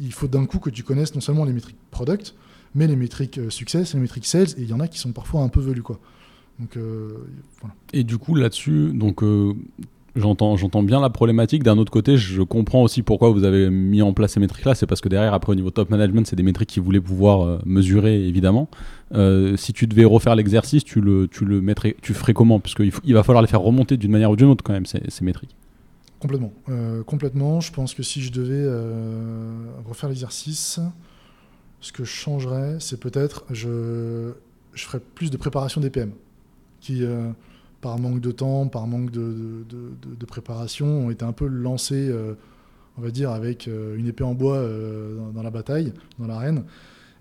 il 0.02 0.14
faut 0.14 0.28
d'un 0.28 0.46
coup 0.46 0.60
que 0.60 0.70
tu 0.70 0.84
connaisses 0.84 1.16
non 1.16 1.22
seulement 1.22 1.46
les 1.46 1.54
métriques 1.54 1.78
product, 1.92 2.36
mais 2.76 2.88
les 2.88 2.96
métriques 2.96 3.38
euh, 3.38 3.50
success, 3.50 3.94
les 3.94 4.00
métriques 4.00 4.26
sales, 4.26 4.50
et 4.58 4.62
il 4.62 4.70
y 4.70 4.74
en 4.74 4.80
a 4.80 4.88
qui 4.88 5.00
sont 5.00 5.12
parfois 5.12 5.42
un 5.42 5.50
peu 5.50 5.62
velus 5.62 5.82
quoi. 5.82 6.00
Euh, 6.78 7.10
voilà. 7.62 7.76
Et 7.94 8.04
du 8.04 8.18
coup 8.18 8.36
là-dessus, 8.36 8.92
donc 8.94 9.24
euh, 9.24 9.54
J'entends, 10.18 10.56
j'entends 10.56 10.82
bien 10.82 11.02
la 11.02 11.10
problématique. 11.10 11.62
D'un 11.62 11.78
autre 11.78 11.92
côté, 11.92 12.16
je 12.16 12.42
comprends 12.42 12.82
aussi 12.84 13.02
pourquoi 13.02 13.32
vous 13.32 13.44
avez 13.44 13.70
mis 13.70 14.02
en 14.02 14.14
place 14.14 14.32
ces 14.32 14.40
métriques-là. 14.40 14.74
C'est 14.74 14.88
parce 14.88 15.02
que 15.02 15.10
derrière, 15.10 15.34
après, 15.34 15.52
au 15.52 15.56
niveau 15.56 15.72
top 15.72 15.90
management, 15.90 16.26
c'est 16.26 16.38
des 16.38 16.44
métriques 16.44 16.70
qu'ils 16.70 16.84
voulaient 16.84 17.02
pouvoir 17.02 17.60
mesurer, 17.66 18.26
évidemment. 18.26 18.70
Si 19.58 19.74
tu 19.74 19.88
devais 19.88 20.06
refaire 20.06 20.38
l'exercice, 20.38 20.86
tu 20.86 21.02
le, 21.02 21.28
tu 21.28 21.44
le 21.44 21.60
mettrais, 21.60 21.98
tu 22.02 22.14
ferais 22.14 22.34
comment? 22.34 22.62
Puisqu'il 22.62 22.94
il 23.04 23.14
va 23.14 23.24
falloir 23.24 23.42
les 23.42 23.50
faire 23.50 23.60
remonter 23.60 23.98
d'une 23.98 24.12
manière 24.12 24.32
ou 24.32 24.38
d'une 24.38 24.48
autre, 24.48 24.64
quand 24.64 24.72
même, 24.72 24.86
ces 24.86 25.26
métriques. 25.26 25.58
Complètement. 26.26 26.54
Euh, 26.70 27.04
complètement. 27.04 27.62
Je 27.62 27.72
pense 27.72 27.94
que 27.94 28.04
si 28.04 28.22
je 28.22 28.32
devais 28.32 28.68
refaire 29.88 30.10
l'exercice, 30.10 30.80
ce 31.82 31.92
que 31.92 32.04
je 32.04 32.10
changerais, 32.10 32.78
c'est 32.80 33.00
peut-être, 33.00 33.46
je, 33.52 34.32
je 34.74 34.86
ferais 34.86 35.00
plus 35.00 35.30
de 35.30 35.38
préparation 35.38 35.82
des 35.82 35.90
PM. 35.90 36.12
Qui 36.82 37.04
par 37.86 38.00
manque 38.00 38.20
de 38.20 38.32
temps, 38.32 38.68
par 38.68 38.88
manque 38.88 39.12
de, 39.12 40.26
préparation, 40.26 40.88
ont 40.88 41.12
été 41.12 41.24
un 41.24 41.34
peu 41.34 41.46
lancés, 41.46 42.08
euh, 42.10 42.34
on 42.98 43.02
va 43.04 43.12
dire, 43.12 43.30
avec 43.30 43.68
euh, 43.68 43.96
une 43.96 44.08
épée 44.08 44.24
en 44.24 44.34
bois 44.34 44.56
euh, 44.56 45.20
dans, 45.36 45.44
la 45.44 45.52
bataille, 45.52 45.94
dans 46.18 46.26
l'arène. 46.26 46.64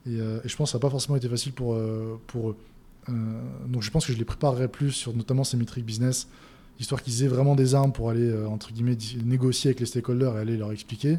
Et, 0.06 0.16
je 0.16 0.56
pense 0.56 0.68
que 0.68 0.72
ça 0.72 0.78
n'a 0.78 0.80
pas 0.80 0.88
forcément 0.88 1.16
été 1.16 1.28
facile 1.28 1.52
pour, 1.52 1.78
pour 2.26 2.50
eux. 2.50 2.56
donc 3.68 3.82
je 3.82 3.90
pense 3.90 4.06
que 4.06 4.12
je 4.14 4.18
les 4.18 4.24
préparerais 4.24 4.68
plus 4.68 4.92
sur 4.92 5.14
notamment 5.14 5.44
ces 5.44 5.58
métriques 5.58 5.84
business, 5.84 6.28
histoire 6.80 7.02
qu'ils 7.02 7.22
aient 7.22 7.28
vraiment 7.28 7.54
des 7.54 7.74
armes 7.74 7.92
pour 7.92 8.10
aller, 8.10 8.32
entre 8.46 8.72
guillemets, 8.72 8.96
négocier 9.24 9.68
avec 9.68 9.80
les 9.80 9.86
stakeholders 9.86 10.36
et 10.36 10.40
aller 10.40 10.56
leur 10.56 10.72
expliquer. 10.72 11.18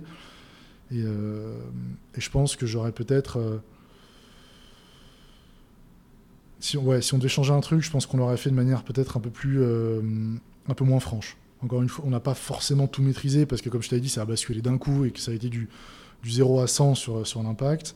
Et, 0.91 0.99
et 0.99 2.21
je 2.21 2.29
pense 2.29 2.55
que 2.55 2.65
j'aurais 2.65 2.91
peut-être 2.91 3.61
si, 6.65 6.77
ouais, 6.77 7.01
si 7.01 7.13
on 7.13 7.17
devait 7.17 7.29
changer 7.29 7.53
un 7.53 7.59
truc, 7.59 7.81
je 7.81 7.91
pense 7.91 8.05
qu'on 8.05 8.17
l'aurait 8.17 8.37
fait 8.37 8.49
de 8.49 8.55
manière 8.55 8.83
peut-être 8.83 9.17
un 9.17 9.19
peu 9.19 9.29
plus, 9.29 9.61
euh, 9.61 10.01
un 10.67 10.73
peu 10.73 10.83
moins 10.83 10.99
franche. 10.99 11.37
Encore 11.61 11.81
une 11.81 11.89
fois, 11.89 12.03
on 12.07 12.09
n'a 12.09 12.19
pas 12.19 12.33
forcément 12.33 12.87
tout 12.87 13.01
maîtrisé 13.01 13.45
parce 13.45 13.61
que, 13.61 13.69
comme 13.69 13.81
je 13.81 13.89
t'avais 13.89 14.01
dit, 14.01 14.09
ça 14.09 14.23
a 14.23 14.25
basculé 14.25 14.61
d'un 14.61 14.77
coup 14.77 15.05
et 15.05 15.11
que 15.11 15.19
ça 15.19 15.31
a 15.31 15.33
été 15.35 15.49
du, 15.49 15.69
du 16.23 16.31
0 16.31 16.61
à 16.61 16.67
100 16.67 16.95
sur, 16.95 17.27
sur 17.27 17.43
l'impact. 17.43 17.95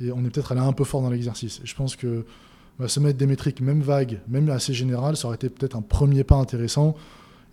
Et 0.00 0.12
on 0.12 0.24
est 0.24 0.30
peut-être 0.30 0.52
allé 0.52 0.60
un 0.60 0.72
peu 0.72 0.84
fort 0.84 1.00
dans 1.02 1.10
l'exercice. 1.10 1.60
Et 1.62 1.66
je 1.66 1.74
pense 1.74 1.96
que 1.96 2.24
bah, 2.78 2.88
se 2.88 3.00
mettre 3.00 3.18
des 3.18 3.26
métriques, 3.26 3.60
même 3.60 3.80
vagues, 3.80 4.20
même 4.28 4.48
assez 4.50 4.72
générales, 4.72 5.16
ça 5.16 5.26
aurait 5.26 5.36
été 5.36 5.48
peut-être 5.48 5.76
un 5.76 5.82
premier 5.82 6.24
pas 6.24 6.36
intéressant. 6.36 6.94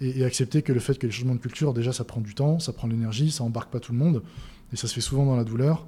Et, 0.01 0.23
accepter 0.23 0.61
que 0.61 0.73
le 0.73 0.79
fait 0.79 0.97
que 0.97 1.07
les 1.07 1.11
changements 1.11 1.35
de 1.35 1.39
culture, 1.39 1.73
déjà, 1.73 1.93
ça 1.93 2.03
prend 2.03 2.21
du 2.21 2.35
temps, 2.35 2.59
ça 2.59 2.73
prend 2.73 2.87
de 2.87 2.93
l'énergie, 2.93 3.31
ça 3.31 3.43
embarque 3.43 3.71
pas 3.71 3.79
tout 3.79 3.93
le 3.93 3.97
monde. 3.97 4.21
Et 4.73 4.75
ça 4.75 4.87
se 4.87 4.93
fait 4.93 5.01
souvent 5.01 5.25
dans 5.25 5.35
la 5.35 5.43
douleur. 5.43 5.85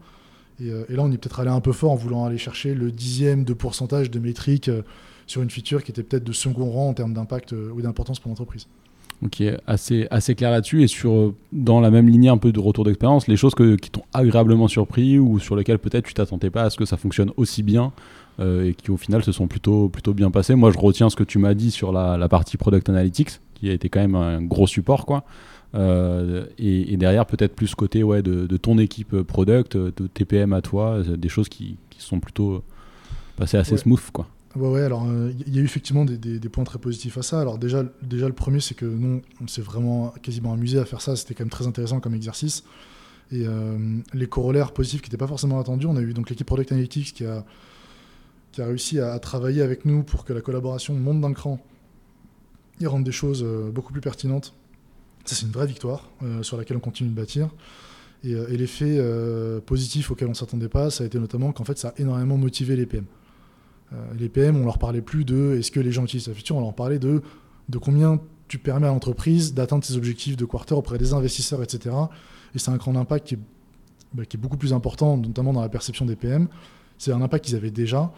Euh, 0.62 0.86
et, 0.90 0.96
là, 0.96 1.04
on 1.04 1.12
est 1.12 1.18
peut-être 1.18 1.40
allé 1.40 1.50
un 1.50 1.60
peu 1.60 1.72
fort 1.72 1.92
en 1.92 1.96
voulant 1.96 2.26
aller 2.26 2.38
chercher 2.38 2.74
le 2.74 2.92
dixième 2.92 3.44
de 3.44 3.54
pourcentage 3.54 4.10
de 4.10 4.20
métriques 4.20 4.70
euh, 4.70 4.82
sur 5.28 5.42
une 5.42 5.50
feature 5.50 5.84
qui 5.84 5.92
était 5.92 6.04
peut-être 6.04 6.24
de 6.24 6.32
second 6.32 6.70
rang 6.70 6.90
en 6.90 6.94
termes 6.94 7.14
d'impact 7.14 7.54
euh, 7.54 7.72
ou 7.76 7.82
d'importance 7.82 8.20
pour 8.20 8.30
l'entreprise. 8.30 8.68
Ok, 9.24 9.44
assez, 9.66 10.08
assez 10.10 10.36
clair 10.36 10.52
là-dessus. 10.52 10.84
Et 10.84 10.88
sur, 10.88 11.34
dans 11.52 11.82
la 11.82 11.92
même 11.92 12.08
lignée 12.08 12.30
un 12.30 12.38
peu 12.38 12.52
de 12.52 12.60
retour 12.60 12.86
d'expérience, 12.86 13.28
les 13.28 13.36
choses 13.36 13.56
qui 13.56 13.90
t'ont 13.90 14.04
agréablement 14.14 14.68
surpris 14.68 15.20
ou 15.20 15.40
sur 15.40 15.56
lesquelles 15.56 15.80
peut-être 15.80 16.06
tu 16.06 16.14
t'attendais 16.14 16.52
pas 16.52 16.64
à 16.64 16.70
ce 16.70 16.78
que 16.78 16.86
ça 16.86 16.98
fonctionne 16.98 17.32
aussi 17.36 17.62
bien 17.64 17.94
et 18.40 18.76
qui 18.76 18.92
au 18.92 18.98
final 18.98 19.24
se 19.24 19.32
sont 19.32 19.48
plutôt, 19.48 19.90
plutôt 19.90 20.14
bien 20.14 20.30
passées. 20.30 20.56
Moi, 20.56 20.72
je 20.72 20.78
retiens 20.78 21.10
ce 21.10 21.16
que 21.16 21.24
tu 21.24 21.40
m'as 21.40 21.54
dit 21.54 21.72
sur 21.72 21.92
la, 21.92 22.18
la, 22.18 22.30
partie 22.30 22.58
Product 22.58 22.88
Analytics, 22.90 23.40
qui 23.56 23.70
a 23.70 23.74
été 23.74 23.90
quand 23.90 24.00
même 24.00 24.16
un 24.16 24.42
gros 24.42 24.68
support. 24.68 25.06
quoi. 25.06 25.24
Euh, 25.76 26.46
et, 26.58 26.98
derrière, 26.98 27.26
peut-être 27.26 27.56
plus 27.56 27.76
côté 27.76 28.04
ouais, 28.04 28.22
de, 28.22 28.58
ton 28.58 28.78
équipe 28.78 29.22
product, 29.22 29.78
de 29.78 30.08
TPM 30.08 30.54
à 30.54 30.62
toi, 30.62 30.98
euh, 30.98 31.18
des 31.18 31.30
choses 31.30 31.50
qui, 31.50 31.78
qui 31.90 32.02
sont 32.02 32.20
plutôt 32.20 32.64
passées 33.36 33.58
assez 33.58 33.78
smooth. 33.78 34.12
Quoi. 34.12 34.28
Ouais, 34.56 34.70
ouais, 34.70 34.84
alors 34.84 35.06
il 35.46 35.54
y 35.54 35.60
a 35.60 35.62
eu 35.62 35.66
effectivement 35.66 36.06
des, 36.06 36.18
des, 36.18 36.50
points 36.50 36.64
très 36.64 36.80
positifs 36.80 37.18
à 37.18 37.22
ça. 37.22 37.40
Alors 37.40 37.58
déjà, 37.58 37.84
déjà 38.02 38.28
le 38.28 38.34
premier, 38.34 38.60
c'est 38.60 38.76
que 38.76 38.86
nous, 38.86 39.22
on 39.42 39.48
s'est 39.48 39.62
vraiment 39.62 40.14
quasiment 40.22 40.54
amusé 40.54 40.80
à 40.80 40.86
faire 40.86 41.02
ça. 41.02 41.16
C'était 41.16 41.34
quand 41.34 41.44
même 41.44 41.52
très 41.52 41.68
intéressant 41.68 42.00
comme 42.00 42.16
exercice. 42.16 42.64
Et 43.32 43.46
euh, 43.46 43.78
les 44.14 44.28
corollaires 44.28 44.72
positifs 44.72 45.02
qui 45.02 45.10
n'étaient 45.10 45.18
pas 45.18 45.28
forcément 45.28 45.60
attendus, 45.60 45.86
on 45.86 45.98
a 45.98 46.02
eu 46.02 46.14
donc 46.14 46.30
l'équipe 46.30 46.48
Product 46.48 46.72
Analytics 46.72 47.14
qui 47.14 47.26
a, 47.26 47.46
qui 48.52 48.62
a 48.62 48.66
réussi 48.66 49.00
à, 49.00 49.18
travailler 49.20 49.62
avec 49.62 49.86
nous 49.86 50.04
pour 50.04 50.26
que 50.26 50.34
la 50.34 50.42
collaboration 50.42 50.94
monte 50.94 51.22
d'un 51.22 51.34
cran 51.34 51.60
et 52.80 52.88
rende 52.88 53.04
des 53.04 53.12
choses 53.12 53.44
beaucoup 53.74 53.92
plus 53.92 54.02
pertinentes 54.02 54.54
ça, 55.28 55.36
c'est 55.36 55.46
une 55.46 55.52
vraie 55.52 55.68
victoire 55.68 56.10
euh, 56.24 56.42
sur 56.42 56.56
laquelle 56.56 56.78
on 56.78 56.82
continue 56.82 57.10
de 57.10 57.16
bâtir. 57.16 57.50
Et, 58.24 58.34
euh, 58.34 58.48
l'effet 58.48 58.96
euh, 58.98 59.60
positif 59.60 60.10
auquel 60.10 60.28
on 60.28 60.32
ne 60.32 60.36
s'attendait 60.36 60.70
pas, 60.70 60.90
ça 60.90 61.04
a 61.04 61.08
été 61.08 61.20
notamment 61.20 61.52
qu'en 61.52 61.66
fait, 61.66 61.78
ça 61.78 61.90
a 61.90 61.94
énormément 61.98 62.38
motivé 62.38 62.76
les 62.78 62.86
PM. 62.86 63.06
les 64.18 64.30
PM, 64.30 64.56
on 64.56 64.66
leur 64.66 64.80
parlait 64.80 65.02
plus 65.02 65.26
de 65.26 65.58
est-ce 65.60 65.70
que 65.70 65.82
les 65.82 65.92
gens 65.92 66.06
utilisent 66.06 66.30
la 66.30 66.34
feature, 66.34 66.56
on 66.56 66.62
leur 66.62 66.74
parlait 66.74 67.00
de, 67.00 67.22
de 67.68 67.78
combien 67.78 68.22
tu 68.48 68.58
permets 68.58 68.88
à 68.88 68.92
l'entreprise 68.92 69.54
d'atteindre 69.54 69.84
ses 69.84 69.98
objectifs 69.98 70.38
de 70.38 70.46
quarter 70.46 70.74
auprès 70.74 70.98
des 70.98 71.14
investisseurs, 71.14 71.62
etc. 71.62 71.94
Et 72.56 72.60
c'est 72.60 72.72
un 72.72 72.78
grand 72.78 72.96
impact 72.96 73.28
qui 73.28 73.34
est, 73.36 73.40
bah, 74.14 74.24
qui 74.26 74.38
est, 74.38 74.40
beaucoup 74.40 74.58
plus 74.58 74.72
important, 74.72 75.18
notamment 75.18 75.52
dans 75.52 75.62
la 75.62 75.70
perception 75.70 76.06
des 76.06 76.16
PM. 76.16 76.48
C'est 76.98 77.12
un 77.12 77.22
impact 77.22 77.46
qu'ils 77.46 77.56
avaient 77.58 77.72
déjà, 77.72 78.14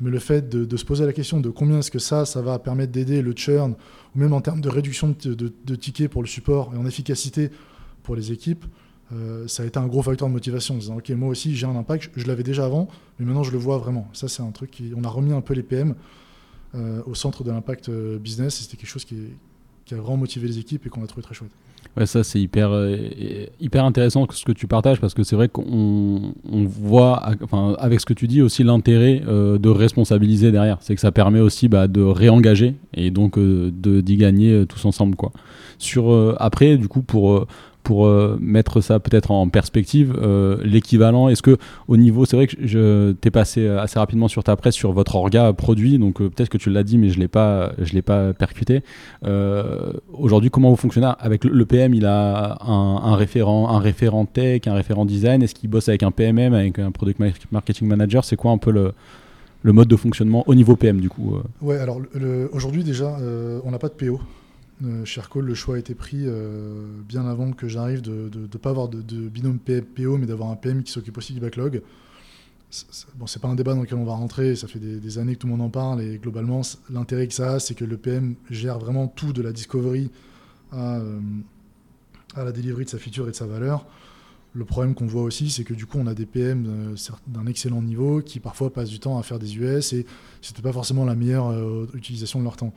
mais 0.00 0.10
le 0.10 0.18
fait 0.18 0.48
de, 0.48 0.76
se 0.76 0.84
poser 0.84 1.06
la 1.06 1.12
question 1.12 1.40
de 1.40 1.50
combien 1.50 1.78
est-ce 1.78 1.90
que 1.90 1.98
ça, 1.98 2.24
ça 2.24 2.42
va 2.42 2.58
permettre 2.58 2.92
d'aider 2.92 3.22
le 3.22 3.32
churn, 3.34 3.74
ou 4.14 4.18
même 4.18 4.32
en 4.32 4.40
termes 4.40 4.60
de 4.60 4.68
réduction 4.68 5.14
de, 5.24 5.76
tickets 5.76 6.10
pour 6.10 6.22
le 6.22 6.28
support 6.28 6.72
et 6.74 6.76
en 6.76 6.86
efficacité 6.86 7.50
pour 8.02 8.16
les 8.16 8.32
équipes, 8.32 8.64
euh, 9.12 9.46
ça 9.46 9.62
a 9.62 9.66
été 9.66 9.78
un 9.78 9.86
gros 9.86 10.02
facteur 10.02 10.26
de 10.28 10.32
motivation. 10.32 10.74
En 10.74 10.78
disant, 10.78 10.96
OK, 10.96 11.10
moi 11.10 11.28
aussi, 11.28 11.54
j'ai 11.54 11.66
un 11.66 11.76
impact, 11.76 12.10
je, 12.16 12.26
l'avais 12.26 12.42
déjà 12.42 12.64
avant, 12.64 12.88
mais 13.18 13.26
maintenant, 13.26 13.42
je 13.42 13.52
le 13.52 13.58
vois 13.58 13.78
vraiment. 13.78 14.08
Ça, 14.12 14.26
c'est 14.26 14.42
un 14.42 14.50
truc 14.50 14.70
qui. 14.70 14.92
On 14.96 15.04
a 15.04 15.08
remis 15.08 15.32
un 15.32 15.42
peu 15.42 15.54
les 15.54 15.62
PM 15.62 15.94
euh, 16.74 17.02
au 17.06 17.14
centre 17.14 17.44
de 17.44 17.50
l'impact 17.50 17.90
euh, 17.90 18.18
business, 18.18 18.58
et 18.58 18.62
c'était 18.64 18.78
quelque 18.78 18.90
chose 18.90 19.04
qui, 19.04 19.16
qui 19.84 19.94
a 19.94 19.98
vraiment 19.98 20.16
motivé 20.16 20.48
les 20.48 20.58
équipes 20.58 20.86
et 20.86 20.88
qu'on 20.88 21.04
a 21.04 21.06
trouvé 21.06 21.22
très 21.22 21.34
chouette. 21.34 21.52
Ouais, 21.96 22.06
ça 22.06 22.24
c'est 22.24 22.40
hyper, 22.40 22.70
euh, 22.72 22.96
hyper 23.60 23.84
intéressant 23.84 24.26
ce 24.30 24.46
que 24.46 24.52
tu 24.52 24.66
partages 24.66 24.98
parce 24.98 25.12
que 25.12 25.24
c'est 25.24 25.36
vrai 25.36 25.48
qu'on 25.48 26.32
on 26.50 26.64
voit, 26.64 27.22
enfin, 27.42 27.74
avec 27.78 28.00
ce 28.00 28.06
que 28.06 28.14
tu 28.14 28.26
dis 28.26 28.40
aussi 28.40 28.64
l'intérêt 28.64 29.22
euh, 29.28 29.58
de 29.58 29.68
responsabiliser 29.68 30.52
derrière. 30.52 30.78
C'est 30.80 30.94
que 30.94 31.02
ça 31.02 31.12
permet 31.12 31.40
aussi 31.40 31.68
bah, 31.68 31.88
de 31.88 32.00
réengager 32.00 32.76
et 32.94 33.10
donc 33.10 33.36
euh, 33.36 33.70
d'y 33.70 34.16
gagner 34.16 34.64
tous 34.66 34.84
ensemble 34.86 35.16
quoi. 35.16 35.32
Sur 35.78 36.36
après 36.40 36.76
du 36.76 36.86
coup 36.88 37.02
pour 37.02 37.46
pour 37.82 38.06
euh, 38.06 38.38
mettre 38.40 38.80
ça 38.80 39.00
peut-être 39.00 39.30
en 39.30 39.48
perspective, 39.48 40.16
euh, 40.20 40.58
l'équivalent, 40.64 41.28
est-ce 41.28 41.42
que 41.42 41.56
au 41.88 41.96
niveau, 41.96 42.24
c'est 42.24 42.36
vrai 42.36 42.46
que 42.46 42.56
je 42.64 43.12
t'ai 43.12 43.30
passé 43.30 43.66
assez 43.66 43.98
rapidement 43.98 44.28
sur 44.28 44.44
ta 44.44 44.56
presse 44.56 44.74
sur 44.74 44.92
votre 44.92 45.16
orga 45.16 45.52
produit, 45.52 45.98
donc 45.98 46.20
euh, 46.20 46.28
peut-être 46.28 46.48
que 46.48 46.58
tu 46.58 46.70
l'as 46.70 46.84
dit, 46.84 46.98
mais 46.98 47.08
je 47.08 47.18
l'ai 47.18 47.28
l'ai 47.92 48.02
pas 48.02 48.32
percuté. 48.32 48.82
Aujourd'hui, 50.12 50.50
comment 50.50 50.70
vous 50.70 50.76
fonctionnez? 50.76 51.12
Avec 51.18 51.44
le, 51.44 51.66
PM 51.66 51.94
Il 51.94 52.06
a 52.06 52.58
un, 52.62 53.16
référent, 53.16 53.68
un 53.68 53.78
référent 53.78 54.24
tech, 54.26 54.62
un 54.66 54.74
référent 54.74 55.04
design. 55.04 55.42
Est-ce 55.42 55.54
qu'il 55.54 55.70
bosse 55.70 55.88
avec 55.88 56.02
un 56.02 56.10
PMM, 56.10 56.52
avec 56.52 56.78
un 56.78 56.90
product 56.90 57.20
marketing 57.50 57.88
manager? 57.88 58.24
C'est 58.24 58.36
quoi 58.36 58.50
un 58.50 58.58
peu 58.58 58.70
le 58.70 58.92
le 59.64 59.72
mode 59.72 59.86
de 59.86 59.94
fonctionnement 59.94 60.42
au 60.48 60.56
niveau 60.56 60.74
PM 60.74 61.00
du 61.00 61.08
coup 61.08 61.36
Ouais, 61.60 61.78
alors 61.78 62.00
aujourd'hui 62.52 62.82
déjà, 62.82 63.16
on 63.64 63.70
n'a 63.70 63.78
pas 63.78 63.88
de 63.88 63.94
PO. 63.94 64.20
Euh, 64.84 65.04
chez 65.04 65.20
Aircall, 65.20 65.44
le 65.44 65.54
choix 65.54 65.76
a 65.76 65.78
été 65.78 65.94
pris 65.94 66.22
euh, 66.22 66.86
bien 67.06 67.26
avant 67.26 67.52
que 67.52 67.68
j'arrive 67.68 68.02
de 68.02 68.30
ne 68.34 68.46
pas 68.46 68.70
avoir 68.70 68.88
de, 68.88 69.00
binôme 69.28 69.58
PO, 69.58 70.18
mais 70.18 70.26
d'avoir 70.26 70.50
un 70.50 70.56
PM 70.56 70.82
qui 70.82 70.92
s'occupe 70.92 71.16
aussi 71.18 71.34
du 71.34 71.40
backlog. 71.40 71.82
Bon, 73.16 73.26
c'est 73.26 73.40
pas 73.40 73.48
un 73.48 73.54
débat 73.54 73.74
dans 73.74 73.82
lequel 73.82 73.98
on 73.98 74.04
va 74.04 74.14
rentrer, 74.14 74.56
ça 74.56 74.66
fait 74.66 74.78
des, 74.78 75.18
années 75.18 75.34
que 75.34 75.40
tout 75.40 75.46
le 75.46 75.52
monde 75.52 75.62
en 75.62 75.68
parle, 75.68 76.00
et 76.00 76.18
globalement, 76.18 76.62
l'intérêt 76.90 77.28
que 77.28 77.34
ça 77.34 77.52
a, 77.52 77.60
c'est 77.60 77.74
que 77.74 77.84
le 77.84 77.98
PM 77.98 78.34
gère 78.50 78.78
vraiment 78.78 79.08
tout 79.08 79.32
de 79.32 79.42
la 79.42 79.52
discovery 79.52 80.10
à, 80.72 80.96
euh, 80.96 81.20
la 82.34 82.50
delivery 82.50 82.86
de 82.86 82.90
sa 82.90 82.98
feature 82.98 83.28
et 83.28 83.32
de 83.32 83.36
sa 83.36 83.46
valeur. 83.46 83.86
Le 84.54 84.64
problème 84.64 84.94
qu'on 84.94 85.06
voit 85.06 85.22
aussi, 85.22 85.50
c'est 85.50 85.64
que 85.64 85.74
du 85.74 85.86
coup, 85.86 85.98
on 85.98 86.06
a 86.06 86.14
des 86.14 86.26
PM 86.26 86.94
d'un 87.26 87.46
excellent 87.46 87.82
niveau 87.82 88.20
qui 88.20 88.38
parfois 88.40 88.72
passent 88.72 88.90
du 88.90 89.00
temps 89.00 89.18
à 89.18 89.22
faire 89.22 89.38
des 89.38 89.56
US 89.56 89.94
et 89.94 90.04
c'était 90.42 90.60
pas 90.60 90.72
forcément 90.72 91.06
la 91.06 91.14
meilleure 91.14 91.54
utilisation 91.94 92.38
de 92.38 92.44
leur 92.44 92.56
temps. 92.56 92.74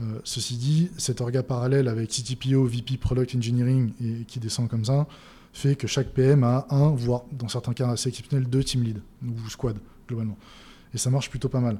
Euh, 0.00 0.20
ceci 0.24 0.56
dit, 0.56 0.90
cet 0.98 1.20
orga 1.20 1.42
parallèle 1.42 1.88
avec 1.88 2.10
CTPO, 2.10 2.64
VP 2.66 2.98
Product 2.98 3.34
Engineering 3.34 3.92
et 4.02 4.24
qui 4.24 4.38
descend 4.38 4.68
comme 4.68 4.84
ça, 4.84 5.06
fait 5.52 5.74
que 5.74 5.86
chaque 5.86 6.08
PM 6.08 6.44
a 6.44 6.66
un, 6.70 6.90
voire 6.90 7.24
dans 7.32 7.48
certains 7.48 7.72
cas 7.72 7.88
assez 7.88 8.10
exceptionnels, 8.10 8.48
deux 8.48 8.62
team 8.62 8.82
leads 8.82 9.00
ou 9.26 9.48
squad 9.48 9.78
globalement. 10.06 10.36
Et 10.92 10.98
ça 10.98 11.08
marche 11.10 11.30
plutôt 11.30 11.48
pas 11.48 11.60
mal. 11.60 11.78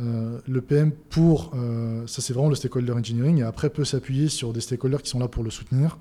Euh, 0.00 0.40
le 0.48 0.60
PM 0.60 0.90
pour, 0.90 1.52
euh, 1.54 2.04
ça 2.08 2.20
c'est 2.20 2.32
vraiment 2.32 2.48
le 2.48 2.56
stakeholder 2.56 2.92
engineering, 2.92 3.38
et 3.38 3.42
après 3.42 3.70
peut 3.70 3.84
s'appuyer 3.84 4.28
sur 4.28 4.52
des 4.52 4.60
stakeholders 4.60 5.02
qui 5.02 5.10
sont 5.10 5.20
là 5.20 5.28
pour 5.28 5.44
le 5.44 5.50
soutenir. 5.50 5.98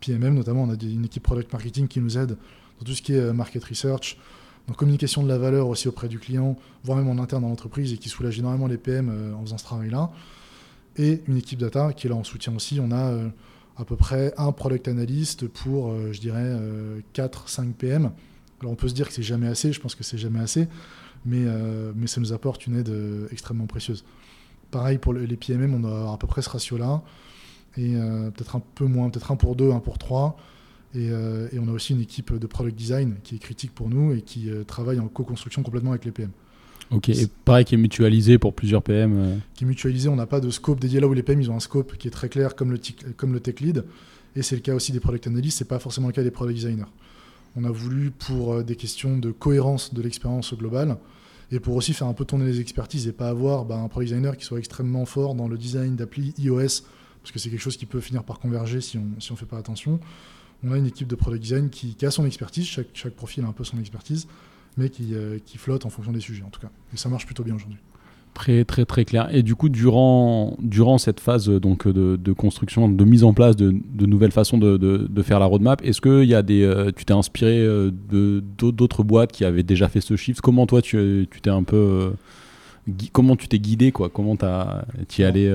PMM 0.00 0.34
notamment, 0.34 0.62
on 0.62 0.70
a 0.70 0.74
une 0.82 1.04
équipe 1.04 1.22
product 1.22 1.52
marketing 1.52 1.86
qui 1.86 2.00
nous 2.00 2.16
aide 2.16 2.38
dans 2.78 2.84
tout 2.86 2.94
ce 2.94 3.02
qui 3.02 3.14
est 3.14 3.32
market 3.32 3.62
research, 3.64 4.16
dans 4.66 4.72
communication 4.72 5.22
de 5.22 5.28
la 5.28 5.36
valeur 5.36 5.68
aussi 5.68 5.88
auprès 5.88 6.08
du 6.08 6.18
client, 6.18 6.56
voire 6.82 6.96
même 6.96 7.08
en 7.08 7.22
interne 7.22 7.42
dans 7.42 7.50
l'entreprise 7.50 7.92
et 7.92 7.98
qui 7.98 8.08
soulage 8.08 8.38
énormément 8.38 8.66
les 8.66 8.78
PM 8.78 9.34
en 9.36 9.42
faisant 9.42 9.58
ce 9.58 9.64
travail-là 9.64 10.10
et 10.96 11.22
une 11.26 11.36
équipe 11.36 11.58
data 11.58 11.92
qui 11.92 12.06
est 12.06 12.10
là 12.10 12.16
en 12.16 12.24
soutien 12.24 12.54
aussi. 12.54 12.78
On 12.80 12.90
a 12.90 13.10
euh, 13.10 13.28
à 13.76 13.84
peu 13.84 13.96
près 13.96 14.32
un 14.36 14.52
product 14.52 14.88
analyst 14.88 15.48
pour, 15.48 15.90
euh, 15.90 16.12
je 16.12 16.20
dirais, 16.20 16.56
4-5 17.14 17.60
euh, 17.60 17.72
PM. 17.76 18.10
Alors 18.60 18.72
on 18.72 18.76
peut 18.76 18.88
se 18.88 18.94
dire 18.94 19.08
que 19.08 19.14
c'est 19.14 19.22
jamais 19.22 19.48
assez, 19.48 19.72
je 19.72 19.80
pense 19.80 19.94
que 19.94 20.04
c'est 20.04 20.18
jamais 20.18 20.40
assez, 20.40 20.68
mais, 21.26 21.44
mais 21.94 22.06
ça 22.06 22.20
nous 22.20 22.32
apporte 22.32 22.66
une 22.66 22.76
aide 22.76 22.90
extrêmement 23.30 23.66
précieuse. 23.66 24.04
Pareil 24.70 24.96
pour 24.96 25.12
les 25.12 25.36
PMM, 25.36 25.74
on 25.74 25.84
a 25.84 26.14
à 26.14 26.16
peu 26.16 26.26
près 26.26 26.40
ce 26.40 26.48
ratio-là, 26.48 27.02
et 27.76 27.90
peut-être 27.90 28.56
un 28.56 28.62
peu 28.74 28.86
moins, 28.86 29.10
peut-être 29.10 29.32
un 29.32 29.36
pour 29.36 29.54
deux, 29.54 29.70
un 29.70 29.80
pour 29.80 29.98
trois. 29.98 30.38
Et, 30.94 31.08
et, 31.08 31.58
on 31.58 31.68
a 31.68 31.72
aussi 31.72 31.92
une 31.92 32.00
équipe 32.00 32.32
de 32.32 32.46
product 32.46 32.78
design 32.78 33.16
qui 33.22 33.34
est 33.34 33.38
critique 33.38 33.74
pour 33.74 33.90
nous 33.90 34.12
et 34.12 34.22
qui 34.22 34.48
travaille 34.66 35.00
en 35.00 35.08
co-construction 35.08 35.62
complètement 35.62 35.90
avec 35.90 36.06
les 36.06 36.12
PM. 36.12 36.30
Ok, 36.90 37.08
et 37.08 37.28
pareil 37.44 37.64
qui 37.64 37.74
est 37.74 37.78
mutualisé 37.78 38.38
pour 38.38 38.54
plusieurs 38.54 38.82
PM. 38.82 39.12
Euh. 39.16 39.36
Qui 39.54 39.64
est 39.64 39.66
mutualisé, 39.66 40.08
on 40.08 40.16
n'a 40.16 40.26
pas 40.26 40.40
de 40.40 40.50
scope 40.50 40.80
dédié 40.80 41.00
là 41.00 41.06
où 41.06 41.12
les 41.12 41.22
PM 41.22 41.40
ils 41.40 41.50
ont 41.50 41.56
un 41.56 41.60
scope 41.60 41.96
qui 41.96 42.08
est 42.08 42.10
très 42.10 42.28
clair 42.28 42.54
comme 42.54 42.70
le, 42.70 42.78
tech 43.40 43.60
lead. 43.60 43.84
Et 44.36 44.42
c'est 44.42 44.56
le 44.56 44.62
cas 44.62 44.74
aussi 44.74 44.92
des 44.92 45.00
product 45.00 45.26
analysts, 45.26 45.58
c'est 45.58 45.68
pas 45.68 45.78
forcément 45.78 46.08
le 46.08 46.12
cas 46.12 46.22
des 46.22 46.30
product 46.30 46.56
designers. 46.56 46.90
On 47.56 47.64
a 47.64 47.70
voulu 47.70 48.10
pour 48.10 48.54
euh, 48.54 48.62
des 48.62 48.76
questions 48.76 49.16
de 49.16 49.30
cohérence 49.30 49.94
de 49.94 50.02
l'expérience 50.02 50.54
globale 50.54 50.96
et 51.52 51.60
pour 51.60 51.76
aussi 51.76 51.92
faire 51.92 52.08
un 52.08 52.14
peu 52.14 52.24
tourner 52.24 52.46
les 52.46 52.60
expertises 52.60 53.06
et 53.06 53.12
pas 53.12 53.28
avoir 53.28 53.64
bah, 53.64 53.76
un 53.76 53.88
product 53.88 54.10
designer 54.10 54.36
qui 54.36 54.44
soit 54.44 54.58
extrêmement 54.58 55.04
fort 55.04 55.34
dans 55.34 55.46
le 55.46 55.56
design 55.56 55.94
d'appli 55.94 56.34
iOS 56.38 56.82
parce 57.22 57.32
que 57.32 57.38
c'est 57.38 57.48
quelque 57.48 57.60
chose 57.60 57.76
qui 57.76 57.86
peut 57.86 58.00
finir 58.00 58.24
par 58.24 58.38
converger 58.38 58.80
si 58.80 58.98
on 58.98 59.32
ne 59.32 59.36
fait 59.36 59.46
pas 59.46 59.56
attention. 59.56 59.98
On 60.62 60.72
a 60.72 60.78
une 60.78 60.86
équipe 60.86 61.08
de 61.08 61.14
product 61.14 61.42
design 61.42 61.70
qui, 61.70 61.96
a 62.04 62.10
son 62.10 62.26
expertise, 62.26 62.66
chaque 62.66 63.14
profil 63.14 63.44
a 63.44 63.48
un 63.48 63.52
peu 63.52 63.64
son 63.64 63.78
expertise 63.78 64.26
mais 64.76 64.88
qui, 64.88 65.14
euh, 65.14 65.38
qui 65.44 65.58
flotte 65.58 65.86
en 65.86 65.90
fonction 65.90 66.12
des 66.12 66.20
sujets 66.20 66.44
en 66.44 66.50
tout 66.50 66.60
cas. 66.60 66.70
Et 66.92 66.96
ça 66.96 67.08
marche 67.08 67.26
plutôt 67.26 67.44
bien 67.44 67.54
aujourd'hui. 67.54 67.78
Très 68.32 68.64
très 68.64 68.84
très 68.84 69.04
clair. 69.04 69.28
Et 69.32 69.44
du 69.44 69.54
coup, 69.54 69.68
durant, 69.68 70.56
durant 70.60 70.98
cette 70.98 71.20
phase 71.20 71.48
euh, 71.48 71.60
donc, 71.60 71.86
de, 71.86 72.16
de 72.16 72.32
construction, 72.32 72.88
de 72.88 73.04
mise 73.04 73.22
en 73.22 73.32
place 73.32 73.54
de, 73.54 73.72
de 73.72 74.06
nouvelles 74.06 74.32
façons 74.32 74.58
de, 74.58 74.76
de, 74.76 75.22
faire 75.22 75.38
la 75.38 75.46
roadmap, 75.46 75.80
est-ce 75.84 76.00
que 76.00 76.24
y 76.24 76.34
a 76.34 76.42
des, 76.42 76.62
euh, 76.62 76.90
tu 76.94 77.04
t'es 77.04 77.12
inspiré 77.12 77.64
de 77.64 78.42
d'autres 78.58 79.04
boîtes 79.04 79.30
qui 79.30 79.44
avaient 79.44 79.62
déjà 79.62 79.88
fait 79.88 80.00
ce 80.00 80.16
shift? 80.16 80.40
Comment 80.40 80.66
toi, 80.66 80.82
tu 80.82 81.28
t'es 81.42 81.50
un 81.50 81.62
peu... 81.62 82.12
comment 83.12 83.36
tu 83.36 83.46
t'es 83.46 83.60
guidé 83.60 83.92
quoi? 83.92 84.08
Comment 84.08 84.36
tu 84.36 85.22
es 85.22 85.24
allé 85.24 85.48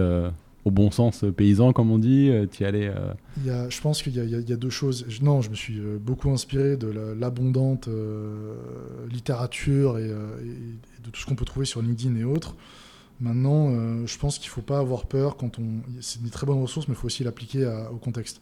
au 0.65 0.71
bon 0.71 0.91
sens 0.91 1.23
euh, 1.23 1.31
paysan, 1.31 1.73
comme 1.73 1.91
on 1.91 1.99
dit 1.99 2.29
euh, 2.29 2.45
Tu 2.49 2.65
allais 2.65 2.89
euh, 2.89 3.69
Je 3.69 3.81
pense 3.81 4.01
qu'il 4.01 4.13
y, 4.13 4.53
a 4.53 4.57
deux 4.57 4.69
choses. 4.69 5.05
Non, 5.21 5.41
je 5.41 5.49
me 5.49 5.55
suis 5.55 5.79
beaucoup 6.01 6.29
inspiré 6.29 6.77
de 6.77 6.87
l'abondante 6.87 7.89
littérature 9.09 9.97
et, 9.97 10.07
de 10.07 11.09
tout 11.11 11.21
ce 11.21 11.25
qu'on 11.25 11.35
peut 11.35 11.45
trouver 11.45 11.65
sur 11.65 11.81
LinkedIn 11.81 12.15
et 12.15 12.23
autres. 12.23 12.55
Maintenant, 13.21 13.71
je 14.05 14.17
pense 14.17 14.39
qu'il 14.39 14.49
ne 14.49 14.53
faut 14.53 14.61
pas 14.61 14.79
avoir 14.79 15.05
peur 15.05 15.35
quand 15.37 15.59
on. 15.59 15.81
C'est 16.01 16.21
une 16.21 16.29
très 16.29 16.45
bonne 16.45 16.61
ressource, 16.61 16.87
mais 16.87 16.93
il 16.93 16.97
faut 16.97 17.07
aussi 17.07 17.23
l'appliquer 17.23 17.65
au 17.91 17.97
contexte. 17.97 18.41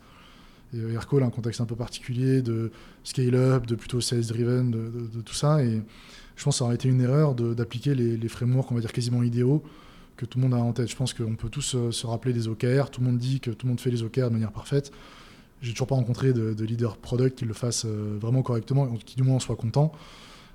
Et 0.74 0.80
Aircall 0.80 1.24
a 1.24 1.28
un 1.28 1.30
contexte 1.30 1.62
un 1.62 1.66
peu 1.66 1.76
particulier 1.76 2.42
de 2.42 2.72
scale-up, 3.04 3.66
de 3.66 3.76
plutôt 3.76 4.02
sales-driven, 4.02 4.72
de, 4.72 5.22
tout 5.22 5.34
ça. 5.34 5.64
Et 5.64 5.82
je 6.36 6.44
pense 6.44 6.56
que 6.56 6.60
ça 6.60 6.66
aurait 6.66 6.76
été 6.76 6.90
une 6.90 7.02
erreur 7.02 7.36
d'appliquer 7.36 7.96
les, 7.96 8.18
les 8.18 8.28
frameworks, 8.28 8.72
on 8.72 8.76
va 8.76 8.82
dire, 8.82 8.92
quasiment 8.92 9.24
idéaux 9.24 9.64
que 10.18 10.26
tout 10.26 10.40
le 10.40 10.44
monde 10.44 10.54
a 10.54 10.58
en 10.58 10.74
tête. 10.74 10.90
Je 10.90 10.96
pense 10.96 11.14
qu'on 11.14 11.36
peut 11.36 11.50
tous 11.50 11.76
euh, 11.76 11.92
se 11.92 12.06
rappeler 12.06 12.34
des 12.34 12.48
OKR. 12.48 12.90
Tout 12.90 13.02
le 13.02 13.08
monde 13.08 13.18
dit 13.18 13.40
que 13.40 13.52
tout 13.52 13.66
le 13.66 13.70
monde 13.70 13.80
fait 13.80 13.92
les 13.92 14.04
OKR 14.04 14.26
de 14.26 14.34
manière 14.34 14.52
parfaite. 14.52 14.92
J'ai 15.62 15.72
toujours 15.72 15.88
pas 15.88 15.96
rencontré 15.96 16.34
de, 16.34 16.64
leader 16.64 16.98
product 16.98 17.38
qui 17.38 17.46
le 17.46 17.54
fasse 17.54 17.86
euh, 17.86 18.18
vraiment 18.20 18.42
correctement, 18.42 18.88
qui 19.06 19.16
du 19.16 19.24
moins 19.24 19.36
en 19.36 19.40
soit 19.40 19.56
content. 19.56 19.92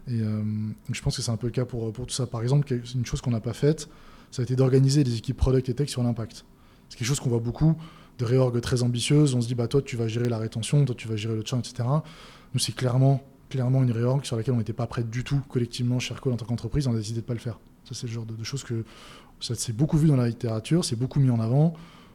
Et 0.08 0.20
euh, 0.20 0.42
je 0.90 1.00
pense 1.00 1.16
que 1.16 1.22
c'est 1.22 1.30
un 1.30 1.36
peu 1.36 1.46
le 1.46 1.52
cas 1.52 1.64
pour, 1.64 1.92
pour 1.92 2.06
tout 2.06 2.14
ça. 2.14 2.26
Par 2.26 2.42
exemple, 2.42 2.72
une 2.94 3.06
chose 3.06 3.20
qu'on 3.20 3.30
n'a 3.30 3.40
pas 3.40 3.52
faite, 3.52 3.88
ça 4.30 4.42
a 4.42 4.44
été 4.44 4.56
d'organiser 4.56 5.04
des 5.04 5.16
équipes 5.16 5.36
product 5.36 5.68
et 5.68 5.74
tech 5.74 5.88
sur 5.88 6.02
l'impact. 6.02 6.44
C'est 6.88 6.98
quelque 6.98 7.08
chose 7.08 7.20
qu'on 7.20 7.30
voit 7.30 7.38
beaucoup, 7.38 7.76
de 8.18 8.24
réorg 8.24 8.60
très 8.60 8.82
ambitieuses. 8.82 9.34
On 9.34 9.40
se 9.40 9.46
dit, 9.46 9.54
bah, 9.54 9.68
toi, 9.68 9.80
tu 9.82 9.96
vas 9.96 10.08
gérer 10.08 10.28
la 10.28 10.38
rétention, 10.38 10.84
toi, 10.84 10.94
tu 10.94 11.08
vas 11.08 11.16
gérer 11.16 11.34
le 11.34 11.42
chat, 11.44 11.58
etc. 11.58 11.84
Nous, 12.52 12.60
c'est 12.60 12.74
clairement, 12.74 13.22
clairement 13.48 13.82
une 13.82 13.92
réorg 13.92 14.24
sur 14.24 14.36
laquelle 14.36 14.54
on 14.54 14.58
n'était 14.58 14.72
pas 14.72 14.86
prêt 14.86 15.04
du 15.04 15.24
tout, 15.24 15.40
collectivement, 15.48 15.98
Aircall, 15.98 16.32
en 16.32 16.36
tant 16.36 16.46
qu'entreprise. 16.46 16.86
On 16.86 16.94
a 16.94 16.98
décidé 16.98 17.20
de 17.20 17.24
ne 17.24 17.28
pas 17.28 17.34
le 17.34 17.40
faire. 17.40 17.58
Ça, 17.84 17.94
c'est 17.94 18.06
le 18.06 18.12
genre 18.12 18.26
de 18.26 18.44
choses 18.44 18.62
que 18.62 18.84
ça 19.42 19.54
s'est 19.54 19.72
beaucoup 19.72 19.98
vu 19.98 20.08
dans 20.08 20.16
la 20.16 20.28
littérature, 20.28 20.84
c'est 20.84 20.96
beaucoup 20.96 21.20
mis 21.20 21.30
en 21.30 21.40
avant. 21.40 21.74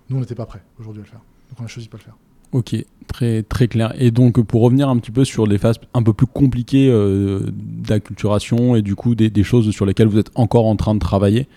Nous, 0.10 0.18
on 0.18 0.20
n'était 0.22 0.36
pas 0.36 0.46
prêts 0.46 0.64
aujourd'hui 0.80 1.02
à 1.02 1.06
le 1.06 1.10
faire. 1.10 1.22
Donc 1.50 1.60
on 1.60 1.66
a 1.66 1.68
choisi 1.68 1.88
de 1.88 1.92
pas 1.92 1.98
le 1.98 2.04
faire. 2.04 2.16
Ok, 2.54 2.76
très, 3.08 3.44
très 3.44 3.68
clair. 3.68 3.94
Et 4.00 4.10
donc, 4.10 4.42
pour 4.42 4.62
revenir 4.62 4.88
un 4.88 4.98
petit 4.98 5.12
peu 5.12 5.26
sur 5.26 5.46
les 5.46 5.58
phases 5.58 5.80
un 5.94 6.02
peu 6.02 6.14
plus 6.14 6.28
compliquées 6.28 6.90
euh, 6.90 7.42
d'acculturation 7.54 8.76
et 8.78 8.82
du 8.82 8.96
coup 8.96 9.16
des, 9.16 9.44
choses 9.44 9.70
sur 9.72 9.86
lesquelles 9.86 10.08
vous 10.08 10.18
êtes 10.18 10.32
encore 10.36 10.66
en 10.66 10.78
train 10.78 10.96
de 10.96 11.00
travailler, 11.00 11.48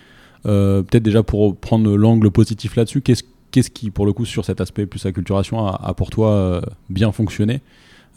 euh, 0.46 0.82
peut-être 0.82 1.04
déjà 1.04 1.22
pour 1.22 1.56
prendre 1.56 1.96
l'angle 1.96 2.30
positif 2.32 2.74
là-dessus, 2.74 3.02
qu'est-ce, 3.02 3.22
qu'est-ce 3.52 3.70
qui, 3.70 3.90
pour 3.90 4.04
le 4.04 4.12
coup, 4.12 4.24
sur 4.24 4.44
cet 4.44 4.60
aspect 4.60 4.86
plus 4.86 5.06
acculturation, 5.06 5.64
a, 5.64 5.80
a 5.80 5.94
pour 5.94 6.10
toi 6.10 6.32
euh, 6.32 6.60
bien 6.88 7.12
fonctionné 7.12 7.60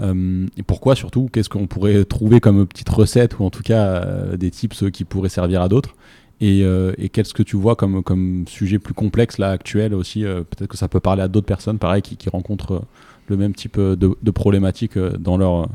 et 0.02 0.64
pourquoi 0.64 0.96
surtout 0.96 1.30
Qu'est-ce 1.32 1.48
qu'on 1.48 1.68
pourrait 1.68 2.04
trouver 2.04 2.42
comme 2.42 2.66
petite 2.66 2.90
recette 2.90 3.40
ou 3.40 3.46
en 3.46 3.50
tout 3.50 3.62
cas 3.62 4.36
des 4.36 4.52
tips 4.52 4.86
qui 4.92 5.06
pourraient 5.06 5.30
servir 5.30 5.62
à 5.62 5.70
d'autres 5.70 5.96
euh, 6.44 6.94
et, 6.98 7.10
qu'est-ce 7.10 7.34
que 7.34 7.44
tu 7.44 7.56
vois 7.56 7.76
comme, 7.76 8.46
sujet 8.48 8.80
plus 8.80 8.94
complexe 8.94 9.38
là 9.38 9.52
actuel 9.52 9.94
aussi 9.94 10.26
euh, 10.26 10.44
Peut-être 10.44 10.70
que 10.70 10.78
ça 10.78 10.88
peut 10.88 11.00
parler 11.00 11.22
à 11.22 11.28
d'autres 11.28 11.46
personnes, 11.46 11.78
pareil, 11.78 12.02
qui, 12.02 12.30
rencontrent 12.30 12.74
euh, 12.74 12.82
le 13.28 13.38
même 13.38 13.54
type 13.54 13.80
de, 13.80 14.18
de 14.22 14.32
problématiques 14.32 14.98
dans 14.98 15.38
leur, 15.38 15.70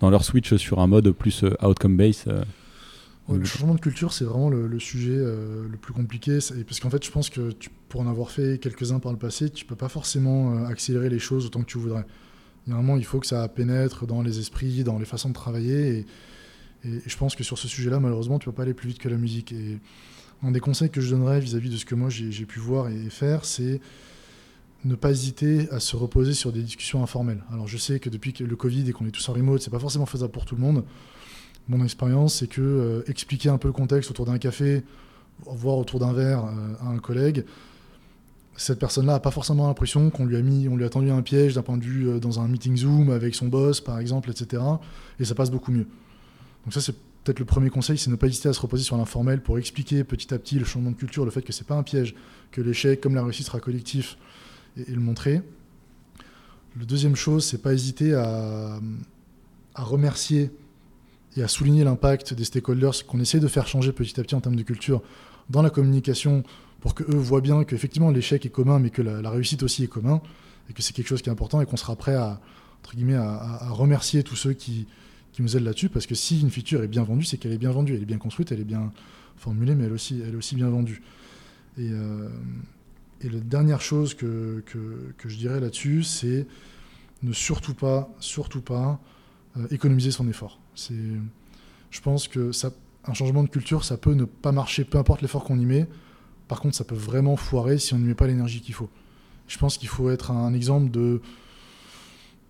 dans 0.00 0.10
leur 0.10 0.24
switch 0.24 0.54
sur 0.56 0.78
un 0.78 0.86
mode 0.86 1.10
plus 1.10 1.44
outcome 1.60 1.96
based. 1.96 2.32
le 3.28 3.44
changement 3.44 3.74
de 3.74 3.80
culture, 3.80 4.12
c'est 4.12 4.24
vraiment 4.24 4.48
le, 4.48 4.78
sujet 4.78 5.16
le 5.16 5.76
plus 5.80 5.92
compliqué. 5.92 6.38
Parce 6.64 6.78
qu'en 6.78 6.88
fait, 6.88 7.04
je 7.04 7.10
pense 7.10 7.30
que 7.30 7.50
pour 7.88 8.00
en 8.00 8.06
avoir 8.06 8.30
fait 8.30 8.60
quelques-uns 8.60 9.00
par 9.00 9.10
le 9.10 9.18
passé, 9.18 9.50
tu 9.50 9.64
peux 9.64 9.74
pas 9.74 9.88
forcément 9.88 10.64
accélérer 10.66 11.08
les 11.08 11.18
choses 11.18 11.46
autant 11.46 11.62
que 11.62 11.66
tu 11.66 11.78
voudrais. 11.78 12.06
Normalement, 12.68 12.96
il 12.96 13.04
faut 13.04 13.18
que 13.18 13.26
ça 13.26 13.48
pénètre 13.48 14.06
dans 14.06 14.22
les 14.22 14.38
esprits, 14.38 14.84
dans 14.84 15.00
les 15.00 15.04
façons 15.04 15.30
de 15.30 15.34
travailler. 15.34 15.98
Et, 15.98 16.06
et, 16.84 17.00
je 17.06 17.16
pense 17.16 17.34
que 17.34 17.44
sur 17.44 17.58
ce 17.58 17.68
sujet-là, 17.68 18.00
malheureusement, 18.00 18.38
tu 18.38 18.48
ne 18.48 18.52
peux 18.52 18.56
pas 18.56 18.62
aller 18.62 18.74
plus 18.74 18.88
vite 18.88 18.98
que 18.98 19.08
la 19.08 19.16
musique. 19.16 19.52
Et 19.52 19.78
un 20.42 20.50
des 20.50 20.60
conseils 20.60 20.90
que 20.90 21.00
je 21.00 21.10
donnerais 21.10 21.40
vis-à-vis 21.40 21.70
de 21.70 21.76
ce 21.76 21.84
que 21.84 21.94
moi 21.94 22.08
j'ai 22.10 22.46
pu 22.46 22.58
voir 22.58 22.88
et 22.88 23.10
faire, 23.10 23.44
c'est 23.44 23.80
ne 24.84 24.96
pas 24.96 25.10
hésiter 25.10 25.68
à 25.70 25.78
se 25.78 25.94
reposer 25.94 26.34
sur 26.34 26.52
des 26.52 26.62
discussions 26.62 27.02
informelles. 27.02 27.42
Alors 27.52 27.68
je 27.68 27.76
sais 27.76 28.00
que 28.00 28.10
depuis 28.10 28.34
le 28.40 28.56
Covid 28.56 28.88
et 28.88 28.92
qu'on 28.92 29.06
est 29.06 29.12
tous 29.12 29.28
en 29.28 29.32
remote, 29.32 29.62
c'est 29.62 29.70
pas 29.70 29.78
forcément 29.78 30.06
faisable 30.06 30.32
pour 30.32 30.44
tout 30.44 30.56
le 30.56 30.60
monde. 30.60 30.84
Mon 31.68 31.84
expérience, 31.84 32.34
c'est 32.34 32.48
que 32.48 32.60
euh, 32.60 33.02
expliquer 33.06 33.48
un 33.48 33.58
peu 33.58 33.68
le 33.68 33.72
contexte 33.72 34.10
autour 34.10 34.26
d'un 34.26 34.38
café, 34.38 34.82
voire 35.46 35.78
autour 35.78 36.00
d'un 36.00 36.12
verre 36.12 36.44
euh, 36.44 36.74
à 36.80 36.88
un 36.88 36.98
collègue, 36.98 37.44
cette 38.56 38.78
personne-là 38.78 39.14
n'a 39.14 39.20
pas 39.20 39.30
forcément 39.30 39.66
l'impression 39.66 40.10
qu'on 40.10 40.26
lui 40.26 40.36
a 40.36 40.42
mis, 40.42 40.68
on 40.68 40.76
lui 40.76 40.84
a 40.84 40.88
tendu 40.88 41.10
un 41.10 41.22
piège 41.22 41.54
d'un 41.54 41.62
point 41.62 41.78
de 41.78 41.84
vue 41.84 42.08
euh, 42.08 42.18
dans 42.18 42.40
un 42.40 42.48
meeting 42.48 42.76
Zoom 42.76 43.10
avec 43.10 43.34
son 43.34 43.46
boss, 43.46 43.80
par 43.80 43.98
exemple, 43.98 44.30
etc. 44.30 44.62
Et 45.20 45.24
ça 45.24 45.34
passe 45.34 45.50
beaucoup 45.50 45.70
mieux. 45.70 45.86
Donc 46.64 46.72
ça, 46.72 46.80
c'est 46.80 46.94
peut-être 47.24 47.38
le 47.38 47.44
premier 47.44 47.70
conseil, 47.70 47.98
c'est 47.98 48.10
ne 48.10 48.16
pas 48.16 48.26
hésiter 48.26 48.48
à 48.48 48.52
se 48.52 48.60
reposer 48.60 48.82
sur 48.82 48.96
l'informel 48.96 49.40
pour 49.40 49.58
expliquer 49.58 50.04
petit 50.04 50.32
à 50.34 50.38
petit 50.38 50.58
le 50.58 50.64
changement 50.64 50.90
de 50.90 50.96
culture, 50.96 51.24
le 51.24 51.30
fait 51.30 51.42
que 51.42 51.52
c'est 51.52 51.66
pas 51.66 51.74
un 51.74 51.82
piège, 51.82 52.14
que 52.50 52.60
l'échec, 52.60 53.00
comme 53.00 53.14
la 53.14 53.22
réussite, 53.22 53.46
sera 53.46 53.60
collectif 53.60 54.16
et, 54.76 54.90
le 54.90 55.00
montrer. 55.00 55.40
Le 56.76 56.84
deuxième 56.84 57.16
chose, 57.16 57.44
c'est 57.44 57.62
pas 57.62 57.72
hésiter 57.72 58.14
à, 58.14 58.80
remercier 59.74 60.50
et 61.36 61.42
à 61.42 61.48
souligner 61.48 61.84
l'impact 61.84 62.34
des 62.34 62.44
stakeholders 62.44 63.06
qu'on 63.06 63.20
essaie 63.20 63.40
de 63.40 63.48
faire 63.48 63.66
changer 63.66 63.92
petit 63.92 64.18
à 64.20 64.22
petit 64.22 64.34
en 64.34 64.40
termes 64.40 64.56
de 64.56 64.62
culture 64.62 65.02
dans 65.48 65.62
la 65.62 65.70
communication 65.70 66.42
pour 66.80 66.94
qu'eux 66.94 67.16
voient 67.16 67.40
bien 67.40 67.64
qu'effectivement 67.64 68.10
l'échec 68.10 68.44
est 68.44 68.50
commun 68.50 68.78
mais 68.78 68.90
que 68.90 69.00
la, 69.00 69.30
réussite 69.30 69.62
aussi 69.62 69.84
est 69.84 69.88
commun 69.88 70.20
et 70.68 70.74
que 70.74 70.82
c'est 70.82 70.92
quelque 70.92 71.06
chose 71.06 71.22
qui 71.22 71.30
est 71.30 71.32
important 71.32 71.62
et 71.62 71.66
qu'on 71.66 71.78
sera 71.78 71.96
prêt 71.96 72.14
à, 72.14 72.38
entre 72.82 72.94
guillemets, 72.94 73.16
à, 73.16 73.70
remercier 73.70 74.22
tous 74.22 74.36
ceux 74.36 74.52
qui, 74.52 74.86
qui 75.32 75.42
nous 75.42 75.56
aident 75.56 75.64
là-dessus 75.64 75.88
parce 75.88 76.06
que 76.06 76.14
si 76.14 76.40
une 76.40 76.50
feature 76.50 76.82
est 76.82 76.88
bien 76.88 77.02
vendue, 77.02 77.24
c'est 77.24 77.38
qu'elle 77.38 77.52
est 77.52 77.58
bien 77.58 77.70
vendue, 77.70 77.94
elle 77.94 78.02
est 78.02 78.06
bien 78.06 78.18
construite, 78.18 78.52
elle 78.52 78.60
est 78.60 78.64
bien 78.64 78.92
formulée 79.36 79.74
mais 79.74 79.84
elle, 79.84 79.92
aussi, 79.92 80.22
elle 80.24 80.34
est 80.34 80.36
aussi 80.36 80.54
bien 80.54 80.68
vendue. 80.68 81.02
Et, 81.78 81.88
euh, 81.90 82.28
et 83.22 83.28
la 83.28 83.40
dernière 83.40 83.80
chose 83.80 84.14
que, 84.14 84.62
que, 84.66 85.28
je 85.28 85.36
dirais 85.36 85.60
là-dessus, 85.60 86.02
c'est 86.02 86.46
ne 87.22 87.32
surtout 87.32 87.74
pas, 87.74 88.12
surtout 88.18 88.60
pas 88.60 89.00
euh, 89.56 89.66
économiser 89.70 90.10
son 90.10 90.28
effort. 90.28 90.58
C'est, 90.74 90.94
je 91.90 92.00
pense 92.00 92.26
que 92.26 92.52
ça, 92.52 92.72
un 93.04 93.14
changement 93.14 93.42
de 93.42 93.48
culture, 93.48 93.84
ça 93.84 93.96
peut 93.96 94.14
ne 94.14 94.24
pas 94.24 94.52
marcher, 94.52 94.84
peu 94.84 94.98
importe 94.98 95.22
l'effort 95.22 95.44
qu'on 95.44 95.58
y 95.58 95.66
met. 95.66 95.88
Par 96.48 96.60
contre, 96.60 96.74
ça 96.74 96.84
peut 96.84 96.96
vraiment 96.96 97.36
foirer 97.36 97.78
si 97.78 97.94
on 97.94 97.98
n'y 97.98 98.06
met 98.06 98.14
pas 98.14 98.26
l'énergie 98.26 98.60
qu'il 98.60 98.74
faut. 98.74 98.90
Je 99.46 99.58
pense 99.58 99.78
qu'il 99.78 99.88
faut 99.88 100.10
être 100.10 100.30
un 100.30 100.52
exemple 100.52 100.90
de 100.90 101.20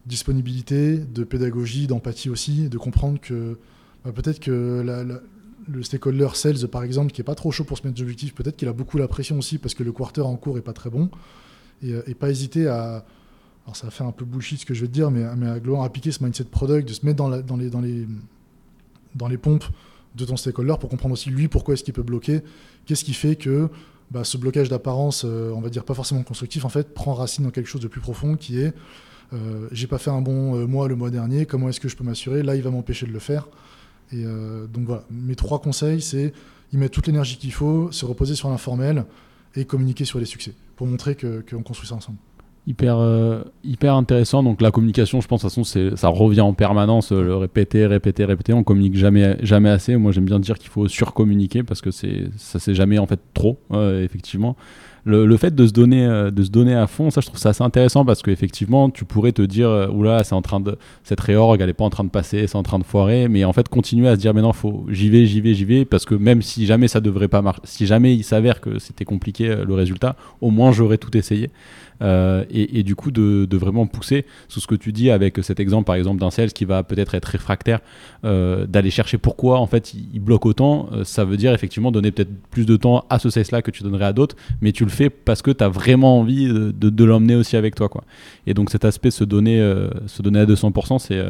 disponibilité, 0.06 0.98
de 0.98 1.24
pédagogie, 1.24 1.86
d'empathie 1.86 2.28
aussi, 2.28 2.68
de 2.68 2.78
comprendre 2.78 3.20
que 3.20 3.58
bah, 4.04 4.12
peut-être 4.12 4.40
que 4.40 4.82
la, 4.84 5.04
le 5.68 5.82
stakeholder 5.82 6.28
sales, 6.34 6.68
par 6.68 6.82
exemple, 6.82 7.12
qui 7.12 7.20
est 7.20 7.24
pas 7.24 7.34
trop 7.34 7.50
chaud 7.50 7.64
pour 7.64 7.78
se 7.78 7.86
mettre 7.86 7.98
d'objectifs, 7.98 8.34
peut-être 8.34 8.56
qu'il 8.56 8.68
a 8.68 8.72
beaucoup 8.72 8.98
la 8.98 9.08
pression 9.08 9.38
aussi 9.38 9.58
parce 9.58 9.74
que 9.74 9.82
le 9.82 9.92
quarter 9.92 10.22
en 10.22 10.36
cours 10.36 10.58
est 10.58 10.62
pas 10.62 10.72
très 10.72 10.90
bon. 10.90 11.10
Et, 11.82 11.94
euh, 11.94 12.02
pas 12.18 12.30
hésiter 12.30 12.66
à. 12.68 13.04
Alors 13.64 13.76
ça 13.76 13.88
faire 13.90 14.08
un 14.08 14.12
peu 14.12 14.24
bullshit 14.24 14.60
ce 14.60 14.66
que 14.66 14.74
je 14.74 14.80
vais 14.80 14.88
te 14.88 14.92
dire, 14.92 15.12
mais, 15.12 15.24
mais 15.36 15.48
à 15.48 15.60
gloire 15.60 15.84
appliquer 15.84 16.10
ce 16.10 16.24
mindset 16.24 16.44
product, 16.44 16.88
de 16.88 16.92
se 16.92 17.06
mettre 17.06 17.18
dans, 17.18 17.28
dans, 17.28 17.56
les, 17.56 17.70
dans, 17.70 17.80
les, 17.80 18.08
dans 19.14 19.28
les 19.28 19.38
pompes 19.38 19.64
de 20.16 20.24
ton 20.24 20.36
stakeholder 20.36 20.74
pour 20.80 20.90
comprendre 20.90 21.12
aussi 21.12 21.30
lui 21.30 21.46
pourquoi 21.46 21.74
est-ce 21.74 21.84
qu'il 21.84 21.94
peut 21.94 22.02
bloquer, 22.02 22.40
qu'est-ce 22.86 23.04
qui 23.04 23.14
fait 23.14 23.36
que 23.36 23.68
bah, 24.10 24.24
ce 24.24 24.36
blocage 24.36 24.68
d'apparence, 24.68 25.24
euh, 25.24 25.52
on 25.54 25.60
va 25.60 25.70
dire 25.70 25.84
pas 25.84 25.94
forcément 25.94 26.24
constructif, 26.24 26.64
en 26.64 26.68
fait, 26.68 26.92
prend 26.92 27.14
racine 27.14 27.44
dans 27.44 27.50
quelque 27.50 27.68
chose 27.68 27.80
de 27.80 27.86
plus 27.86 28.00
profond 28.00 28.34
qui 28.34 28.60
est 28.60 28.74
euh, 29.32 29.68
j'ai 29.72 29.86
pas 29.86 29.98
fait 29.98 30.10
un 30.10 30.20
bon 30.20 30.66
mois 30.66 30.88
le 30.88 30.96
mois 30.96 31.10
dernier, 31.10 31.46
comment 31.46 31.68
est-ce 31.68 31.80
que 31.80 31.88
je 31.88 31.96
peux 31.96 32.04
m'assurer? 32.04 32.42
Là, 32.42 32.56
il 32.56 32.62
va 32.62 32.70
m'empêcher 32.70 33.06
de 33.06 33.12
le 33.12 33.18
faire. 33.18 33.48
Euh, 34.14 34.66
donc 34.66 34.86
voilà, 34.86 35.04
mes 35.10 35.34
trois 35.34 35.60
conseils, 35.60 36.00
c'est 36.00 36.32
y 36.72 36.76
mettre 36.76 36.92
toute 36.92 37.06
l'énergie 37.06 37.36
qu'il 37.36 37.52
faut, 37.52 37.92
se 37.92 38.04
reposer 38.04 38.34
sur 38.34 38.48
l'informel 38.48 39.04
et 39.54 39.64
communiquer 39.64 40.04
sur 40.04 40.18
les 40.18 40.24
succès 40.24 40.54
pour 40.76 40.86
montrer 40.86 41.16
qu'on 41.16 41.62
construit 41.62 41.88
ça 41.88 41.94
ensemble. 41.94 42.18
Hyper, 42.66 42.96
euh, 42.96 43.42
hyper 43.64 43.94
intéressant. 43.94 44.42
Donc 44.42 44.62
la 44.62 44.70
communication, 44.70 45.20
je 45.20 45.26
pense, 45.26 45.44
de 45.44 45.50
toute 45.50 45.96
ça 45.96 46.08
revient 46.08 46.42
en 46.42 46.54
permanence, 46.54 47.12
euh, 47.12 47.22
le 47.22 47.36
répéter, 47.36 47.86
répéter, 47.86 48.24
répéter. 48.24 48.52
On 48.52 48.62
communique 48.62 48.96
jamais, 48.96 49.36
jamais 49.42 49.68
assez. 49.68 49.96
Moi, 49.96 50.12
j'aime 50.12 50.26
bien 50.26 50.38
dire 50.38 50.58
qu'il 50.58 50.70
faut 50.70 50.86
surcommuniquer 50.88 51.62
parce 51.62 51.80
que 51.80 51.90
c'est, 51.90 52.30
ça 52.36 52.58
c'est 52.60 52.74
jamais 52.74 52.98
en 52.98 53.06
fait 53.06 53.20
trop, 53.34 53.58
effectivement 53.72 54.56
le, 55.04 55.36
fait 55.36 55.54
de 55.54 55.66
se 55.66 55.72
donner 55.72 56.06
euh, 56.06 56.30
de 56.30 56.44
se 56.44 56.50
donner 56.50 56.74
à 56.74 56.86
fond 56.86 57.10
ça 57.10 57.20
je 57.20 57.26
trouve 57.26 57.38
ça 57.38 57.48
assez 57.48 57.62
intéressant 57.62 58.04
parce 58.04 58.22
qu'effectivement 58.22 58.88
tu 58.88 59.04
pourrais 59.04 59.32
te 59.32 59.42
dire 59.42 59.68
euh, 59.68 59.88
oula 59.88 60.22
c'est 60.22 60.34
en 60.34 60.42
train 60.42 60.60
de 60.60 60.78
cette 61.02 61.20
réorg 61.20 61.60
elle 61.60 61.68
est 61.68 61.72
pas 61.74 61.84
en 61.84 61.90
train 61.90 62.04
de 62.04 62.10
passer 62.10 62.46
c'est 62.46 62.56
en 62.56 62.62
train 62.62 62.78
de 62.78 62.84
foirer. 62.84 63.28
Mais 63.28 63.44
en 63.44 63.52
fait 63.52 63.68
continuer 63.68 64.08
à 64.08 64.14
se 64.14 64.20
dire 64.20 64.32
mais 64.34 64.42
non 64.42 64.52
faut 64.52 64.86
j'y 64.90 65.10
vais 65.10 65.26
j'y 65.26 65.40
vais 65.40 65.54
j'y 65.54 65.64
vais 65.64 65.84
parce 65.84 66.04
que 66.04 66.14
même 66.14 66.42
si 66.42 66.66
jamais 66.66 66.88
ça 66.88 67.00
devrait 67.00 67.28
pas 67.28 67.42
marcher 67.42 67.62
si 67.64 67.86
jamais 67.86 68.14
il 68.14 68.22
s'avère 68.22 68.60
que 68.60 68.78
c'était 68.78 69.04
compliqué 69.04 69.48
euh, 69.48 69.64
le 69.64 69.74
résultat 69.74 70.16
au 70.40 70.50
moins 70.50 70.72
j'aurais 70.72 70.98
tout 70.98 71.16
essayé. 71.16 71.50
Euh, 72.00 72.44
et, 72.50 72.82
du 72.82 72.96
coup 72.96 73.12
de, 73.12 73.46
vraiment 73.56 73.86
pousser 73.86 74.26
sous 74.48 74.58
ce 74.58 74.66
que 74.66 74.74
tu 74.74 74.90
dis 74.90 75.10
avec 75.10 75.38
cet 75.42 75.60
exemple 75.60 75.84
par 75.84 75.94
exemple 75.94 76.18
d'un 76.18 76.32
sales 76.32 76.52
qui 76.52 76.64
va 76.64 76.82
peut-être 76.82 77.14
être 77.14 77.26
réfractaire, 77.26 77.78
d'aller 78.24 78.90
chercher 78.90 79.18
pourquoi 79.18 79.60
en 79.60 79.68
fait 79.68 79.94
il, 79.94 80.18
bloque 80.18 80.46
autant, 80.46 80.88
ça 81.04 81.24
veut 81.24 81.36
dire 81.36 81.54
effectivement 81.54 81.92
donner 81.92 82.10
peut-être 82.10 82.32
plus 82.50 82.66
de 82.66 82.76
temps 82.76 83.04
à 83.08 83.20
ce 83.20 83.30
sales 83.30 83.44
là 83.52 83.62
que 83.62 83.70
tu 83.70 83.84
donnerais 83.84 84.06
à 84.06 84.12
d'autres, 84.12 84.34
mais 84.60 84.72
tu 84.72 84.84
le 84.84 84.90
fais 84.92 85.10
parce 85.10 85.42
que 85.42 85.50
tu 85.50 85.64
as 85.64 85.68
vraiment 85.68 86.20
envie 86.20 86.46
de, 86.48 87.04
l'emmener 87.04 87.34
aussi 87.34 87.56
avec 87.56 87.74
toi 87.74 87.88
quoi. 87.88 88.04
Et 88.46 88.54
donc 88.54 88.70
cet 88.70 88.84
aspect 88.84 89.10
se 89.10 89.24
donner, 89.24 89.58
se 90.06 90.22
donner 90.22 90.40
à 90.40 90.46
200%, 90.46 90.98
c'est 90.98 91.20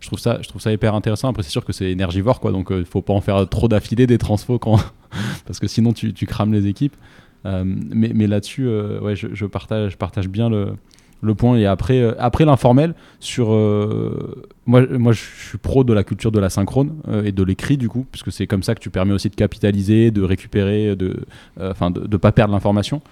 je 0.00 0.06
trouve 0.06 0.18
ça 0.18 0.38
je 0.40 0.48
trouve 0.48 0.62
ça 0.62 0.72
hyper 0.72 0.94
intéressant. 0.94 1.28
Après 1.28 1.42
c'est 1.42 1.50
sûr 1.50 1.64
que 1.64 1.72
c'est 1.72 1.90
énergivore 1.90 2.40
quoi. 2.40 2.52
Donc 2.52 2.68
il 2.70 2.84
faut 2.84 3.02
pas 3.02 3.12
en 3.12 3.20
faire 3.20 3.48
trop 3.48 3.68
d'affilée 3.68 4.06
des 4.06 4.18
transfos 4.18 4.58
parce 5.46 5.58
que 5.58 5.66
sinon 5.66 5.92
tu, 5.92 6.26
crames 6.26 6.52
les 6.52 6.66
équipes. 6.66 6.96
Euh, 7.46 7.62
mais, 7.64 8.26
là-dessus, 8.26 8.66
euh, 8.66 9.00
ouais, 9.00 9.16
je, 9.16 9.46
partage, 9.46 9.92
je 9.92 9.96
partage 9.96 10.28
bien 10.28 10.50
le, 10.50 10.74
le 11.22 11.34
point. 11.34 11.56
Et 11.56 11.66
après, 11.66 12.00
euh, 12.00 12.14
après 12.18 12.44
l'informel, 12.44 12.94
sur 13.18 13.48
moi, 14.66 14.82
moi, 14.90 15.12
je 15.12 15.20
suis 15.48 15.58
pro 15.58 15.84
de 15.84 15.92
la 15.92 16.04
culture 16.04 16.32
de 16.32 16.38
la 16.38 16.50
synchrone 16.50 16.96
et 17.24 17.32
de 17.32 17.42
l'écrit 17.42 17.76
du 17.76 17.88
coup, 17.88 18.06
puisque 18.10 18.32
c'est 18.32 18.46
comme 18.46 18.62
ça 18.62 18.74
que 18.74 18.80
tu 18.80 18.90
permets 18.90 19.12
aussi 19.12 19.28
de 19.28 19.34
capitaliser, 19.34 20.10
de 20.10 20.22
récupérer, 20.22 20.96
de, 20.96 21.16
enfin, 21.60 21.90
de, 21.90 22.16
pas 22.16 22.32
perdre 22.32 22.52
l'information. 22.52 23.02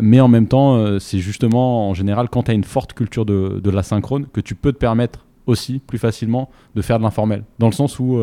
Mais 0.00 0.20
en 0.20 0.28
même 0.28 0.46
temps, 0.46 0.98
c'est 1.00 1.18
justement 1.18 1.88
en 1.90 1.94
général 1.94 2.28
quand 2.28 2.44
tu 2.44 2.50
as 2.50 2.54
une 2.54 2.64
forte 2.64 2.92
culture 2.92 3.26
de, 3.26 3.60
de 3.62 3.70
la 3.70 3.82
synchrone 3.82 4.26
que 4.32 4.40
tu 4.40 4.54
peux 4.54 4.72
te 4.72 4.78
permettre 4.78 5.26
aussi 5.46 5.80
plus 5.80 5.98
facilement 5.98 6.50
de 6.76 6.82
faire 6.82 6.98
de 6.98 7.04
l'informel. 7.04 7.42
Dans 7.58 7.66
le 7.66 7.72
sens 7.72 7.98
où 7.98 8.20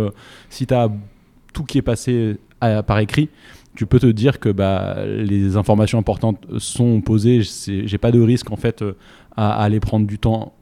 si 0.49 0.65
tu 0.65 0.73
as 0.73 0.89
tout 1.53 1.63
qui 1.63 1.77
est 1.79 1.83
passé 1.83 2.37
par 2.59 2.99
écrit, 2.99 3.29
tu 3.75 3.85
peux 3.85 3.99
te 3.99 4.07
dire 4.07 4.39
que 4.39 4.49
bah, 4.49 5.05
les 5.05 5.57
informations 5.57 5.99
importantes 5.99 6.45
sont 6.57 7.01
posées. 7.01 7.41
J'ai 7.41 7.97
pas 7.97 8.11
de 8.11 8.21
risque 8.21 8.51
en 8.51 8.55
fait 8.55 8.83
euh, 9.37 9.41
à, 9.41 9.63
aller 9.63 9.79
prendre 9.79 10.07
du 10.07 10.19
temps 10.19 10.53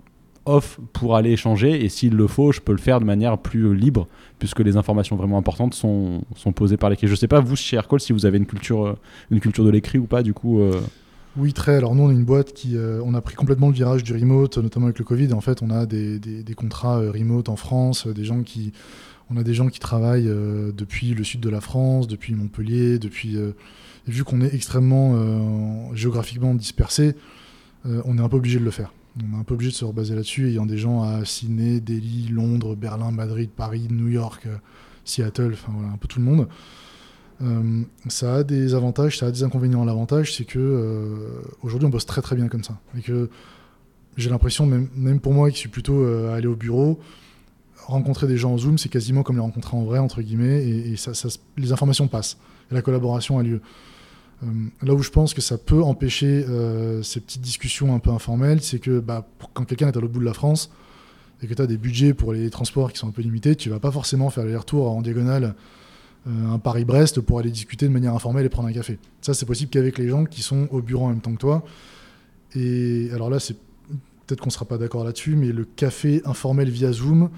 off 0.45 0.79
pour 0.91 1.15
aller 1.15 1.31
échanger. 1.31 1.83
Et 1.83 1.89
s'il 1.89 2.15
le 2.15 2.27
faut, 2.27 2.51
je 2.51 2.59
peux 2.59 2.73
le 2.73 2.77
faire 2.77 2.99
de 2.99 3.05
manière 3.05 3.37
plus 3.37 3.75
libre 3.75 4.07
puisque 4.39 4.59
les 4.59 4.77
informations 4.77 5.15
vraiment 5.15 5.37
importantes 5.37 5.73
sont, 5.73 6.23
sont 6.35 6.51
posées 6.51 6.77
par 6.77 6.89
l'écrit. 6.89 7.07
Je 7.07 7.15
sais 7.15 7.27
pas 7.27 7.39
vous 7.39 7.55
chez 7.55 7.77
Aircall 7.77 7.99
si 7.99 8.13
vous 8.13 8.25
avez 8.25 8.37
une 8.37 8.45
culture, 8.45 8.85
euh, 8.85 8.97
une 9.31 9.39
culture 9.39 9.63
de 9.63 9.69
l'écrit 9.69 9.97
ou 9.97 10.05
pas 10.05 10.23
du 10.23 10.33
coup. 10.33 10.59
Euh. 10.59 10.81
Oui, 11.35 11.53
très. 11.53 11.75
Alors 11.77 11.95
nous, 11.95 12.03
on 12.03 12.11
est 12.11 12.13
une 12.13 12.25
boîte 12.25 12.53
qui, 12.53 12.77
on 12.77 13.15
a 13.15 13.21
pris 13.21 13.33
complètement 13.33 13.69
le 13.69 13.73
virage 13.73 14.03
du 14.03 14.13
remote, 14.13 14.59
notamment 14.59 14.85
avec 14.85 14.99
le 14.99 15.05
Covid. 15.05 15.33
En 15.33 15.41
fait, 15.41 15.63
on 15.63 15.71
a 15.71 15.87
des, 15.87 16.19
des, 16.19 16.53
contrats 16.53 16.97
remote 16.99 17.49
en 17.49 17.55
France, 17.55 18.05
des 18.05 18.23
gens 18.23 18.43
qui 18.43 18.71
on 19.29 19.37
a 19.37 19.43
des 19.43 19.53
gens 19.53 19.69
qui 19.69 19.79
travaillent 19.79 20.27
euh, 20.27 20.71
depuis 20.71 21.13
le 21.13 21.23
sud 21.23 21.39
de 21.39 21.49
la 21.49 21.61
France, 21.61 22.07
depuis 22.07 22.33
Montpellier, 22.33 22.99
depuis. 22.99 23.37
Euh, 23.37 23.51
vu 24.05 24.25
qu'on 24.25 24.41
est 24.41 24.53
extrêmement 24.53 25.13
euh, 25.15 25.95
géographiquement 25.95 26.53
dispersé, 26.53 27.15
on 27.85 28.17
est 28.17 28.21
un 28.21 28.29
peu 28.29 28.37
obligé 28.37 28.59
de 28.59 28.65
le 28.65 28.71
faire. 28.71 28.93
On 29.17 29.37
est 29.37 29.39
un 29.39 29.43
peu 29.43 29.53
obligé 29.53 29.71
de 29.71 29.75
se 29.75 29.85
rebaser 29.85 30.15
là-dessus, 30.15 30.49
ayant 30.49 30.65
des 30.65 30.77
gens 30.77 31.03
à 31.03 31.23
Sydney, 31.25 31.79
Delhi, 31.79 32.27
Londres, 32.29 32.75
Berlin, 32.75 33.11
Madrid, 33.11 33.49
Paris, 33.55 33.87
New 33.89 34.07
York, 34.07 34.47
Seattle, 35.05 35.51
enfin 35.53 35.71
voilà, 35.75 35.93
un 35.93 35.97
peu 35.97 36.07
tout 36.07 36.19
le 36.19 36.25
monde. 36.25 36.47
ça 38.07 38.35
a 38.35 38.43
des 38.43 38.73
avantages, 38.73 39.19
ça 39.19 39.27
a 39.27 39.31
des 39.31 39.43
inconvénients. 39.43 39.85
L'avantage, 39.85 40.33
c'est 40.35 40.45
que 40.45 41.43
aujourd'hui, 41.61 41.85
on 41.85 41.91
bosse 41.91 42.05
très 42.05 42.21
très 42.21 42.35
bien 42.35 42.47
comme 42.47 42.63
ça. 42.63 42.79
Et 42.97 43.01
que 43.01 43.29
j'ai 44.17 44.29
l'impression, 44.29 44.65
même, 44.65 45.19
pour 45.19 45.33
moi 45.33 45.51
qui 45.51 45.57
suis 45.57 45.69
plutôt 45.69 46.05
à 46.05 46.35
aller 46.35 46.47
au 46.47 46.55
bureau, 46.55 46.99
rencontrer 47.85 48.27
des 48.27 48.37
gens 48.37 48.53
en 48.53 48.57
Zoom, 48.57 48.77
c'est 48.77 48.89
quasiment 48.89 49.23
comme 49.23 49.35
les 49.35 49.41
rencontrer 49.41 49.75
en 49.75 49.83
vrai, 49.83 49.99
entre 49.99 50.21
guillemets, 50.21 50.63
et, 50.63 50.95
les 51.57 51.71
informations 51.71 52.07
passent, 52.07 52.37
et 52.71 52.73
la 52.73 52.81
collaboration 52.81 53.39
a 53.39 53.43
lieu. 53.43 53.61
Euh, 54.43 54.47
là 54.81 54.93
où 54.93 55.01
je 55.01 55.09
pense 55.09 55.33
que 55.33 55.41
ça 55.41 55.57
peut 55.57 55.83
empêcher 55.83 56.45
euh, 56.47 57.03
ces 57.03 57.19
petites 57.19 57.41
discussions 57.41 57.93
un 57.93 57.99
peu 57.99 58.09
informelles, 58.09 58.61
c'est 58.61 58.79
que 58.79 58.99
bah, 58.99 59.27
quand 59.53 59.65
quelqu'un 59.65 59.87
est 59.87 59.97
à 59.97 59.99
l'autre 59.99 60.13
bout 60.13 60.19
de 60.19 60.25
la 60.25 60.33
France, 60.33 60.71
et 61.41 61.47
que 61.47 61.53
tu 61.53 61.61
as 61.61 61.67
des 61.67 61.77
budgets 61.77 62.13
pour 62.13 62.33
les 62.33 62.49
transports 62.49 62.91
qui 62.91 62.99
sont 62.99 63.07
un 63.07 63.11
peu 63.11 63.21
limités, 63.21 63.55
tu 63.55 63.69
vas 63.69 63.79
pas 63.79 63.91
forcément 63.91 64.29
faire 64.29 64.45
les 64.45 64.55
retours 64.55 64.89
en 64.89 65.01
diagonale 65.01 65.55
euh, 66.25 66.53
un 66.53 66.57
Paris-Brest 66.57 67.19
pour 67.19 67.39
aller 67.39 67.51
discuter 67.51 67.85
de 67.85 67.91
manière 67.91 68.15
informelle 68.15 68.45
et 68.45 68.49
prendre 68.49 68.69
un 68.69 68.73
café. 68.73 68.97
Ça, 69.21 69.33
c'est 69.33 69.45
possible 69.45 69.69
qu'avec 69.69 69.97
les 69.97 70.07
gens 70.07 70.23
qui 70.23 70.41
sont 70.41 70.69
au 70.71 70.81
bureau 70.81 71.05
en 71.05 71.09
même 71.09 71.19
temps 71.19 71.33
que 71.33 71.39
toi. 71.39 71.65
Et 72.55 73.09
alors 73.13 73.29
là, 73.29 73.39
c'est 73.39 73.57
peut-être 74.25 74.39
qu'on 74.39 74.49
sera 74.49 74.65
pas 74.65 74.77
d'accord 74.77 75.03
là-dessus, 75.03 75.35
mais 75.35 75.47
le 75.47 75.65
café 75.65 76.21
informel 76.23 76.69
via 76.69 76.93
Zoom, 76.93 77.29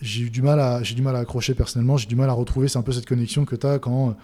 j'ai 0.00 0.22
eu 0.22 0.30
du 0.30 0.42
mal 0.42 0.58
à 0.58 0.82
j'ai 0.82 0.94
du 0.94 1.02
mal 1.02 1.16
à 1.16 1.20
accrocher 1.20 1.54
personnellement 1.54 1.96
j'ai 1.96 2.06
du 2.06 2.14
mal 2.14 2.30
à 2.30 2.32
retrouver 2.32 2.68
c'est 2.68 2.78
un 2.78 2.82
peu 2.82 2.92
cette 2.92 3.06
connexion 3.06 3.44
que 3.44 3.56
tu 3.56 3.66
as 3.66 3.80
quand 3.80 4.16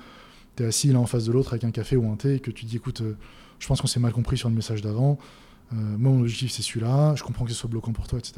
tu 0.56 0.62
es 0.62 0.66
assis 0.66 0.88
l'un 0.88 1.00
en 1.00 1.06
face 1.06 1.24
de 1.24 1.32
l'autre 1.32 1.52
avec 1.52 1.64
un 1.64 1.70
café 1.70 1.96
ou 1.96 2.10
un 2.10 2.16
thé 2.16 2.36
et 2.36 2.40
que 2.40 2.50
tu 2.50 2.64
dis 2.64 2.76
écoute 2.76 3.00
euh, 3.00 3.16
je 3.58 3.66
pense 3.66 3.80
qu'on 3.80 3.86
s'est 3.86 4.00
mal 4.00 4.12
compris 4.12 4.36
sur 4.36 4.48
le 4.48 4.54
message 4.54 4.82
d'avant 4.82 5.18
moi, 5.70 6.12
mon 6.12 6.20
objectif, 6.20 6.52
c'est 6.52 6.62
celui-là. 6.62 7.14
Je 7.16 7.22
comprends 7.22 7.44
que 7.44 7.50
ce 7.50 7.56
soit 7.56 7.70
bloquant 7.70 7.92
pour 7.92 8.06
toi, 8.06 8.18
etc. 8.18 8.34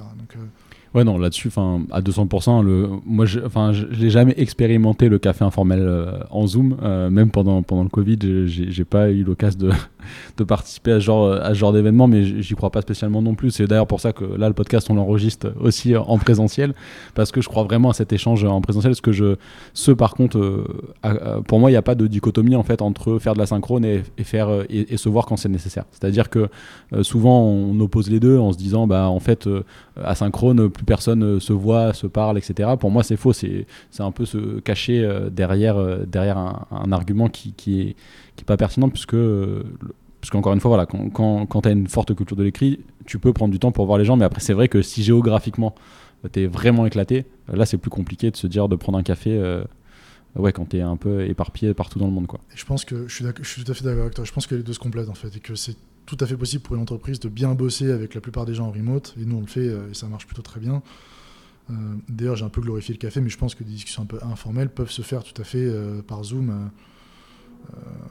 Ouais, 0.97 1.05
non, 1.05 1.19
là-dessus, 1.19 1.51
à 1.91 2.01
200%, 2.01 2.65
le, 2.65 2.89
moi, 3.05 3.27
je, 3.27 3.41
enfin, 3.41 3.71
je, 3.75 4.09
jamais 4.09 4.33
expérimenté 4.39 5.11
le 5.11 5.19
café 5.19 5.45
informel 5.45 5.81
euh, 5.83 6.21
en 6.31 6.47
Zoom, 6.47 6.79
euh, 6.83 7.11
même 7.11 7.31
pendant, 7.31 7.63
pendant 7.63 7.83
le 7.83 7.91
Covid, 7.91 8.19
j'ai 8.47 8.85
pas 8.87 9.11
eu 9.11 9.23
l'occasion 9.23 9.59
de, 9.59 9.71
de, 10.39 10.45
participer 10.45 10.93
à 10.93 10.95
ce 10.95 11.05
genre, 11.05 11.31
à 11.31 11.53
genre 11.53 11.75
d'événement, 11.75 12.07
mais 12.07 12.25
j'y 12.41 12.55
crois 12.55 12.71
pas 12.71 12.81
spécialement 12.81 13.21
non 13.21 13.35
plus. 13.35 13.51
C'est 13.51 13.67
d'ailleurs 13.67 13.87
pour 13.87 14.01
ça 14.01 14.15
que 14.15 14.25
là, 14.25 14.49
le 14.49 14.55
podcast, 14.55 14.89
on 14.89 14.95
l'enregistre 14.95 15.53
aussi 15.61 15.95
en 15.95 16.17
présentiel, 16.17 16.73
parce 17.15 17.31
que 17.31 17.43
je 17.43 17.49
crois 17.51 17.65
vraiment 17.65 17.91
à 17.91 17.93
cet 17.93 18.15
échange 18.15 18.43
en 18.45 18.63
présentiel, 18.63 18.93
parce 18.93 19.03
que 19.03 19.13
je, 19.13 19.37
ce, 19.75 19.91
par 19.91 20.15
contre, 20.15 20.39
euh, 20.39 21.41
pour 21.47 21.61
moi, 21.61 21.69
il 21.69 21.75
n'y 21.75 21.79
a 21.79 21.83
pas 21.83 21.95
de 21.95 22.07
dichotomie, 22.07 22.57
en 22.57 22.63
fait, 22.63 22.81
entre 22.81 23.19
faire 23.19 23.35
de 23.35 23.39
la 23.39 23.47
synchrone 23.47 23.85
et, 23.85 24.03
faire, 24.25 24.49
et, 24.71 24.97
se 24.97 25.11
voir 25.11 25.27
quand 25.27 25.37
c'est 25.37 25.51
nécessaire. 25.51 25.85
C'est-à-dire 25.91 26.31
que 26.31 26.49
souvent, 27.03 27.43
on 27.43 27.79
oppose 27.81 28.09
les 28.09 28.19
deux 28.19 28.39
en 28.39 28.51
se 28.51 28.57
disant, 28.57 28.87
bah, 28.87 29.11
en 29.11 29.21
fait, 29.21 29.47
asynchrone, 30.03 30.71
plus 30.71 30.86
personne 30.87 31.23
euh, 31.23 31.41
se 31.41 31.53
voit, 31.53 31.93
se 31.93 32.07
parle, 32.07 32.39
etc. 32.39 32.71
Pour 32.79 32.91
moi, 32.91 33.03
c'est 33.03 33.17
faux. 33.17 33.33
C'est 33.33 33.67
un 33.99 34.13
peu 34.13 34.25
se 34.25 34.61
cacher 34.61 35.05
euh, 35.05 35.29
derrière, 35.29 35.77
euh, 35.77 36.05
derrière 36.07 36.39
un, 36.39 36.93
argument 36.93 37.29
qui, 37.29 37.53
qui, 37.53 37.81
est, 37.81 37.97
qui 38.37 38.43
est 38.43 38.47
pas 38.47 38.57
pertinent, 38.57 38.89
puisque, 38.89 39.17
puisqu'encore 40.21 40.55
une 40.55 40.61
fois, 40.61 40.71
voilà, 40.71 40.87
quand, 40.87 41.11
quand, 41.11 41.47
quand 41.47 41.63
tu 41.63 41.69
as 41.69 41.73
une 41.73 41.89
forte 41.89 42.15
culture 42.15 42.37
de 42.37 42.45
l'écrit, 42.45 42.81
tu 43.05 43.19
peux 43.19 43.33
prendre 43.33 43.53
du 43.53 43.59
temps 43.59 43.73
pour 43.73 43.87
voir 43.87 43.99
les 43.99 44.05
gens. 44.05 44.17
Mais 44.17 44.25
après, 44.25 44.41
c'est 44.41 44.55
vrai 44.55 44.69
que 44.69 44.81
si 44.81 45.03
géographiquement, 45.03 45.75
tu 46.33 46.43
es 46.43 46.47
vraiment 46.47 46.87
éclaté, 46.87 47.27
là, 47.53 47.67
c'est 47.67 47.79
plus 47.79 47.91
compliqué 47.91 48.31
de 48.31 48.37
se 48.37 48.47
dire 48.47 48.69
de 48.69 48.77
prendre 48.77 48.99
un 48.99 49.03
café. 49.03 49.39
ouais, 50.37 50.53
quand 50.53 50.71
tu 50.71 50.79
es 50.79 50.83
un 50.83 50.97
peu 50.97 51.27
éparpillé 51.27 51.75
partout 51.75 51.99
dans 51.99 52.07
le 52.07 52.13
monde. 52.13 52.27
Quoi. 52.27 52.41
je 52.55 52.65
pense 52.65 52.85
que 52.85 53.07
je 53.09 53.15
suis 53.15 53.65
tout 53.65 53.71
à 53.71 53.75
fait 53.75 53.85
d'accord 53.85 54.03
avec 54.03 54.15
toi. 54.15 54.25
Je 54.25 54.33
pense 54.33 54.47
que 54.47 54.55
les 54.55 54.63
deux 54.63 54.73
se 54.73 54.79
complètent 54.79 55.09
en 55.09 55.15
fait 55.15 55.37
et 55.37 55.41
que 55.41 55.55
c'est 55.55 55.77
tout 56.07 56.17
à 56.21 56.27
fait 56.27 56.37
possible 56.37 56.63
pour 56.63 56.77
une 56.77 56.83
entreprise 56.83 57.21
de 57.21 57.29
bien 57.29 57.55
bosser 57.55 57.91
avec 57.91 58.15
la 58.15 58.21
plupart 58.21 58.47
des 58.47 58.55
gens 58.55 58.69
en 58.69 58.71
remote. 58.71 59.15
Et 59.21 59.25
nous, 59.25 59.37
on 59.37 59.41
le 59.41 59.47
fait 59.47 59.69
euh, 59.69 59.91
et 59.91 59.95
ça 59.95 60.07
marche 60.07 60.27
plutôt 60.27 60.43
très 60.43 60.61
bien. 60.61 60.83
Euh, 61.69 61.75
d'ailleurs, 62.09 62.37
j'ai 62.37 62.45
un 62.45 62.49
peu 62.49 62.61
glorifié 62.61 62.95
le 62.95 62.99
café, 62.99 63.21
mais 63.21 63.29
je 63.29 63.37
pense 63.37 63.55
que 63.55 63.65
des 63.65 63.73
discussions 63.73 64.03
un 64.03 64.07
peu 64.07 64.19
informelles 64.23 64.71
peuvent 64.71 64.91
se 64.91 65.03
faire 65.03 65.25
tout 65.25 65.41
à 65.41 65.45
fait 65.45 65.65
euh, 65.65 66.01
par 66.01 66.25
Zoom 66.25 66.71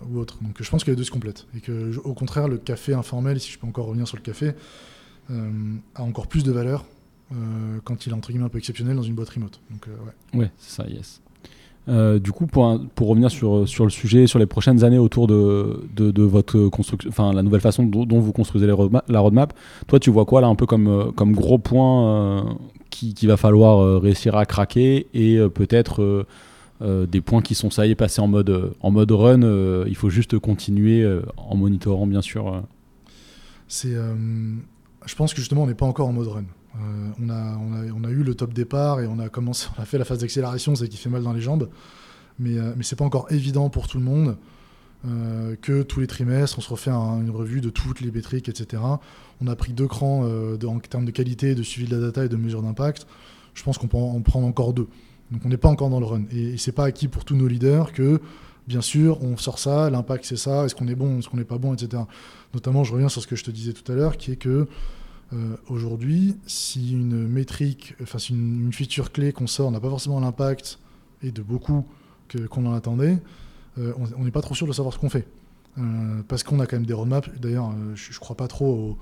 ou 0.09 0.19
autre. 0.19 0.43
Donc 0.43 0.61
je 0.61 0.69
pense 0.69 0.83
que 0.83 0.91
les 0.91 0.97
deux 0.97 1.05
se 1.05 1.11
complètent. 1.11 1.47
Et 1.55 1.61
que, 1.61 1.97
au 1.99 2.13
contraire, 2.13 2.49
le 2.49 2.57
café 2.57 2.93
informel, 2.93 3.39
si 3.39 3.51
je 3.51 3.57
peux 3.57 3.65
encore 3.65 3.85
revenir 3.85 4.05
sur 4.05 4.17
le 4.17 4.21
café, 4.21 4.51
a 5.29 6.03
encore 6.03 6.27
plus 6.27 6.43
de 6.43 6.51
valeur 6.51 6.85
quand 7.85 8.05
il 8.05 8.09
est 8.09 8.13
entre 8.13 8.31
guillemets 8.31 8.45
un 8.45 8.49
peu 8.49 8.57
exceptionnel 8.57 8.97
dans 8.97 9.03
une 9.03 9.15
boîte 9.15 9.29
remote. 9.29 9.61
Donc, 9.71 9.87
ouais, 10.33 10.39
ouais 10.39 10.51
c'est 10.57 10.81
ça, 10.81 10.89
yes. 10.89 11.21
Euh, 11.87 12.19
du 12.19 12.31
coup, 12.31 12.47
pour, 12.47 12.79
pour 12.95 13.09
revenir 13.09 13.29
sur, 13.29 13.67
sur 13.67 13.83
le 13.83 13.91
sujet, 13.91 14.25
sur 14.25 14.39
les 14.39 14.47
prochaines 14.47 14.83
années 14.83 14.97
autour 14.97 15.27
de, 15.27 15.83
de, 15.95 16.23
votre 16.23 16.67
construction, 16.69 17.09
enfin 17.09 17.31
la 17.31 17.43
nouvelle 17.43 17.61
façon 17.61 17.83
dont, 17.83 18.19
vous 18.19 18.31
construisez 18.31 18.65
la 18.65 19.19
roadmap, 19.19 19.53
toi 19.87 19.99
tu 19.99 20.09
vois 20.09 20.25
quoi 20.25 20.41
là 20.41 20.47
un 20.47 20.55
peu 20.55 20.65
comme, 20.65 20.87
euh, 20.87 21.11
comme 21.11 21.33
gros 21.33 21.59
point 21.59 22.07
euh, 22.07 22.41
qui, 22.89 23.13
qui, 23.13 23.27
va 23.27 23.37
falloir 23.37 24.01
réussir 24.01 24.35
à 24.35 24.45
craquer 24.45 25.07
et 25.13 25.37
peut-être 25.49 26.25
des 26.81 27.21
points 27.21 27.41
qui 27.41 27.53
sont 27.53 27.69
ça 27.69 27.83
passés 27.95 28.21
en 28.21 28.27
mode, 28.27 28.73
en 28.79 28.91
mode 28.91 29.11
run, 29.11 29.85
il 29.85 29.95
faut 29.95 30.09
juste 30.09 30.39
continuer 30.39 31.05
en 31.37 31.55
monitorant 31.55 32.07
bien 32.07 32.21
sûr. 32.21 32.63
C'est, 33.67 33.95
je 35.05 35.15
pense 35.15 35.33
que 35.33 35.39
justement 35.39 35.63
on 35.63 35.67
n'est 35.67 35.75
pas 35.75 35.85
encore 35.85 36.07
en 36.07 36.13
mode 36.13 36.27
run. 36.27 36.45
Euh, 36.81 37.89
on, 37.93 38.03
a, 38.03 38.09
eu 38.09 38.23
le 38.23 38.35
top 38.35 38.53
départ 38.53 38.99
et 38.99 39.07
on 39.07 39.19
a, 39.19 39.29
commencé, 39.29 39.67
fait 39.85 39.97
la 39.97 40.05
phase 40.05 40.19
d'accélération, 40.19 40.75
c'est 40.75 40.87
qui 40.87 40.97
fait 40.97 41.09
mal 41.09 41.23
dans 41.23 41.33
les 41.33 41.41
jambes. 41.41 41.69
Mais, 42.39 42.57
euh, 42.57 42.73
mais 42.75 42.83
c'est 42.83 42.97
pas 42.97 43.05
encore 43.05 43.31
évident 43.31 43.69
pour 43.69 43.87
tout 43.87 43.97
le 43.97 44.03
monde 44.03 44.37
euh, 45.07 45.55
que 45.61 45.83
tous 45.83 46.01
les 46.01 46.07
trimestres, 46.07 46.57
on 46.57 46.61
se 46.61 46.69
refait 46.69 46.91
une 46.91 47.29
revue 47.29 47.61
de 47.61 47.69
toutes 47.69 48.01
les 48.01 48.11
métriques, 48.11 48.49
etc. 48.49 48.81
On 49.41 49.47
a 49.47 49.55
pris 49.55 49.73
deux 49.73 49.87
crans 49.87 50.25
en 50.25 50.79
termes 50.79 51.05
de 51.05 51.11
qualité, 51.11 51.55
de 51.55 51.63
suivi 51.63 51.87
de 51.87 51.95
la 51.95 52.01
data 52.07 52.25
et 52.25 52.29
de 52.29 52.35
mesure 52.35 52.61
d'impact. 52.61 53.07
Je 53.53 53.63
pense 53.63 53.77
qu'on 53.77 53.87
peut 53.87 53.97
en 53.97 54.19
prendre 54.21 54.47
encore 54.47 54.73
deux. 54.73 54.87
Donc 55.31 55.41
on 55.45 55.49
n'est 55.49 55.57
pas 55.57 55.69
encore 55.69 55.89
dans 55.89 55.99
le 55.99 56.05
run. 56.05 56.23
Et, 56.31 56.53
et 56.53 56.57
c'est 56.57 56.71
pas 56.71 56.85
acquis 56.85 57.07
pour 57.07 57.25
tous 57.25 57.35
nos 57.35 57.47
leaders 57.47 57.93
que, 57.93 58.21
bien 58.67 58.81
sûr, 58.81 59.21
on 59.23 59.37
sort 59.37 59.59
ça, 59.59 59.89
l'impact 59.89 60.25
c'est 60.25 60.37
ça, 60.37 60.65
est-ce 60.65 60.75
qu'on 60.75 60.87
est 60.87 60.95
bon, 60.95 61.19
est-ce 61.19 61.29
qu'on 61.29 61.37
n'est 61.37 61.45
pas 61.45 61.57
bon, 61.57 61.73
etc. 61.73 62.03
Notamment, 62.53 62.83
je 62.83 62.93
reviens 62.93 63.09
sur 63.09 63.21
ce 63.21 63.27
que 63.27 63.35
je 63.35 63.43
te 63.43 63.51
disais 63.51 63.73
tout 63.73 63.89
à 63.91 63.95
l'heure, 63.95 64.17
qui 64.17 64.31
est 64.31 64.35
que 64.35 64.67
euh, 65.33 65.57
aujourd'hui, 65.67 66.35
si 66.45 66.93
une 66.93 67.27
métrique, 67.27 67.95
enfin 68.01 68.19
si 68.19 68.33
une, 68.33 68.71
feature 68.71 69.11
clé 69.11 69.31
qu'on 69.31 69.47
sort 69.47 69.71
n'a 69.71 69.79
pas 69.79 69.89
forcément 69.89 70.19
l'impact 70.19 70.79
et 71.23 71.31
de 71.31 71.41
beaucoup 71.41 71.85
qu'on 72.49 72.65
en 72.65 72.73
attendait, 72.73 73.17
euh, 73.77 73.93
on 74.17 74.23
n'est 74.23 74.31
pas 74.31 74.41
trop 74.41 74.55
sûr 74.55 74.67
de 74.67 74.73
savoir 74.73 74.93
ce 74.93 74.99
qu'on 74.99 75.09
fait. 75.09 75.27
Euh, 75.77 76.21
parce 76.27 76.43
qu'on 76.43 76.59
a 76.59 76.67
quand 76.67 76.77
même 76.77 76.85
des 76.85 76.93
roadmaps. 76.93 77.29
D'ailleurs, 77.39 77.73
je, 77.95 78.11
ne 78.11 78.19
crois 78.19 78.37
pas 78.37 78.47
trop. 78.47 78.73
Au... 78.73 78.97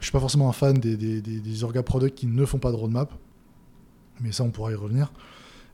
Je 0.00 0.06
suis 0.06 0.12
pas 0.12 0.20
forcément 0.20 0.48
un 0.48 0.52
fan 0.52 0.76
des, 0.78 0.96
des, 0.96 1.20
des, 1.20 1.64
orga 1.64 1.82
product 1.82 2.16
qui 2.16 2.26
ne 2.26 2.44
font 2.44 2.58
pas 2.58 2.72
de 2.72 2.76
roadmap, 2.76 3.12
mais 4.20 4.32
ça, 4.32 4.44
on 4.44 4.50
pourra 4.50 4.72
y 4.72 4.74
revenir. 4.74 5.12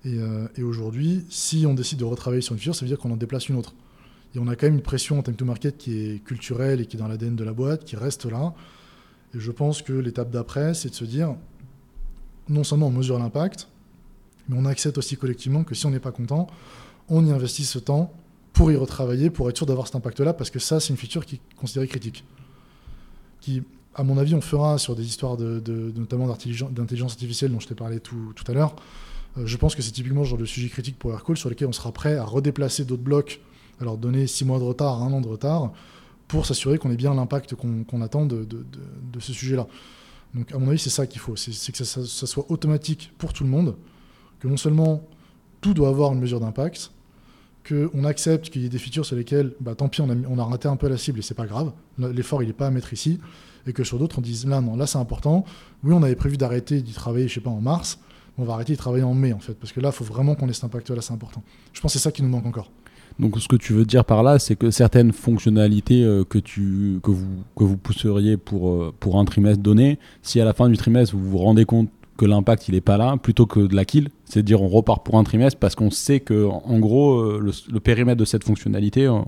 Et, 0.05 0.63
aujourd'hui, 0.63 1.25
si 1.31 1.67
on 1.67 1.75
décide 1.75 1.99
de 1.99 2.05
retravailler 2.05 2.43
sur 2.43 2.55
une 2.55 2.59
feature, 2.59 2.75
ça 2.75 2.83
veut 2.83 2.89
dire 2.89 2.99
qu'on 2.99 3.11
en 3.11 3.17
déplace 3.17 3.49
une 3.49 3.57
autre. 3.57 3.75
Et 4.35 4.39
on 4.39 4.47
a 4.47 4.57
quand 4.57 4.67
même 4.67 4.77
une 4.77 4.83
pression 4.83 5.19
en 5.19 5.23
time 5.23 5.35
to 5.35 5.45
market 5.45 5.77
qui 5.77 5.99
est 5.99 6.25
culturelle 6.25 6.81
et 6.81 6.87
qui 6.87 6.97
est 6.97 7.01
dans 7.01 7.09
l'ADN 7.09 7.35
de 7.35 7.45
la 7.45 7.53
boîte, 7.53 7.85
qui 7.85 7.97
reste 7.97 8.27
là. 8.27 8.55
Et 9.35 9.41
je 9.41 9.51
pense 9.51 9.83
que 9.83 9.93
l'étape 9.93 10.31
d'après, 10.31 10.75
c'est 10.75 10.91
de 10.91 10.95
se 10.95 11.05
dire, 11.05 11.35
non 12.49 12.65
seulement 12.65 12.89
on 12.89 12.91
mesure 12.91 13.19
l'impact, 13.19 13.69
mais 14.49 14.57
on 14.59 14.65
accepte 14.65 14.99
aussi 14.99 15.17
collectivement 15.17 15.65
que 15.65 15.75
si 15.75 15.87
on 15.87 15.91
n'est 15.91 16.01
pas 16.01 16.13
content, 16.13 16.49
on 17.09 17.25
y 17.25 17.31
investit 17.31 17.65
ce 17.65 17.79
temps 17.79 18.13
pour 18.53 18.73
y 18.73 18.77
retravailler, 18.77 19.31
pour 19.31 19.49
être 19.49 19.57
sûr 19.57 19.67
d'avoir 19.67 19.87
cet 19.87 19.97
impact-là, 19.97 20.33
parce 20.33 20.51
que 20.51 20.59
ça, 20.59 20.81
c'est 20.81 20.91
une 20.91 20.97
feature 20.97 21.25
qui 21.25 21.37
est 21.37 21.41
considérée 21.57 21.87
critique. 21.87 22.25
Qui, 23.41 23.63
à 23.95 24.03
mon 24.03 24.19
avis, 24.19 24.35
on 24.35 24.41
fera 24.41 24.79
sur 24.79 24.97
des 24.97 25.07
histoires 25.07 25.37
de, 25.37 25.93
notamment 25.97 26.27
d'intelligence 26.27 27.13
artificielle 27.13 27.53
dont 27.53 27.61
je 27.61 27.69
t'ai 27.69 27.75
parlé 27.75 28.01
tout, 28.01 28.33
tout, 28.35 28.45
à 28.51 28.55
l'heure. 28.55 28.75
Euh, 29.39 29.47
je 29.47 29.57
pense 29.57 29.75
que 29.75 29.83
c'est 29.83 29.93
typiquement 29.93 30.23
le 30.23 30.27
genre 30.27 30.39
de 30.39 30.45
sujet 30.45 30.69
critique 30.69 30.99
pour 30.99 31.13
Aircall 31.13 31.37
sur 31.37 31.49
lesquels 31.49 31.69
on 31.69 31.73
sera 31.73 31.93
prêt 31.93 32.17
à 32.17 32.25
redéplacer 32.25 32.85
d'autres 32.85 33.03
blocs, 33.03 33.41
alors 33.81 33.97
donner 33.97 34.27
six 34.27 34.45
mois 34.45 34.59
de 34.59 34.65
retard, 34.65 35.03
un 35.03 35.13
an 35.13 35.21
de 35.21 35.29
retard, 35.29 35.73
pour 36.31 36.47
s'assurer 36.47 36.79
qu'on 36.79 36.91
ait 36.93 36.97
bien 36.97 37.13
l'impact 37.13 37.57
qu'on 37.57 38.01
attend 38.03 38.25
de, 38.25 38.47
ce 39.19 39.33
sujet-là. 39.33 39.67
Donc 40.35 40.53
à 40.53 40.59
mon 40.59 40.69
avis, 40.69 40.79
c'est 40.79 40.91
ça 40.91 41.07
qu'il 41.07 41.21
faut, 41.21 41.35
c'est 41.35 41.73
que 41.73 41.85
ça, 41.85 42.05
soit 42.05 42.47
automatique 42.51 43.13
pour 43.19 43.33
tout 43.33 43.43
le 43.43 43.51
monde, 43.51 43.77
que 44.39 44.47
non 44.47 44.57
seulement 44.57 45.03
tout 45.61 45.75
doit 45.75 45.89
avoir 45.89 46.13
une 46.13 46.21
mesure 46.21 46.39
d'impact, 46.39 46.93
qu'on 47.69 48.05
accepte 48.05 48.49
qu'il 48.49 48.63
y 48.63 48.67
ait 48.67 48.71
des 48.71 48.79
features 48.79 49.05
sur 49.05 49.17
lesquelles, 49.17 49.55
bah, 49.61 49.75
tant 49.75 49.89
pis, 49.89 50.01
on 50.03 50.39
a, 50.39 50.45
raté 50.45 50.69
un 50.69 50.77
peu 50.77 50.89
la 50.89 50.97
cible 50.97 51.19
et 51.19 51.23
c'est 51.23 51.35
pas 51.35 51.47
grave, 51.47 51.73
l'effort 51.99 52.43
il 52.43 52.47
n'est 52.47 52.55
pas 52.55 52.69
à 52.69 52.71
mettre 52.71 52.93
ici, 52.93 53.21
et 53.67 53.73
que 53.73 53.85
sur 53.85 53.99
d'autres 53.99 54.19
on 54.19 54.23
dise 54.23 54.47
là 54.47 54.61
non, 54.63 54.77
là 54.77 54.87
c'est 54.87 54.99
important, 54.99 55.45
oui 55.85 55.93
on 55.93 56.03
avait 56.03 56.17
prévu 56.17 56.39
d'arrêter 56.39 56.81
d'y 56.81 56.93
travailler, 56.93 57.29
je 57.29 57.35
sais 57.35 57.41
pas, 57.41 57.51
en 57.51 57.61
mars, 57.61 57.99
on 58.39 58.45
va 58.45 58.55
arrêter 58.55 58.73
d'y 58.73 58.79
travailler 58.79 59.05
en 59.05 59.15
mai 59.15 59.33
en 59.35 59.41
fait, 59.41 59.55
parce 59.55 59.73
que 59.73 59.81
là 59.81 59.91
il 59.91 59.95
faut 59.95 60.05
vraiment 60.05 60.37
qu'on 60.37 60.49
ait 60.49 60.55
cet 60.55 60.65
impact-là, 60.65 61.03
c'est 61.03 61.13
important. 61.13 61.43
Je 61.73 61.81
pense 61.81 61.93
que 61.93 61.99
c'est 61.99 62.03
ça 62.03 62.13
qui 62.13 62.23
nous 62.23 62.31
manque 62.31 62.47
encore. 62.47 62.71
Donc 63.21 63.39
ce 63.39 63.49
que 63.49 63.57
tu 63.57 63.75
veux 63.75 63.85
dire 63.85 64.05
par 64.05 64.23
là, 64.23 64.39
c'est 64.39 64.57
que 64.57 64.71
certaines 64.71 65.13
fonctionnalités 65.13 66.03
euh, 66.03 66.25
que, 66.25 66.39
tu, 66.39 67.01
que, 67.03 67.11
vous, 67.11 67.45
que 67.55 67.65
vous 67.65 67.77
pousseriez 67.77 68.39
pour, 68.39 68.71
euh, 68.71 68.95
pour 68.99 69.19
un 69.19 69.27
trimestre 69.27 69.63
donné, 69.63 69.99
si 70.23 70.41
à 70.41 70.47
la 70.47 70.55
fin 70.55 70.71
du 70.71 70.77
trimestre 70.79 71.15
vous 71.15 71.31
vous 71.31 71.39
rendez 71.39 71.67
compte 71.67 71.91
que 72.17 72.25
l'impact 72.25 72.69
il 72.69 72.75
n'est 72.75 72.81
pas 72.81 72.97
là, 72.97 73.17
plutôt 73.19 73.45
que 73.45 73.61
de 73.61 73.77
la 73.77 73.85
kill, 73.85 74.09
c'est 74.25 74.43
dire 74.43 74.63
on 74.63 74.69
repart 74.69 75.05
pour 75.05 75.17
un 75.17 75.25
trimestre 75.25 75.59
parce 75.59 75.75
qu'on 75.75 75.91
sait 75.91 76.21
que 76.21 76.47
en 76.47 76.79
gros 76.79 77.21
euh, 77.21 77.53
le, 77.71 77.81
périmètre 77.81 78.19
de 78.19 78.25
cette 78.25 78.45
fonctionnalité, 78.45 79.07
on, 79.09 79.27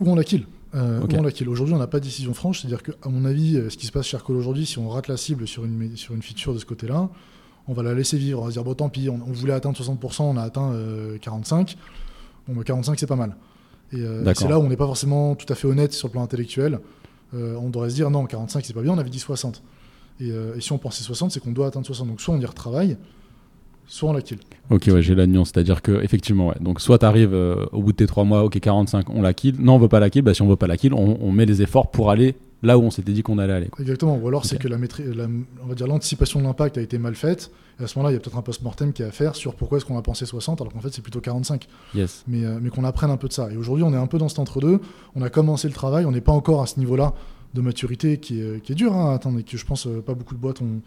ou 0.00 0.10
on 0.10 0.14
la 0.14 0.24
kill. 0.24 0.46
on 0.72 1.22
la 1.22 1.30
kill. 1.30 1.48
Aujourd'hui, 1.50 1.74
on 1.74 1.78
n'a 1.78 1.86
pas 1.86 2.00
de 2.00 2.04
décision 2.04 2.32
franche, 2.32 2.62
c'est-à-dire 2.62 2.82
que 2.82 2.92
à 3.02 3.10
mon 3.10 3.26
avis, 3.26 3.60
ce 3.68 3.76
qui 3.76 3.86
se 3.86 3.92
passe 3.92 4.06
chez 4.06 4.16
Arcol 4.16 4.36
aujourd'hui, 4.36 4.64
si 4.64 4.78
on 4.78 4.88
rate 4.88 5.08
la 5.08 5.18
cible 5.18 5.46
sur 5.46 5.66
une, 5.66 5.94
sur 5.96 6.14
une 6.14 6.22
feature 6.22 6.54
de 6.54 6.58
ce 6.58 6.64
côté-là, 6.64 7.10
on 7.68 7.74
va 7.74 7.82
la 7.82 7.94
laisser 7.94 8.16
vivre. 8.16 8.40
On 8.40 8.44
va 8.44 8.50
se 8.50 8.54
dire 8.54 8.64
bon 8.64 8.74
tant 8.74 8.88
pis, 8.88 9.10
on, 9.10 9.18
voulait 9.18 9.52
atteindre 9.52 9.78
60%, 9.78 10.22
on 10.22 10.36
a 10.38 10.42
atteint 10.42 10.72
45 11.20 11.76
bon, 12.48 12.62
45 12.62 12.92
bah, 12.92 12.96
c'est 12.98 13.06
pas 13.06 13.16
mal. 13.16 13.36
Et, 13.92 14.00
euh, 14.00 14.32
c'est 14.34 14.48
là 14.48 14.58
où 14.58 14.62
on 14.62 14.68
n'est 14.68 14.76
pas 14.76 14.86
forcément 14.86 15.34
tout 15.34 15.50
à 15.52 15.54
fait 15.54 15.66
honnête 15.66 15.92
sur 15.92 16.08
le 16.08 16.12
plan 16.12 16.22
intellectuel. 16.22 16.80
Euh, 17.34 17.56
on 17.56 17.70
devrait 17.70 17.90
se 17.90 17.94
dire 17.94 18.10
non, 18.10 18.26
45 18.26 18.64
c'est 18.64 18.72
pas 18.72 18.82
bien, 18.82 18.92
on 18.92 18.98
avait 18.98 19.10
dit 19.10 19.18
60. 19.18 19.62
Euh, 20.22 20.56
et, 20.56 20.60
si 20.60 20.72
on 20.72 20.78
pensait 20.78 21.02
60, 21.02 21.32
c'est 21.32 21.40
qu'on 21.40 21.52
doit 21.52 21.66
atteindre 21.66 21.86
60. 21.86 22.08
Donc 22.08 22.20
soit 22.20 22.34
on 22.34 22.40
y 22.40 22.46
retravaille, 22.46 22.96
soit 23.86 24.10
on 24.10 24.12
la 24.12 24.22
kill. 24.22 24.38
Ok, 24.70 24.88
ouais, 24.92 25.02
j'ai 25.02 25.14
la 25.14 25.26
nuance. 25.26 25.50
C'est-à-dire 25.52 25.82
que, 25.82 26.02
effectivement, 26.02 26.48
ouais. 26.48 26.56
Donc, 26.60 26.80
soit 26.80 26.98
tu 26.98 27.06
arrives 27.06 27.34
au 27.34 27.82
bout 27.82 27.92
de 27.92 27.96
tes 27.96 28.06
3 28.06 28.24
mois, 28.24 28.44
ok, 28.44 28.58
45, 28.58 29.10
on 29.10 29.20
la 29.20 29.34
kill. 29.34 29.56
Non, 29.60 29.74
on 29.74 29.78
veut 29.78 29.88
pas 29.88 30.00
la 30.00 30.10
kill. 30.10 30.22
Bah, 30.22 30.32
si 30.32 30.42
on 30.42 30.48
veut 30.48 30.56
pas 30.56 30.66
la 30.66 30.76
kill, 30.76 30.94
on, 30.94 31.18
on 31.20 31.32
met 31.32 31.44
les 31.44 31.60
efforts 31.60 31.90
pour 31.90 32.10
aller 32.10 32.36
là 32.64 32.78
où 32.78 32.82
on 32.82 32.90
s'était 32.90 33.12
dit 33.12 33.22
qu'on 33.22 33.38
allait 33.38 33.52
aller. 33.52 33.70
Exactement. 33.78 34.16
Ou 34.16 34.26
alors 34.28 34.44
c'est 34.44 34.58
que 34.58 34.68
la, 34.68 34.76
la, 34.76 35.26
on 35.62 35.66
va 35.66 35.74
dire 35.74 35.86
l'anticipation 35.86 36.40
de 36.40 36.44
l'impact 36.44 36.78
a 36.78 36.80
été 36.80 36.98
mal 36.98 37.14
faite. 37.14 37.50
Et 37.78 37.84
à 37.84 37.86
ce 37.86 37.98
moment-là, 37.98 38.12
il 38.12 38.14
y 38.14 38.16
a 38.16 38.20
peut-être 38.20 38.36
un 38.36 38.42
post-mortem 38.42 38.92
qui 38.92 39.02
est 39.02 39.06
à 39.06 39.10
faire 39.10 39.34
sur 39.34 39.54
pourquoi 39.54 39.78
est-ce 39.78 39.84
qu'on 39.84 39.98
a 39.98 40.02
pensé 40.02 40.26
60 40.26 40.60
alors 40.60 40.72
qu'en 40.72 40.80
fait 40.80 40.92
c'est 40.92 41.02
plutôt 41.02 41.20
45. 41.20 41.66
Yes. 41.94 42.24
Mais, 42.26 42.44
euh, 42.44 42.58
mais 42.60 42.70
qu'on 42.70 42.84
apprenne 42.84 43.10
un 43.10 43.16
peu 43.16 43.28
de 43.28 43.32
ça. 43.32 43.50
Et 43.52 43.56
aujourd'hui, 43.56 43.84
on 43.84 43.92
est 43.92 43.96
un 43.96 44.06
peu 44.06 44.18
dans 44.18 44.28
cet 44.28 44.38
entre-deux. 44.38 44.80
On 45.14 45.22
a 45.22 45.30
commencé 45.30 45.68
le 45.68 45.74
travail, 45.74 46.06
on 46.06 46.12
n'est 46.12 46.20
pas 46.20 46.32
encore 46.32 46.62
à 46.62 46.66
ce 46.66 46.78
niveau-là 46.78 47.14
de 47.54 47.60
maturité 47.60 48.18
qui 48.18 48.40
est, 48.40 48.62
qui 48.62 48.72
est 48.72 48.74
dur 48.74 48.92
hein, 48.94 49.10
à 49.10 49.14
atteindre 49.14 49.38
et 49.38 49.44
que 49.44 49.56
je 49.56 49.64
pense 49.64 49.86
euh, 49.86 50.00
pas 50.00 50.14
beaucoup 50.14 50.34
de 50.34 50.40
boîtes 50.40 50.60
ont, 50.60 50.80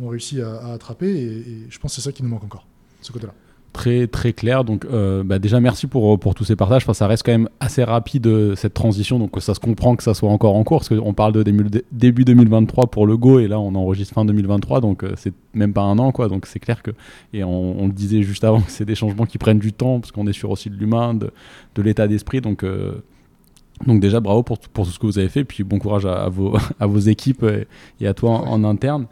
ont 0.00 0.08
réussi 0.08 0.40
à, 0.40 0.72
attraper. 0.72 1.10
Et, 1.10 1.38
et, 1.38 1.66
je 1.68 1.78
pense 1.78 1.92
que 1.92 2.00
c'est 2.00 2.08
ça 2.08 2.12
qui 2.12 2.22
nous 2.22 2.28
manque 2.28 2.44
encore, 2.44 2.66
ce 3.02 3.12
côté-là. 3.12 3.34
Très, 3.72 4.08
très 4.08 4.32
clair. 4.32 4.64
Donc, 4.64 4.84
euh, 4.84 5.22
bah, 5.22 5.38
déjà, 5.38 5.60
merci 5.60 5.86
pour, 5.86 6.18
pour 6.18 6.34
tous 6.34 6.44
ces 6.44 6.56
partages. 6.56 6.82
Enfin, 6.82 6.92
ça 6.92 7.06
reste 7.06 7.24
quand 7.24 7.30
même 7.30 7.48
assez 7.60 7.84
rapide 7.84 8.26
euh, 8.26 8.56
cette 8.56 8.74
transition. 8.74 9.20
Donc, 9.20 9.30
ça 9.40 9.54
se 9.54 9.60
comprend 9.60 9.94
que 9.94 10.02
ça 10.02 10.12
soit 10.12 10.28
encore 10.28 10.56
en 10.56 10.64
cours. 10.64 10.80
Parce 10.80 10.88
qu'on 10.88 11.14
parle 11.14 11.32
de 11.32 11.44
début 11.92 12.24
2023 12.24 12.88
pour 12.88 13.06
le 13.06 13.16
Go. 13.16 13.38
Et 13.38 13.46
là, 13.46 13.60
on 13.60 13.74
enregistre 13.76 14.14
fin 14.14 14.24
2023. 14.24 14.80
Donc, 14.80 15.04
euh, 15.04 15.12
c'est 15.16 15.32
même 15.54 15.72
pas 15.72 15.82
un 15.82 16.00
an. 16.00 16.10
quoi. 16.10 16.26
Donc, 16.28 16.46
c'est 16.46 16.58
clair 16.58 16.82
que. 16.82 16.90
Et 17.32 17.44
on, 17.44 17.86
le 17.86 17.92
disait 17.92 18.22
juste 18.22 18.42
avant 18.42 18.60
que 18.62 18.72
c'est 18.72 18.84
des 18.84 18.96
changements 18.96 19.26
qui 19.26 19.38
prennent 19.38 19.60
du 19.60 19.72
temps. 19.72 20.00
Parce 20.00 20.10
qu'on 20.10 20.26
est 20.26 20.32
sur 20.32 20.50
aussi 20.50 20.68
de 20.68 20.74
l'humain, 20.74 21.14
de, 21.14 21.30
de 21.76 21.82
l'état 21.82 22.08
d'esprit. 22.08 22.40
Donc. 22.40 22.64
donc 23.86 24.00
déjà 24.00 24.18
bravo 24.18 24.42
pour, 24.42 24.58
pour, 24.58 24.84
tout 24.84 24.90
ce 24.90 24.98
que 24.98 25.06
vous 25.06 25.18
avez 25.20 25.28
fait, 25.28 25.44
puis 25.44 25.62
bon 25.62 25.78
courage 25.78 26.06
à, 26.06 26.28
vos, 26.28 26.56
à 26.80 26.86
vos 26.86 26.98
équipes 26.98 27.46
et, 28.00 28.06
à 28.06 28.14
toi 28.14 28.32
en 28.32 28.64
interne 28.64 29.06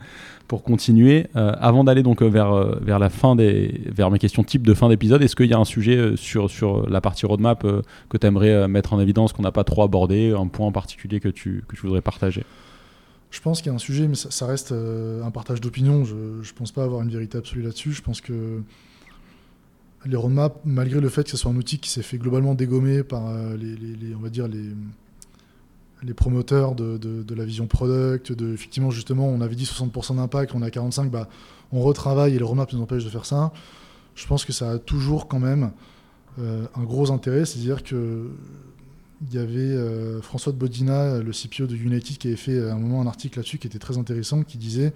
pour 0.49 0.63
continuer, 0.63 1.27
euh, 1.37 1.53
avant 1.61 1.85
d'aller 1.85 2.03
donc 2.03 2.23
euh, 2.23 2.27
vers, 2.27 2.53
euh, 2.53 2.79
vers 2.81 2.99
la 2.99 3.11
fin 3.11 3.37
des, 3.37 3.83
vers 3.87 4.11
mes 4.11 4.19
questions 4.19 4.43
type 4.43 4.67
de 4.67 4.73
fin 4.73 4.89
d'épisode, 4.89 5.23
est-ce 5.23 5.37
qu'il 5.37 5.47
y 5.47 5.53
a 5.53 5.59
un 5.59 5.67
sujet 5.67 6.17
sur, 6.17 6.51
sur 6.51 6.89
la 6.89 7.03
partie 7.03 7.27
roadmap 7.27 7.65
que 8.09 8.17
tu 8.17 8.27
aimerais 8.27 8.67
mettre 8.67 8.95
en 8.95 9.01
évidence, 9.01 9.35
qu'on 9.35 9.43
n'a 9.43 9.53
pas 9.53 9.65
trop 9.65 9.83
abordé, 9.83 10.35
un 10.37 10.47
point 10.47 10.67
en 10.67 10.73
particulier 10.73 11.21
que 11.21 11.29
tu, 11.29 11.63
que 11.69 11.77
tu 11.77 11.83
voudrais 11.83 12.01
partager? 12.01 12.45
Je 13.31 13.41
pense 13.43 13.61
qu'il 13.61 13.69
y 13.69 13.73
a 13.73 13.75
un 13.75 13.79
sujet, 13.79 14.09
mais 14.09 14.15
ça, 14.15 14.47
reste 14.47 14.73
un 14.73 15.31
partage 15.31 15.61
d'opinion. 15.61 16.05
Je 16.05 16.15
ne 16.15 16.57
pense 16.57 16.73
pas 16.73 16.83
avoir 16.83 17.03
une 17.03 17.11
vérité 17.11 17.37
absolue 17.37 17.63
là-dessus. 17.63 17.93
Je 17.93 18.01
pense 18.01 18.23
que 18.23 18.63
les 20.07 20.17
roadmaps, 20.17 20.57
malgré 20.65 20.99
le 20.99 21.11
fait 21.11 21.25
que 21.25 21.31
ce 21.31 21.37
soit 21.37 21.51
un 21.51 21.57
outil 21.57 21.79
qui 21.79 21.91
s'est 21.91 22.03
fait 22.03 22.17
globalement 22.17 22.55
dégommer 22.55 23.03
par 23.03 23.31
les, 23.61 23.77
les, 23.77 24.15
on 24.15 24.21
va 24.21 24.31
dire 24.31 24.49
les 24.49 24.65
les 26.03 26.15
promoteurs 26.15 26.75
de, 26.75 27.35
la 27.35 27.45
vision 27.45 27.67
product, 27.67 28.33
de 28.33 28.53
effectivement 28.53 28.91
justement 28.91 29.29
on 29.29 29.41
avait 29.41 29.55
dit 29.55 29.65
60% 29.65 30.17
d'impact, 30.17 30.55
on 30.55 30.63
a 30.63 30.71
45, 30.71 31.11
bah, 31.11 31.29
on 31.73 31.81
retravaille 31.81 32.35
et 32.35 32.39
le 32.39 32.45
roadmap 32.45 32.73
nous 32.73 32.81
empêche 32.81 33.05
de 33.05 33.11
faire 33.11 33.27
ça. 33.27 33.53
Je 34.15 34.27
pense 34.27 34.45
que 34.45 34.53
ça 34.53 34.73
a 34.73 34.79
toujours 34.79 35.29
quand 35.29 35.39
même 35.39 35.73
euh, 36.39 36.67
un 36.75 36.83
gros 36.83 37.11
intérêt, 37.11 37.45
c'est-à-dire 37.45 37.83
que 37.83 38.31
il 39.21 39.35
y 39.35 39.39
avait 39.39 39.59
euh, 39.59 40.23
François 40.23 40.53
de 40.53 40.59
Bodina, 40.59 41.19
le 41.19 41.33
CPO 41.33 41.67
de 41.67 41.75
United, 41.75 42.19
qui 42.19 42.29
avait 42.29 42.37
fait 42.37 42.71
un 42.71 42.79
moment 42.79 43.01
un 43.01 43.07
article 43.09 43.39
là-dessus 43.39 43.59
qui 43.59 43.67
était 43.67 43.81
très 43.81 43.99
intéressant, 43.99 44.43
qui 44.43 44.59
disait 44.59 44.93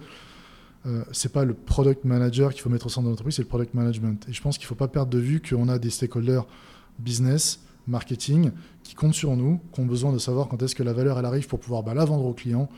euh, 0.85 1.03
c'est 1.11 1.31
pas 1.31 1.45
le 1.45 1.53
product 1.53 2.03
manager 2.03 2.53
qu'il 2.53 2.61
faut 2.61 2.69
mettre 2.69 2.87
au 2.87 2.89
centre 2.89 3.05
de 3.05 3.09
l'entreprise, 3.09 3.35
c'est 3.35 3.41
le 3.41 3.47
product 3.47 3.73
management. 3.73 4.25
Et 4.29 4.33
je 4.33 4.41
pense 4.41 4.57
qu'il 4.57 4.65
ne 4.65 4.69
faut 4.69 4.75
pas 4.75 4.87
perdre 4.87 5.11
de 5.11 5.19
vue 5.19 5.41
qu'on 5.41 5.69
a 5.69 5.79
des 5.79 5.89
stakeholders 5.89 6.45
business 6.99 7.59
marketing 7.87 8.51
qui 8.83 8.95
comptent 8.95 9.13
sur 9.13 9.35
nous, 9.35 9.59
qui 9.73 9.79
ont 9.79 9.85
besoin 9.85 10.13
de 10.13 10.17
savoir 10.17 10.47
quand 10.47 10.61
est-ce 10.61 10.75
que 10.75 10.83
la 10.83 10.93
valeur 10.93 11.19
elle 11.19 11.25
arrive 11.25 11.47
pour 11.47 11.59
pouvoir 11.59 11.83
bah, 11.83 11.93
la 11.93 12.05
vendre 12.05 12.25
aux 12.25 12.33
clients. 12.33 12.69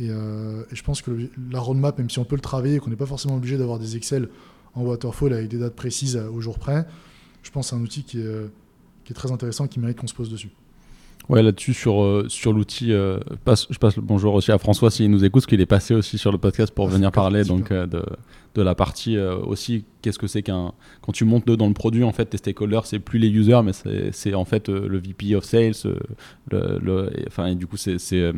Euh, 0.00 0.64
et, 0.70 0.76
je 0.76 0.82
pense 0.82 1.02
que 1.02 1.30
la 1.50 1.60
roadmap, 1.60 1.98
même 1.98 2.10
si 2.10 2.18
on 2.18 2.24
peut 2.24 2.36
le 2.36 2.40
travailler, 2.42 2.78
qu'on 2.78 2.90
n'est 2.90 2.96
pas 2.96 3.06
forcément 3.06 3.36
obligé 3.36 3.56
d'avoir 3.56 3.78
des 3.78 3.96
Excel 3.96 4.28
en 4.74 4.82
waterfall 4.82 5.32
avec 5.32 5.48
des 5.48 5.58
dates 5.58 5.76
précises 5.76 6.16
au 6.16 6.40
jour 6.40 6.58
près, 6.58 6.86
je 7.42 7.50
pense 7.50 7.66
que 7.66 7.70
c'est 7.70 7.76
un 7.76 7.84
outil 7.84 8.02
qui 8.02 8.20
est, 8.20 8.26
euh, 8.26 8.48
qui 9.04 9.12
est 9.12 9.16
très 9.16 9.30
intéressant, 9.30 9.68
qui 9.68 9.78
mérite 9.78 9.98
qu'on 9.98 10.06
se 10.06 10.14
pose 10.14 10.30
dessus. 10.30 10.50
Ouais, 11.28 11.42
là-dessus, 11.42 11.72
sur, 11.72 12.02
euh, 12.02 12.26
sur 12.28 12.52
l'outil, 12.52 12.88
je 12.90 13.38
passe 13.44 13.96
le 13.96 14.02
bonjour 14.02 14.34
aussi 14.34 14.52
à 14.52 14.58
François 14.58 14.90
s'il 14.90 15.10
nous 15.10 15.24
écoute, 15.24 15.42
parce 15.42 15.46
qu'il 15.46 15.60
est 15.60 15.66
passé 15.66 15.94
aussi 15.94 16.18
sur 16.18 16.32
le 16.32 16.38
podcast 16.38 16.74
pour 16.74 16.86
venir 16.88 17.12
parler 17.12 17.44
donc, 17.44 17.72
de, 17.72 18.02
de 18.54 18.62
la 18.62 18.74
partie 18.74 19.16
euh, 19.16 19.36
aussi 19.36 19.84
qu'est-ce 20.02 20.18
que 20.18 20.26
c'est 20.26 20.42
qu'un 20.42 20.72
quand 21.02 21.12
tu 21.12 21.24
montes 21.24 21.46
dans 21.46 21.66
le 21.66 21.74
produit 21.74 22.04
en 22.04 22.12
fait 22.12 22.26
tes 22.26 22.36
stakeholders 22.36 22.86
c'est 22.86 23.00
plus 23.00 23.18
les 23.18 23.28
users 23.28 23.60
mais 23.64 23.72
c'est 24.12 24.34
en 24.34 24.44
fait 24.44 24.68
euh, 24.68 24.86
le 24.88 24.98
VP 24.98 25.34
of 25.34 25.44
sales 25.44 25.72
euh, 25.86 26.78
le, 26.80 27.10
enfin 27.26 27.46
et 27.46 27.54
du 27.54 27.66
coup 27.66 27.76
c'est 27.76 28.32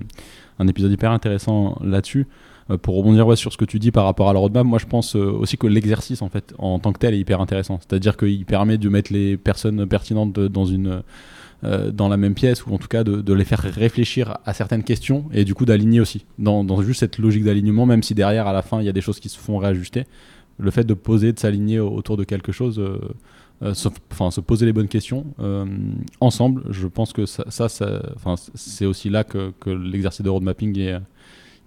un 0.58 0.68
épisode 0.68 0.90
hyper 0.90 1.10
intéressant 1.10 1.78
là-dessus 1.82 2.26
pour 2.82 2.96
rebondir 2.96 3.38
sur 3.38 3.52
ce 3.52 3.56
que 3.56 3.64
tu 3.64 3.78
dis 3.78 3.92
par 3.92 4.04
rapport 4.04 4.28
à 4.28 4.32
la 4.32 4.40
roadmap, 4.40 4.66
moi 4.66 4.80
je 4.80 4.86
pense 4.86 5.14
aussi 5.14 5.56
que 5.56 5.68
l'exercice 5.68 6.20
en 6.20 6.28
fait 6.28 6.52
en 6.58 6.80
tant 6.80 6.92
que 6.92 6.98
tel 6.98 7.14
est 7.14 7.18
hyper 7.20 7.40
intéressant. 7.40 7.78
C'est-à-dire 7.78 8.16
qu'il 8.16 8.44
permet 8.44 8.76
de 8.76 8.88
mettre 8.88 9.12
les 9.12 9.36
personnes 9.36 9.86
pertinentes 9.86 10.32
dans 10.32 10.64
une 10.64 11.04
euh, 11.64 11.90
dans 11.90 12.08
la 12.08 12.18
même 12.18 12.34
pièce 12.34 12.66
ou 12.66 12.74
en 12.74 12.78
tout 12.78 12.86
cas 12.86 13.02
de, 13.02 13.32
les 13.32 13.44
faire 13.44 13.60
réfléchir 13.60 14.36
à 14.44 14.52
certaines 14.52 14.84
questions 14.84 15.24
et 15.32 15.46
du 15.46 15.54
coup 15.54 15.64
d'aligner 15.64 16.00
aussi 16.00 16.26
dans, 16.38 16.82
juste 16.82 17.00
cette 17.00 17.16
logique 17.16 17.44
d'alignement 17.44 17.86
même 17.86 18.02
si 18.02 18.14
derrière 18.14 18.46
à 18.46 18.52
la 18.52 18.60
fin 18.60 18.80
il 18.80 18.84
y 18.84 18.90
a 18.90 18.92
des 18.92 19.00
choses 19.00 19.20
qui 19.20 19.30
se 19.30 19.38
font 19.38 19.56
réajuster. 19.56 20.04
Le 20.58 20.70
fait 20.70 20.84
de 20.84 20.92
poser 20.92 21.32
de 21.32 21.38
s'aligner 21.38 21.80
autour 21.80 22.18
de 22.18 22.24
quelque 22.24 22.52
chose 22.52 22.78
euh, 22.78 22.98
euh, 23.62 23.72
se, 23.72 24.40
poser 24.40 24.66
les 24.66 24.74
bonnes 24.74 24.88
questions 24.88 25.24
ensemble 26.20 26.62
je 26.68 26.86
pense 26.88 27.14
que 27.14 27.24
ça, 27.24 27.68
c'est 28.54 28.84
aussi 28.84 29.08
là 29.08 29.24
que, 29.24 29.52
l'exercice 29.66 30.20
de 30.20 30.28
road 30.28 30.42
mapping 30.42 30.78
est, 30.78 30.98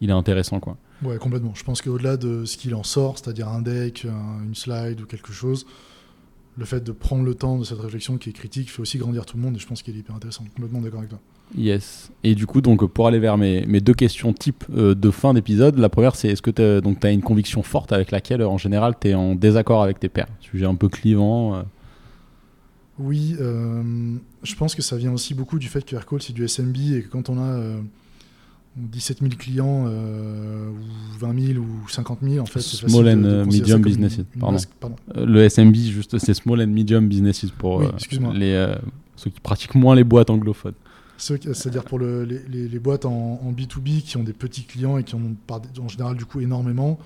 il 0.01 0.11
est 0.11 0.13
intéressant 0.13 0.59
quoi. 0.59 0.77
Ouais 1.01 1.17
complètement. 1.17 1.53
Je 1.55 1.63
pense 1.63 1.81
qu'au-delà 1.81 2.15
de 2.15 2.45
ce 2.45 2.57
qu'il 2.57 2.75
en 2.75 2.83
sort 2.83 3.17
c'est-à-dire 3.17 3.47
un 3.47 3.63
deck 3.63 4.05
une 4.05 4.53
slide 4.53 5.01
ou 5.01 5.07
quelque 5.07 5.33
chose 5.33 5.65
le 6.59 6.65
fait 6.65 6.83
de 6.83 6.91
prendre 6.91 7.23
le 7.23 7.33
temps 7.33 7.57
de 7.57 7.63
cette 7.63 7.79
réflexion 7.79 8.17
qui 8.17 8.29
est 8.29 8.33
critique 8.33 8.69
fait 8.69 8.81
aussi 8.81 8.97
grandir 8.97 9.25
tout 9.25 9.37
le 9.37 9.43
monde 9.43 9.55
et 9.55 9.59
je 9.59 9.65
pense 9.65 9.81
qu'il 9.81 9.95
est 9.95 9.99
hyper 9.99 10.15
intéressant. 10.15 10.43
Complètement 10.55 10.81
d'accord 10.81 10.99
avec 10.99 11.09
toi. 11.09 11.19
Yes. 11.57 12.11
Et 12.23 12.35
du 12.35 12.45
coup, 12.45 12.61
donc, 12.61 12.85
pour 12.85 13.07
aller 13.07 13.17
vers 13.17 13.37
mes, 13.37 13.65
mes 13.65 13.79
deux 13.79 13.93
questions 13.93 14.33
type 14.33 14.65
euh, 14.75 14.93
de 14.93 15.09
fin 15.09 15.33
d'épisode, 15.33 15.79
la 15.79 15.89
première, 15.89 16.15
c'est 16.15 16.27
est-ce 16.27 16.41
que 16.41 16.51
tu 16.51 17.07
as 17.07 17.11
une 17.11 17.21
conviction 17.21 17.63
forte 17.63 17.91
avec 17.93 18.11
laquelle, 18.11 18.43
en 18.43 18.57
général, 18.57 18.95
tu 18.99 19.07
es 19.07 19.13
en 19.13 19.35
désaccord 19.35 19.81
avec 19.81 19.99
tes 19.99 20.09
pairs? 20.09 20.27
Sujet 20.41 20.65
un 20.65 20.75
peu 20.75 20.89
clivant 20.89 21.55
euh. 21.55 21.61
Oui, 22.99 23.37
euh, 23.39 23.81
je 24.43 24.55
pense 24.55 24.75
que 24.75 24.81
ça 24.81 24.97
vient 24.97 25.13
aussi 25.13 25.33
beaucoup 25.33 25.57
du 25.57 25.69
fait 25.69 25.85
que 25.85 25.95
Aircall, 25.95 26.21
c'est 26.21 26.33
du 26.33 26.45
SMB 26.45 26.75
et 26.93 27.03
que 27.03 27.07
quand 27.07 27.29
on 27.29 27.39
a 27.39 27.57
17 28.75 29.19
000 29.19 29.31
clients 29.37 29.85
euh, 29.87 30.69
ou 30.69 31.19
20 31.19 31.39
000 31.53 31.59
ou 31.59 31.89
50 31.89 32.19
000 32.21 32.41
en 32.41 32.45
fait 32.45 32.61
small 32.61 33.07
and 33.09 33.23
euh, 33.23 33.45
medium 33.45 33.81
businesses 33.81 34.21
pardon. 34.39 34.95
Euh, 35.15 35.25
le 35.25 35.49
SMB 35.49 35.75
juste 35.75 36.17
c'est 36.19 36.33
small 36.33 36.61
and 36.61 36.67
medium 36.67 37.07
businesses 37.07 37.51
pour 37.51 37.81
les 38.33 38.75
ceux 39.15 39.29
qui 39.29 39.41
pratiquent 39.41 39.75
moins 39.75 39.95
les 39.95 40.05
boîtes 40.05 40.29
anglophones. 40.29 40.75
C'est-à-dire 41.17 41.83
pour 41.83 41.99
le, 41.99 42.23
les, 42.23 42.69
les, 42.69 42.79
boîtes 42.79 43.03
en, 43.03 43.41
en, 43.43 43.51
B2B 43.51 44.01
qui 44.03 44.15
ont 44.15 44.23
des 44.23 44.31
petits 44.31 44.63
clients 44.63 44.97
et 44.97 45.03
qui 45.03 45.15
en 45.15 45.19
ont 45.19 45.35
en 45.81 45.87
général 45.89 46.15
du 46.15 46.23
coup 46.23 46.39
énormément 46.39 46.97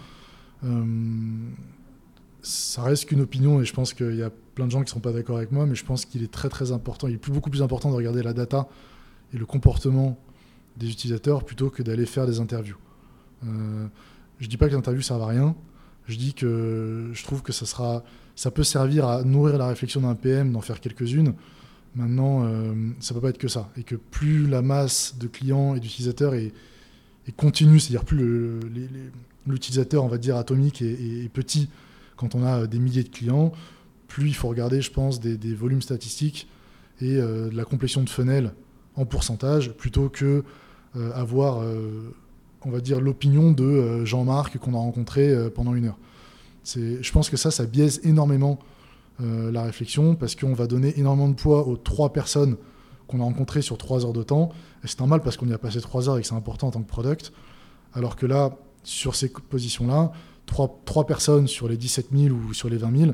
ça 2.44 2.84
reste 2.84 3.06
qu'une 3.06 3.22
opinion 3.22 3.62
et 3.62 3.66
je 3.66 3.74
pense 3.74 3.94
qu'il 3.94 4.16
y 4.16 4.22
a 4.22 4.30
plein 4.54 4.66
de 4.66 4.72
gens 4.72 4.80
qui 4.80 4.86
ne 4.86 4.90
sont 4.90 5.00
pas 5.00 5.14
d'accord 5.14 5.38
avec 5.38 5.52
moi 5.52 5.66
mais 5.66 5.76
je 5.76 5.86
pense 5.86 6.06
qu'il 6.06 6.24
est 6.24 6.32
très 6.32 6.50
très 6.50 6.72
important 6.72 7.08
il 7.08 7.16
est 7.16 7.30
beaucoup 7.30 7.50
plus 7.50 7.64
important 7.64 7.90
de 7.90 7.96
regarder 7.96 8.22
la 8.22 8.34
data 8.34 8.68
et 9.34 9.38
le 9.38 9.46
comportement 9.46 10.20
des 10.78 10.90
utilisateurs 10.90 11.44
plutôt 11.44 11.70
que 11.70 11.84
d'aller 11.84 12.06
faire 12.06 12.26
des 12.26 12.40
interviews. 12.40 12.78
Euh, 13.46 13.88
je 14.40 14.48
dis 14.48 14.58
pas 14.58 14.66
que 14.66 14.72
les 14.72 14.78
interviews 14.78 15.02
servent 15.02 15.24
à 15.24 15.28
rien. 15.28 15.56
Je 16.08 16.18
dis 16.18 16.34
que 16.34 17.12
je 17.14 17.24
trouve 17.24 17.42
que 17.42 17.54
ça 17.54 17.66
sera, 17.66 18.04
ça 18.36 18.52
peut 18.52 18.64
servir 18.64 19.08
à 19.08 19.24
nourrir 19.24 19.58
la 19.58 19.68
réflexion 19.68 20.02
d'un 20.02 20.16
PM, 20.16 20.52
d'en 20.52 20.62
faire 20.62 20.80
quelques-unes. 20.80 21.34
Maintenant, 21.96 22.44
euh, 22.46 22.74
ça 23.00 23.14
peut 23.14 23.22
pas 23.22 23.30
être 23.30 23.38
que 23.38 23.48
ça. 23.48 23.70
Et 23.78 23.84
que 23.84 23.96
plus 23.96 24.48
la 24.48 24.62
masse 24.62 25.16
de 25.18 25.28
clients 25.28 25.76
et 25.76 25.80
d'utilisateurs 25.80 26.34
est, 26.34 26.52
continue, 27.38 27.80
c'est-à-dire 27.80 28.04
plus 28.04 28.60
l'utilisateur, 29.48 30.04
on 30.04 30.08
va 30.08 30.18
dire, 30.18 30.36
atomique 30.36 30.82
est, 30.82 31.32
petit 31.32 31.70
quand 32.18 32.36
on 32.36 32.44
a 32.44 32.68
des 32.68 32.80
milliers 32.80 33.04
de 33.04 33.10
clients, 33.10 33.52
plus 34.08 34.28
il 34.28 34.36
faut 34.36 34.48
regarder, 34.48 34.82
je 34.82 34.92
pense, 34.92 35.20
des, 35.20 35.56
volumes 35.56 35.82
statistiques 35.82 36.48
et 37.02 37.18
euh, 37.18 37.50
de 37.50 37.56
la 37.56 37.66
complétion 37.66 38.04
de 38.04 38.10
funnel 38.10 38.54
en 38.96 39.06
pourcentage 39.06 39.72
plutôt 39.74 40.10
que 40.10 40.26
euh, 40.26 40.44
avoir, 40.96 41.62
euh, 41.62 42.14
on 42.66 42.70
va 42.70 42.80
dire, 42.80 43.02
l'opinion 43.02 43.52
de 43.52 43.64
euh, 43.64 44.06
Jean-Marc 44.06 44.58
qu'on 44.58 44.74
a 44.74 44.78
rencontré 44.78 45.34
pendant 45.52 45.74
une 45.74 45.86
heure. 45.86 45.98
Je 46.66 47.12
pense 47.12 47.30
que 47.30 47.38
ça, 47.38 47.52
ça 47.52 47.66
biaise 47.66 48.00
énormément 48.04 48.60
la 49.20 49.64
réflexion 49.64 50.16
parce 50.16 50.36
qu'on 50.36 50.54
va 50.54 50.66
donner 50.66 50.98
énormément 51.00 51.30
de 51.30 51.36
poids 51.36 51.68
aux 51.68 51.78
trois 51.78 52.12
personnes 52.12 52.58
qu'on 53.08 53.20
a 53.20 53.24
rencontrées 53.24 53.62
sur 53.62 53.78
trois 53.78 54.06
heures 54.06 54.14
de 54.14 54.24
temps. 54.24 54.50
Et 54.84 54.88
c'est 54.88 55.00
normal 55.00 55.22
parce 55.22 55.38
qu'on 55.38 55.48
y 55.48 55.54
a 55.54 55.58
passé 55.58 55.82
trois 55.82 56.10
heures 56.10 56.18
et 56.18 56.22
que 56.22 56.28
c'est 56.28 56.36
important 56.36 56.68
en 56.68 56.72
tant 56.72 56.82
que 56.82 56.88
product. 56.88 57.32
Alors 57.94 58.16
que 58.16 58.26
là, 58.26 58.58
sur 58.84 59.16
ces 59.16 59.30
positions-là, 59.30 60.12
trois, 60.46 60.82
trois, 60.86 61.06
personnes 61.06 61.48
sur 61.48 61.68
les 61.68 61.78
17 61.78 62.08
000 62.12 62.36
ou 62.36 62.54
sur 62.54 62.70
les 62.70 62.78
20 62.78 62.98
000, 62.98 63.12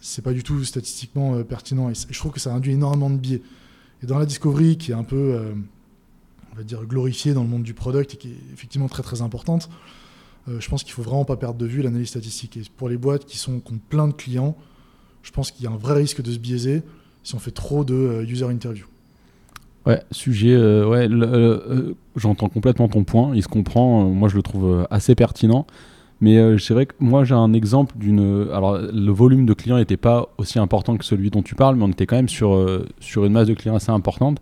c'est 0.00 0.22
pas 0.22 0.32
du 0.32 0.42
tout 0.42 0.64
statistiquement 0.64 1.42
pertinent. 1.44 1.88
Et, 1.88 1.94
je 1.94 2.18
trouve 2.18 2.32
que 2.32 2.40
ça 2.40 2.52
induit 2.52 2.72
énormément 2.72 3.10
de 3.10 3.18
biais. 3.18 3.42
Et 4.02 4.06
dans 4.06 4.18
la 4.18 4.26
discovery, 4.26 4.76
qui 4.76 4.90
est 4.90 4.94
un 4.94 5.04
peu 5.04 5.54
on 6.52 6.56
va 6.56 6.62
dire, 6.62 6.84
glorifiée 6.84 7.34
dans 7.34 7.42
le 7.42 7.48
monde 7.48 7.62
du 7.62 7.74
product 7.74 8.14
et 8.14 8.16
qui 8.16 8.28
est 8.28 8.52
effectivement 8.52 8.88
très 8.88 9.02
très 9.02 9.22
importante, 9.22 9.68
euh, 10.48 10.60
je 10.60 10.68
pense 10.68 10.82
qu'il 10.82 10.92
faut 10.92 11.02
vraiment 11.02 11.24
pas 11.24 11.36
perdre 11.36 11.58
de 11.58 11.66
vue 11.66 11.82
l'analyse 11.82 12.08
statistique. 12.08 12.56
Et 12.56 12.62
pour 12.76 12.88
les 12.88 12.96
boîtes 12.96 13.24
qui, 13.24 13.38
sont, 13.38 13.56
ont 13.56 13.78
plein 13.88 14.08
de 14.08 14.12
clients, 14.12 14.56
je 15.22 15.30
pense 15.30 15.50
qu'il 15.50 15.64
y 15.64 15.68
a 15.68 15.70
un 15.70 15.76
vrai 15.76 15.94
risque 15.94 16.20
de 16.20 16.30
se 16.30 16.38
biaiser 16.38 16.82
si 17.22 17.34
on 17.34 17.38
fait 17.38 17.52
trop 17.52 17.84
de 17.84 17.94
euh, 17.94 18.22
user 18.24 18.46
interview. 18.46 18.86
Ouais, 19.86 20.00
sujet, 20.12 20.52
euh, 20.52 20.86
ouais, 20.86 21.08
j'entends 22.14 22.48
complètement 22.48 22.88
ton 22.88 23.02
point, 23.02 23.32
il 23.34 23.42
se 23.42 23.48
comprend, 23.48 24.04
moi 24.04 24.28
je 24.28 24.36
le 24.36 24.42
trouve 24.42 24.86
assez 24.90 25.16
pertinent. 25.16 25.66
Mais 26.20 26.38
c'est 26.60 26.72
vrai 26.72 26.86
que 26.86 26.94
moi 27.00 27.24
j'ai 27.24 27.34
un 27.34 27.52
exemple 27.52 27.98
d'une. 27.98 28.48
Alors 28.52 28.78
le 28.78 29.10
volume 29.10 29.44
de 29.44 29.54
clients 29.54 29.78
n'était 29.78 29.96
pas 29.96 30.28
aussi 30.38 30.60
important 30.60 30.96
que 30.96 31.04
celui 31.04 31.30
dont 31.30 31.42
tu 31.42 31.56
parles, 31.56 31.74
mais 31.74 31.82
on 31.82 31.88
était 31.88 32.06
quand 32.06 32.14
même 32.14 32.28
sur, 32.28 32.64
sur 33.00 33.24
une 33.24 33.32
masse 33.32 33.48
de 33.48 33.54
clients 33.54 33.74
assez 33.74 33.90
importante 33.90 34.40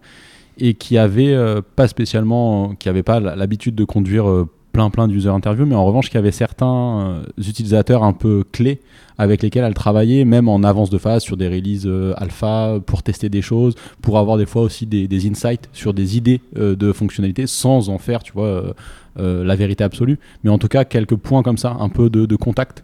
et 0.61 0.75
qui 0.75 0.99
avait 0.99 1.33
euh, 1.33 1.63
pas 1.77 1.89
spécialement, 1.89 2.75
qui 2.79 2.89
avait 2.89 3.03
pas 3.03 3.19
l'habitude 3.19 3.75
de 3.75 3.85
conduire 3.85 4.29
euh, 4.29 4.49
plein 4.73 4.91
plein 4.91 5.09
d'user 5.09 5.29
interviews, 5.29 5.67
mais 5.67 5.75
en 5.75 5.85
revanche 5.85 6.07
qu'il 6.07 6.17
y 6.17 6.19
avait 6.19 6.31
certains 6.31 7.01
euh, 7.01 7.23
utilisateurs 7.39 8.05
un 8.05 8.13
peu 8.13 8.45
clés 8.53 8.81
avec 9.19 9.43
lesquels 9.43 9.65
elle 9.65 9.75
travaillait, 9.75 10.25
même 10.25 10.49
en 10.49 10.63
avance 10.63 10.91
de 10.91 10.99
phase 10.99 11.23
sur 11.23 11.37
des 11.37 11.49
releases 11.49 11.91
alpha 12.17 12.79
pour 12.87 13.03
tester 13.03 13.29
des 13.29 13.43
choses, 13.43 13.75
pour 14.01 14.19
avoir 14.19 14.39
des 14.39 14.47
fois 14.47 14.63
aussi 14.63 14.87
des, 14.87 15.29
insights 15.29 15.69
sur 15.73 15.93
des 15.93 16.17
idées 16.17 16.41
de 16.55 16.93
fonctionnalités 16.93 17.47
sans 17.47 17.91
en 17.91 17.99
faire, 17.99 18.23
tu 18.23 18.33
vois, 18.33 18.75
la 19.19 19.57
vérité 19.57 19.85
absolue. 19.85 20.19
Mais 20.43 20.49
en 20.49 20.57
tout 20.57 20.69
cas, 20.69 20.87
quelques 20.87 21.17
points 21.17 21.43
comme 21.43 21.59
ça, 21.59 21.77
un 21.79 21.91
peu 21.91 22.09
de, 22.09 22.37
contact 22.37 22.83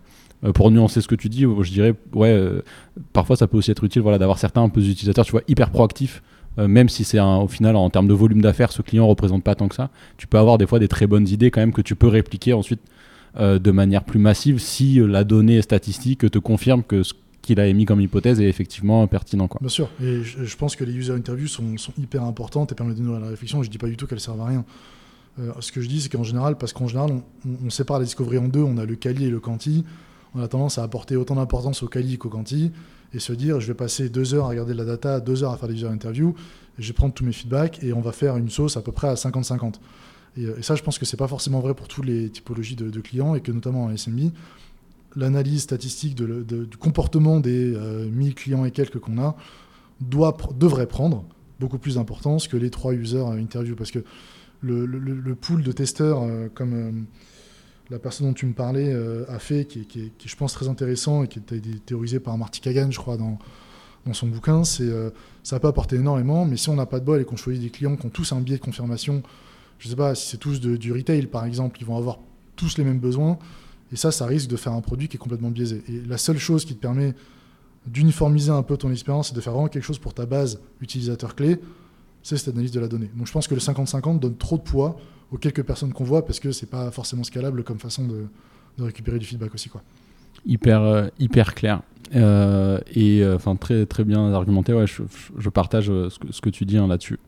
pour 0.53 0.71
nuancer 0.71 1.01
ce 1.01 1.09
que 1.09 1.15
tu 1.15 1.31
dis, 1.31 1.47
je 1.63 1.73
dirais, 1.73 1.95
ouais, 2.13 2.39
parfois 3.15 3.37
ça 3.37 3.47
peut 3.47 3.57
aussi 3.57 3.71
être 3.71 3.85
utile 3.85 4.03
voilà, 4.03 4.19
d'avoir 4.19 4.37
certains 4.37 4.67
utilisateurs, 4.67 5.25
tu 5.25 5.33
vois, 5.33 5.43
hyper 5.49 5.71
proactifs 5.71 6.23
euh, 6.59 6.69
même 6.69 6.89
si 6.89 7.05
c'est 7.05 7.21
au 7.21 7.49
final 7.49 7.77
en 7.77 7.91
termes 7.91 8.09
de 8.09 8.15
volume 8.15 8.41
d'affaires, 8.41 8.73
ce 8.73 8.83
client 8.83 9.07
représente 9.07 9.43
pas 9.43 9.55
tant 9.55 9.69
que 9.69 9.75
ça, 9.75 9.91
tu 10.17 10.27
peux 10.27 10.39
avoir 10.39 10.59
des 10.59 10.67
fois 10.67 10.79
des 10.79 10.89
très 10.89 11.07
bonnes 11.07 11.29
idées 11.29 11.51
quand 11.51 11.61
même 11.61 11.73
que 11.73 11.83
tu 11.83 11.95
peux 11.95 12.09
répliquer 12.09 12.53
ensuite 12.53 12.81
euh, 13.39 13.59
de 13.59 13.71
manière 13.71 14.05
plus 14.05 14.19
massive 14.19 14.59
si 14.59 15.01
euh, 15.01 15.07
la 15.07 15.25
donnée 15.25 15.61
statistique 15.61 16.31
te 16.31 16.39
confirme 16.39 16.83
que 16.83 17.03
ce 17.03 17.13
qu'il 17.43 17.61
a 17.61 17.67
émis 17.67 17.85
comme 17.85 18.01
hypothèse 18.01 18.41
est 18.41 18.49
effectivement 18.49 19.07
pertinent. 19.07 19.49
Bien 19.61 19.69
sûr, 19.69 19.89
et 20.03 20.23
je, 20.23 20.57
pense 20.57 20.75
que 20.75 20.85
les 20.85 20.93
user 20.93 21.13
interviews 21.13 21.47
sont, 21.47 21.75
hyper 21.99 22.25
importantes 22.25 22.73
et 22.73 22.75
permettent 22.75 22.97
de 22.97 23.03
nourrir 23.03 23.21
la 23.21 23.29
réflexion. 23.29 23.63
Je 23.63 23.71
dis 23.71 23.79
pas 23.79 23.87
du 23.87 23.97
tout 23.97 24.07
qu'elles 24.07 24.21
servent 24.21 24.41
à 24.41 24.47
rien. 24.47 24.65
ce 25.61 25.71
que 25.71 25.81
je 25.81 25.87
dis, 25.87 26.01
c'est 26.01 26.09
qu'en 26.09 26.25
général, 26.25 26.59
parce 26.59 26.73
qu'en 26.73 26.89
général, 26.89 27.23
on, 27.65 27.71
sépare 27.71 28.01
la 28.01 28.05
discovery 28.05 28.39
en 28.39 28.49
deux, 28.49 28.63
on 28.63 28.79
a 28.79 28.85
le 28.85 28.97
quali 28.97 29.27
et 29.27 29.31
le 29.31 29.39
quanti. 29.39 29.85
On 30.35 30.43
a 30.43 30.49
tendance 30.49 30.79
à 30.79 30.83
apporter 30.83 31.15
autant 31.15 31.37
d'importance 31.37 31.85
au 31.85 31.87
quali 31.87 32.19
qu'au 32.19 32.31
quanti 32.31 32.73
et 33.13 33.19
se 33.19 33.33
dire 33.33 33.61
je 33.61 33.67
vais 33.67 33.75
passer 33.75 34.09
deux 34.09 34.35
heures 34.35 34.47
à 34.47 34.49
regarder 34.49 34.75
la 34.75 34.85
data, 34.85 35.21
deux 35.21 35.45
heures 35.45 35.53
à 35.53 35.57
faire 35.57 35.69
des 35.69 35.75
user 35.75 35.89
interviews, 35.89 36.35
je 36.79 36.89
vais 36.89 36.93
prendre 36.93 37.15
tous 37.15 37.25
mes 37.25 37.33
feedbacks 37.33 37.83
et 37.83 37.93
on 37.93 38.01
va 38.01 38.13
faire 38.13 38.37
une 38.37 38.51
sauce 38.51 38.77
à 38.77 38.83
peu 38.83 38.93
près 38.93 39.09
à 39.09 39.15
50-50. 39.15 39.75
Euh, 40.39 40.57
et, 40.59 40.63
ça, 40.63 40.75
je 40.75 40.83
pense 40.83 40.99
que 40.99 41.05
c'est 41.05 41.17
pas 41.17 41.29
forcément 41.29 41.61
vrai 41.61 41.75
pour 41.75 41.89
toutes 41.89 42.07
les 42.07 42.31
typologies 42.31 42.77
de, 42.77 43.01
clients 43.01 43.35
et 43.35 43.41
que 43.41 43.53
notamment 43.53 43.85
en 43.85 43.97
SMB, 43.97 44.31
l'analyse 45.15 45.63
statistique 45.63 46.15
du 46.15 46.77
comportement 46.79 47.41
des 47.41 47.69
1000 47.69 47.77
euh, 47.77 48.35
clients 48.35 48.65
et 48.65 48.71
quelques 48.71 48.99
qu'on 48.99 49.19
a 49.19 49.37
doit, 50.01 50.37
devrait 50.55 50.87
prendre 50.87 51.25
beaucoup 51.59 51.79
plus 51.79 51.95
d'importance 51.95 52.49
que 52.49 52.57
les 52.59 52.71
trois 52.71 52.93
users 52.93 53.25
interview 53.39 53.75
parce 53.75 53.91
que 53.91 54.01
le, 54.61 55.35
pool 55.35 55.63
de 55.63 55.73
testeurs 55.73 56.23
euh, 56.23 56.49
comme 56.53 57.07
la 57.91 57.99
personne 57.99 58.27
dont 58.27 58.33
tu 58.33 58.47
me 58.47 58.53
parlais 58.53 58.93
euh, 58.93 59.25
a 59.29 59.39
fait, 59.39 59.65
qui 59.65 59.81
est, 59.81 60.11
je 60.25 60.37
pense, 60.37 60.53
très 60.53 60.69
intéressant 60.69 61.23
et 61.23 61.29
qui 61.29 61.39
a 61.39 61.43
été 61.43 61.61
théorisé 61.85 62.21
par 62.21 62.37
Marty 62.37 62.61
Kagan, 62.61 62.91
je 62.91 62.99
crois, 62.99 63.17
dans, 63.17 63.39
dans 64.05 64.13
son 64.13 64.27
bouquin, 64.27 64.65
c'est 64.65 64.85
euh, 64.85 65.11
ça 65.43 65.61
peut 65.61 65.69
apporter 65.69 65.97
énormément, 65.97 66.45
mais 66.45 66.57
si 66.57 66.69
on 66.69 66.75
n'a 66.75 66.87
pas 66.87 67.01
de 67.01 67.05
bol 67.05 67.21
et 67.21 67.25
qu'on 67.25 67.37
choisit 67.37 67.63
des 67.63 67.71
clients 67.71 67.97
qui 67.97 68.07
ont 68.07 68.11
tous 68.11 68.33
un 68.33 68.41
biais 68.41 68.57
de 68.57 68.63
confirmation, 68.63 69.23
je 69.79 69.87
ne 69.87 69.91
sais 69.91 69.97
pas, 69.97 70.15
si 70.15 70.29
c'est 70.29 70.39
tous 70.39 70.61
du 70.61 70.93
retail, 70.93 71.27
par 71.27 71.45
exemple, 71.45 71.79
ils 71.81 71.87
vont 71.87 71.97
avoir 71.97 72.19
tous 72.57 72.79
les 72.79 72.85
mêmes 72.85 72.99
besoins, 72.99 73.39
et 73.93 73.97
ça, 73.97 74.11
ça 74.11 74.27
risque 74.27 74.49
de 74.49 74.57
faire 74.57 74.73
un 74.73 74.81
produit 74.81 75.09
qui 75.09 75.17
est 75.17 75.21
complètement 75.21 75.51
biaisé. 75.51 75.85
Et 75.89 76.01
la 76.01 76.19
seule 76.19 76.39
chose 76.39 76.65
qui 76.65 76.75
te 76.75 76.81
permet 76.81 77.15
d'uniformiser 77.87 78.51
un 78.51 78.63
peu 78.63 78.77
ton 78.77 78.91
expérience 78.91 79.31
et 79.31 79.35
de 79.35 79.41
faire 79.41 79.53
vraiment 79.53 79.69
quelque 79.69 79.85
chose 79.85 79.99
pour 79.99 80.13
ta 80.13 80.27
base 80.27 80.61
utilisateur 80.81 81.37
clé, 81.37 81.61
c'est 82.23 82.37
cette 82.37 82.55
analyse 82.55 82.73
de 82.73 82.81
la 82.81 82.89
donnée. 82.89 83.11
Donc 83.15 83.29
je 83.29 83.33
pense 83.33 83.47
que 83.47 83.55
le 83.55 83.61
50-50 83.61 84.19
donne 84.19 84.37
trop 84.37 84.57
de 84.57 84.63
poids 84.63 84.99
aux 85.33 85.39
quelques 85.39 85.63
personnes 85.63 85.93
qu'on 85.93 86.05
voit 86.05 86.25
parce 86.25 86.41
que 86.41 86.53
c'est 86.53 86.71
pas 86.71 86.91
forcément 86.91 87.25
scalable 87.25 87.63
comme 87.65 87.79
façon 87.79 88.07
de, 88.07 88.27
récupérer 88.79 89.19
du 89.19 89.27
feedback 89.27 89.55
aussi 89.55 89.69
quoi. 89.69 89.83
Hyper 90.45 90.83
euh, 90.83 91.09
hyper 91.19 91.55
clair 91.55 91.81
euh, 92.15 92.79
et 92.95 93.23
euh, 93.23 93.37
enfin 93.37 93.57
très 93.57 93.87
très 93.87 94.05
bien 94.05 94.33
argumenté. 94.33 94.73
Ouais, 94.73 94.85
je, 94.87 95.49
partage 95.49 95.87
ce 95.87 96.19
que, 96.19 96.33
ce 96.33 96.41
que, 96.41 96.51
tu 96.51 96.65
dis 96.65 96.79
hein, 96.79 96.87
là-dessus. 96.87 97.19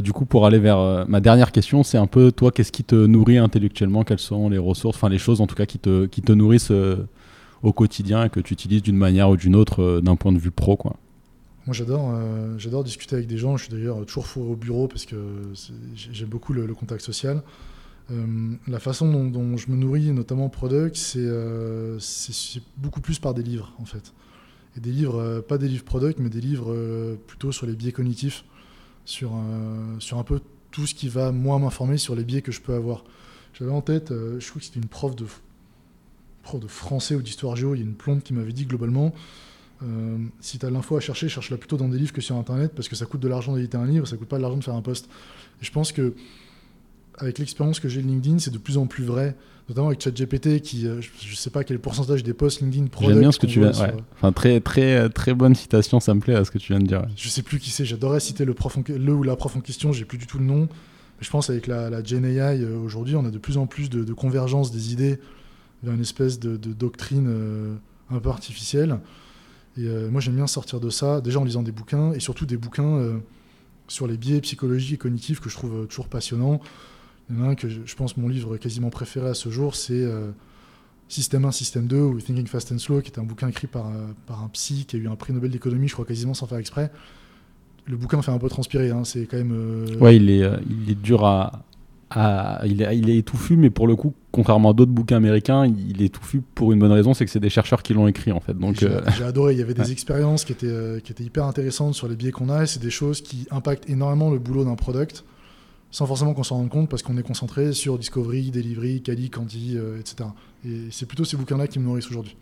du 0.00 0.12
coup, 0.12 0.24
pour 0.24 0.46
aller 0.46 0.58
vers 0.58 1.06
ma 1.08 1.20
dernière 1.20 1.52
question, 1.52 1.82
c'est 1.82 1.98
un 1.98 2.06
peu 2.06 2.32
toi, 2.32 2.50
qu'est-ce 2.50 2.72
qui 2.72 2.84
te 2.84 2.94
nourrit 2.94 3.38
intellectuellement? 3.38 4.04
Quelles 4.04 4.20
sont 4.20 4.48
les 4.48 4.58
ressources, 4.58 4.96
enfin 4.96 5.08
les 5.08 5.18
choses 5.18 5.40
en 5.40 5.46
tout 5.46 5.56
cas 5.56 5.66
qui 5.66 5.78
te 5.78 6.06
qui 6.06 6.22
te 6.22 6.32
nourrissent 6.32 6.72
au 7.62 7.72
quotidien 7.72 8.24
et 8.24 8.30
que 8.30 8.40
tu 8.40 8.54
utilises 8.54 8.82
d'une 8.82 8.96
manière 8.96 9.28
ou 9.28 9.36
d'une 9.36 9.56
autre 9.56 10.00
d'un 10.00 10.16
point 10.16 10.32
de 10.32 10.38
vue 10.38 10.52
pro 10.52 10.76
quoi? 10.76 10.96
Moi, 11.66 11.74
j'adore, 11.74 12.12
euh, 12.14 12.56
j'adore 12.58 12.84
discuter 12.84 13.16
avec 13.16 13.26
des 13.26 13.38
gens. 13.38 13.56
Je 13.56 13.64
suis 13.64 13.72
d'ailleurs 13.72 14.04
toujours 14.06 14.26
fou 14.26 14.40
au 14.40 14.54
bureau 14.54 14.86
parce 14.86 15.04
que 15.04 15.16
j'aime 15.94 16.28
beaucoup 16.28 16.52
le, 16.52 16.72
contact 16.74 17.02
social. 17.02 17.42
Euh, 18.12 18.54
la 18.68 18.78
façon 18.78 19.28
dont, 19.28 19.56
je 19.56 19.68
me 19.70 19.76
nourris, 19.76 20.12
notamment 20.12 20.48
product, 20.48 21.14
euh, 21.16 21.98
c'est 21.98 22.62
beaucoup 22.76 23.00
plus 23.00 23.18
par 23.18 23.34
des 23.34 23.42
livres, 23.42 23.72
en 23.80 23.84
fait. 23.84 24.12
Et 24.76 24.80
des 24.80 24.92
livres, 24.92 25.40
pas 25.40 25.58
des 25.58 25.66
livres 25.66 25.84
product, 25.84 26.20
mais 26.20 26.28
des 26.28 26.40
livres 26.40 27.16
plutôt 27.26 27.50
sur 27.50 27.66
les 27.66 27.74
biais 27.74 27.92
cognitifs, 27.92 28.44
sur, 29.04 29.32
sur 29.98 30.18
un 30.18 30.22
peu 30.22 30.40
tout 30.70 30.86
ce 30.86 30.94
qui 30.94 31.08
va, 31.08 31.32
moi, 31.32 31.58
m'informer 31.58 31.96
sur 31.96 32.14
les 32.14 32.24
biais 32.24 32.42
que 32.42 32.52
je 32.52 32.60
peux 32.60 32.74
avoir. 32.74 33.02
J'avais 33.54 33.72
en 33.72 33.80
tête, 33.80 34.10
je 34.10 34.48
crois 34.48 34.60
que 34.60 34.66
c'était 34.66 34.78
une 34.78 34.86
prof 34.86 35.16
de, 35.16 35.24
prof 36.42 36.60
de 36.60 36.68
français 36.68 37.16
ou 37.16 37.22
d'histoire 37.22 37.56
géo, 37.56 37.74
il 37.74 37.78
y 37.78 37.82
a 37.82 37.86
une 37.86 37.94
plombe 37.94 38.22
qui 38.22 38.34
m'avait 38.34 38.52
dit 38.52 38.66
globalement 38.66 39.14
euh, 39.82 40.16
si 40.40 40.58
tu 40.58 40.66
as 40.66 40.70
l'info 40.70 40.96
à 40.96 41.00
chercher, 41.00 41.28
cherche-la 41.28 41.58
plutôt 41.58 41.76
dans 41.76 41.88
des 41.88 41.98
livres 41.98 42.12
que 42.12 42.20
sur 42.20 42.36
Internet, 42.36 42.72
parce 42.74 42.88
que 42.88 42.96
ça 42.96 43.04
coûte 43.04 43.20
de 43.20 43.28
l'argent 43.28 43.54
d'éditer 43.54 43.76
un 43.76 43.86
livre, 43.86 44.06
ça 44.06 44.16
coûte 44.16 44.28
pas 44.28 44.38
de 44.38 44.42
l'argent 44.42 44.56
de 44.56 44.64
faire 44.64 44.74
un 44.74 44.82
post. 44.82 45.06
Et 45.60 45.64
je 45.64 45.72
pense 45.72 45.92
que 45.92 46.14
avec 47.18 47.38
l'expérience 47.38 47.80
que 47.80 47.88
j'ai 47.88 48.02
de 48.02 48.06
LinkedIn, 48.06 48.38
c'est 48.38 48.50
de 48.50 48.58
plus 48.58 48.78
en 48.78 48.86
plus 48.86 49.04
vrai, 49.04 49.36
notamment 49.68 49.88
avec 49.88 50.02
ChatGPT, 50.02 50.60
qui, 50.60 50.86
euh, 50.86 51.00
je, 51.00 51.34
sais 51.34 51.50
pas 51.50 51.64
quel 51.64 51.78
pourcentage 51.78 52.22
des 52.22 52.34
posts 52.34 52.60
LinkedIn 52.60 52.86
product. 52.86 53.12
J'aime 53.12 53.20
bien 53.20 53.32
ce 53.32 53.38
que 53.38 53.46
tu 53.46 53.60
viens. 53.60 53.72
Ouais. 53.72 53.94
Enfin, 54.14 54.32
très, 54.32 54.60
très, 54.60 55.08
très 55.08 55.34
bonne 55.34 55.54
citation, 55.54 56.00
ça 56.00 56.14
me 56.14 56.20
plaît 56.20 56.34
à 56.34 56.44
ce 56.44 56.50
que 56.50 56.58
tu 56.58 56.72
viens 56.72 56.80
de 56.80 56.86
dire. 56.86 57.06
Je 57.16 57.28
sais 57.28 57.42
plus 57.42 57.58
qui 57.58 57.70
c'est, 57.70 57.84
j'adorais 57.84 58.20
citer 58.20 58.44
le, 58.44 58.54
prof 58.54 58.76
le 58.86 59.12
ou 59.12 59.22
la 59.22 59.36
prof 59.36 59.56
en 59.56 59.60
question, 59.60 59.92
j'ai 59.92 60.04
plus 60.04 60.18
du 60.18 60.26
tout 60.26 60.38
le 60.38 60.44
nom. 60.44 60.68
Mais 61.18 61.24
je 61.24 61.30
pense 61.30 61.48
avec 61.48 61.66
la, 61.66 61.88
la 61.88 62.00
AI 62.00 62.62
euh, 62.62 62.78
aujourd'hui, 62.78 63.16
on 63.16 63.24
a 63.24 63.30
de 63.30 63.38
plus 63.38 63.56
en 63.56 63.66
plus 63.66 63.88
de, 63.88 64.12
convergence 64.12 64.70
des 64.70 64.92
idées 64.92 65.18
vers 65.82 65.94
une 65.94 66.02
espèce 66.02 66.38
de, 66.38 66.56
doctrine 66.56 67.78
un 68.10 68.18
peu 68.18 68.28
artificielle. 68.28 68.98
Et 69.78 69.86
euh, 69.86 70.08
moi, 70.10 70.20
j'aime 70.20 70.36
bien 70.36 70.46
sortir 70.46 70.80
de 70.80 70.90
ça, 70.90 71.20
déjà 71.20 71.40
en 71.40 71.44
lisant 71.44 71.62
des 71.62 71.72
bouquins, 71.72 72.12
et 72.12 72.20
surtout 72.20 72.46
des 72.46 72.56
bouquins 72.56 72.96
euh, 72.96 73.18
sur 73.88 74.06
les 74.06 74.16
biais 74.16 74.40
psychologiques 74.40 74.94
et 74.94 74.98
cognitifs 74.98 75.40
que 75.40 75.50
je 75.50 75.56
trouve 75.56 75.74
euh, 75.74 75.84
toujours 75.84 76.08
passionnants. 76.08 76.60
Il 77.28 77.36
y 77.36 77.40
en 77.40 77.44
a 77.44 77.48
un 77.48 77.54
que 77.54 77.68
je, 77.68 77.94
pense 77.96 78.16
mon 78.16 78.28
livre 78.28 78.56
quasiment 78.56 78.90
préféré 78.90 79.28
à 79.28 79.34
ce 79.34 79.50
jour, 79.50 79.74
c'est 79.74 80.04
Système 81.08 81.44
1, 81.44 81.50
Système 81.50 81.88
2, 81.88 81.96
ou 81.96 82.20
Thinking 82.20 82.46
Fast 82.46 82.70
and 82.70 82.78
Slow, 82.78 83.00
qui 83.00 83.10
est 83.10 83.18
un 83.18 83.24
bouquin 83.24 83.48
écrit 83.48 83.66
par, 83.66 83.90
par 84.28 84.44
un 84.44 84.48
psy 84.48 84.84
qui 84.86 84.94
a 84.94 84.98
eu 85.00 85.08
un 85.08 85.16
prix 85.16 85.32
Nobel 85.32 85.50
d'économie, 85.50 85.88
je 85.88 85.94
crois 85.94 86.04
quasiment 86.04 86.34
sans 86.34 86.46
faire 86.46 86.58
exprès. 86.58 86.92
Le 87.86 87.96
bouquin 87.96 88.22
fait 88.22 88.30
un 88.30 88.38
peu 88.38 88.48
transpirer, 88.48 88.90
hein, 88.90 89.02
c'est 89.02 89.26
quand 89.26 89.38
même... 89.38 89.96
Ouais, 90.00 90.14
il 90.14 90.30
est, 90.30 90.48
il 90.70 90.88
est 90.88 90.94
dur 90.94 91.24
à, 91.24 91.64
il, 92.14 92.82
est, 92.82 92.98
il, 92.98 93.10
est, 93.10 93.22
touffu, 93.22 93.56
mais 93.56 93.70
pour 93.70 93.86
le 93.86 93.96
coup, 93.96 94.14
contrairement 94.30 94.70
à 94.70 94.72
d'autres 94.72 94.92
bouquins 94.92 95.16
américains, 95.16 95.66
il 95.66 96.02
est 96.02 96.14
touffu 96.14 96.42
pour 96.54 96.72
une 96.72 96.78
bonne 96.78 96.92
raison, 96.92 97.14
c'est 97.14 97.24
que 97.24 97.30
c'est 97.30 97.40
des 97.40 97.50
chercheurs 97.50 97.82
qui 97.82 97.94
l'ont 97.94 98.06
écrit 98.06 98.32
en 98.32 98.40
fait. 98.40 98.56
Donc 98.56 98.76
j'ai, 98.78 98.86
euh, 98.86 99.00
adoré. 99.26 99.54
Il 99.54 99.58
y 99.58 99.62
avait 99.62 99.74
des 99.74 99.90
expériences 99.92 100.44
qui 100.44 100.52
étaient, 100.52 100.66
euh, 100.66 101.00
qui 101.00 101.12
étaient 101.12 101.24
hyper 101.24 101.44
intéressantes 101.44 101.94
sur 101.94 102.06
les 102.08 102.14
biais 102.14 102.30
qu'on 102.30 102.48
a, 102.48 102.62
et 102.62 102.66
c'est 102.66 102.82
des 102.82 102.90
choses 102.90 103.20
qui 103.22 103.46
impactent 103.50 103.88
énormément 103.90 104.30
le 104.30 104.38
boulot 104.38 104.64
d'un 104.64 104.76
product, 104.76 105.24
sans 105.90 106.06
forcément 106.06 106.34
qu'on 106.34 106.44
s'en 106.44 106.56
rende 106.56 106.68
compte, 106.68 106.88
parce 106.88 107.02
qu'on 107.02 107.16
est 107.16 107.22
concentré 107.22 107.72
sur 107.72 107.98
discovery, 107.98 108.50
delivery, 108.50 109.02
Cali, 109.02 109.30
Candy, 109.30 109.74
euh, 109.76 109.98
etc. 109.98 110.28
Et 110.64 110.88
c'est 110.90 111.06
plutôt 111.06 111.24
ces 111.24 111.36
bouquins-là 111.36 111.66
qui 111.66 111.78
me 111.78 111.84
nourrissent 111.84 112.08
aujourd'hui. 112.08 112.36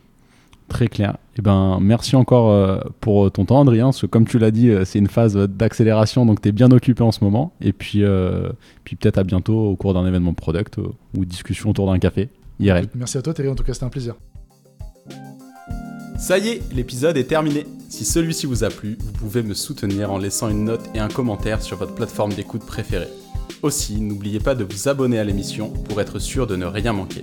Très 0.68 0.88
clair. 0.88 1.16
Et 1.34 1.40
eh 1.40 1.42
ben, 1.42 1.78
merci 1.80 2.16
encore 2.16 2.50
euh, 2.50 2.80
pour 3.00 3.30
ton 3.30 3.44
temps, 3.44 3.60
Adrien. 3.60 3.86
Parce 3.86 4.00
que 4.00 4.06
comme 4.06 4.26
tu 4.26 4.38
l'as 4.38 4.50
dit, 4.50 4.70
euh, 4.70 4.84
c'est 4.84 4.98
une 4.98 5.08
phase 5.08 5.36
d'accélération, 5.36 6.24
donc 6.26 6.40
tu 6.40 6.48
es 6.48 6.52
bien 6.52 6.70
occupé 6.70 7.02
en 7.02 7.12
ce 7.12 7.22
moment. 7.22 7.52
Et 7.60 7.72
puis, 7.72 8.02
euh, 8.02 8.48
puis 8.84 8.96
peut-être 8.96 9.18
à 9.18 9.24
bientôt 9.24 9.68
au 9.68 9.76
cours 9.76 9.94
d'un 9.94 10.06
événement 10.06 10.32
product 10.32 10.78
ou 10.78 11.24
discussion 11.24 11.70
autour 11.70 11.86
d'un 11.90 11.98
café. 11.98 12.30
IRL. 12.60 12.86
Merci 12.94 13.18
à 13.18 13.22
toi, 13.22 13.34
Thierry. 13.34 13.50
En 13.50 13.54
tout 13.54 13.64
cas, 13.64 13.74
c'était 13.74 13.84
un 13.84 13.90
plaisir. 13.90 14.14
Ça 16.16 16.38
y 16.38 16.48
est, 16.48 16.62
l'épisode 16.72 17.16
est 17.16 17.24
terminé. 17.24 17.66
Si 17.88 18.04
celui-ci 18.04 18.46
vous 18.46 18.64
a 18.64 18.70
plu, 18.70 18.96
vous 18.98 19.12
pouvez 19.12 19.42
me 19.42 19.52
soutenir 19.52 20.12
en 20.12 20.18
laissant 20.18 20.48
une 20.48 20.64
note 20.64 20.88
et 20.94 21.00
un 21.00 21.08
commentaire 21.08 21.60
sur 21.60 21.76
votre 21.76 21.94
plateforme 21.94 22.32
d'écoute 22.32 22.64
préférée. 22.64 23.08
Aussi, 23.62 24.00
n'oubliez 24.00 24.40
pas 24.40 24.54
de 24.54 24.64
vous 24.64 24.88
abonner 24.88 25.18
à 25.18 25.24
l'émission 25.24 25.70
pour 25.70 26.00
être 26.00 26.18
sûr 26.18 26.46
de 26.46 26.56
ne 26.56 26.66
rien 26.66 26.92
manquer. 26.92 27.22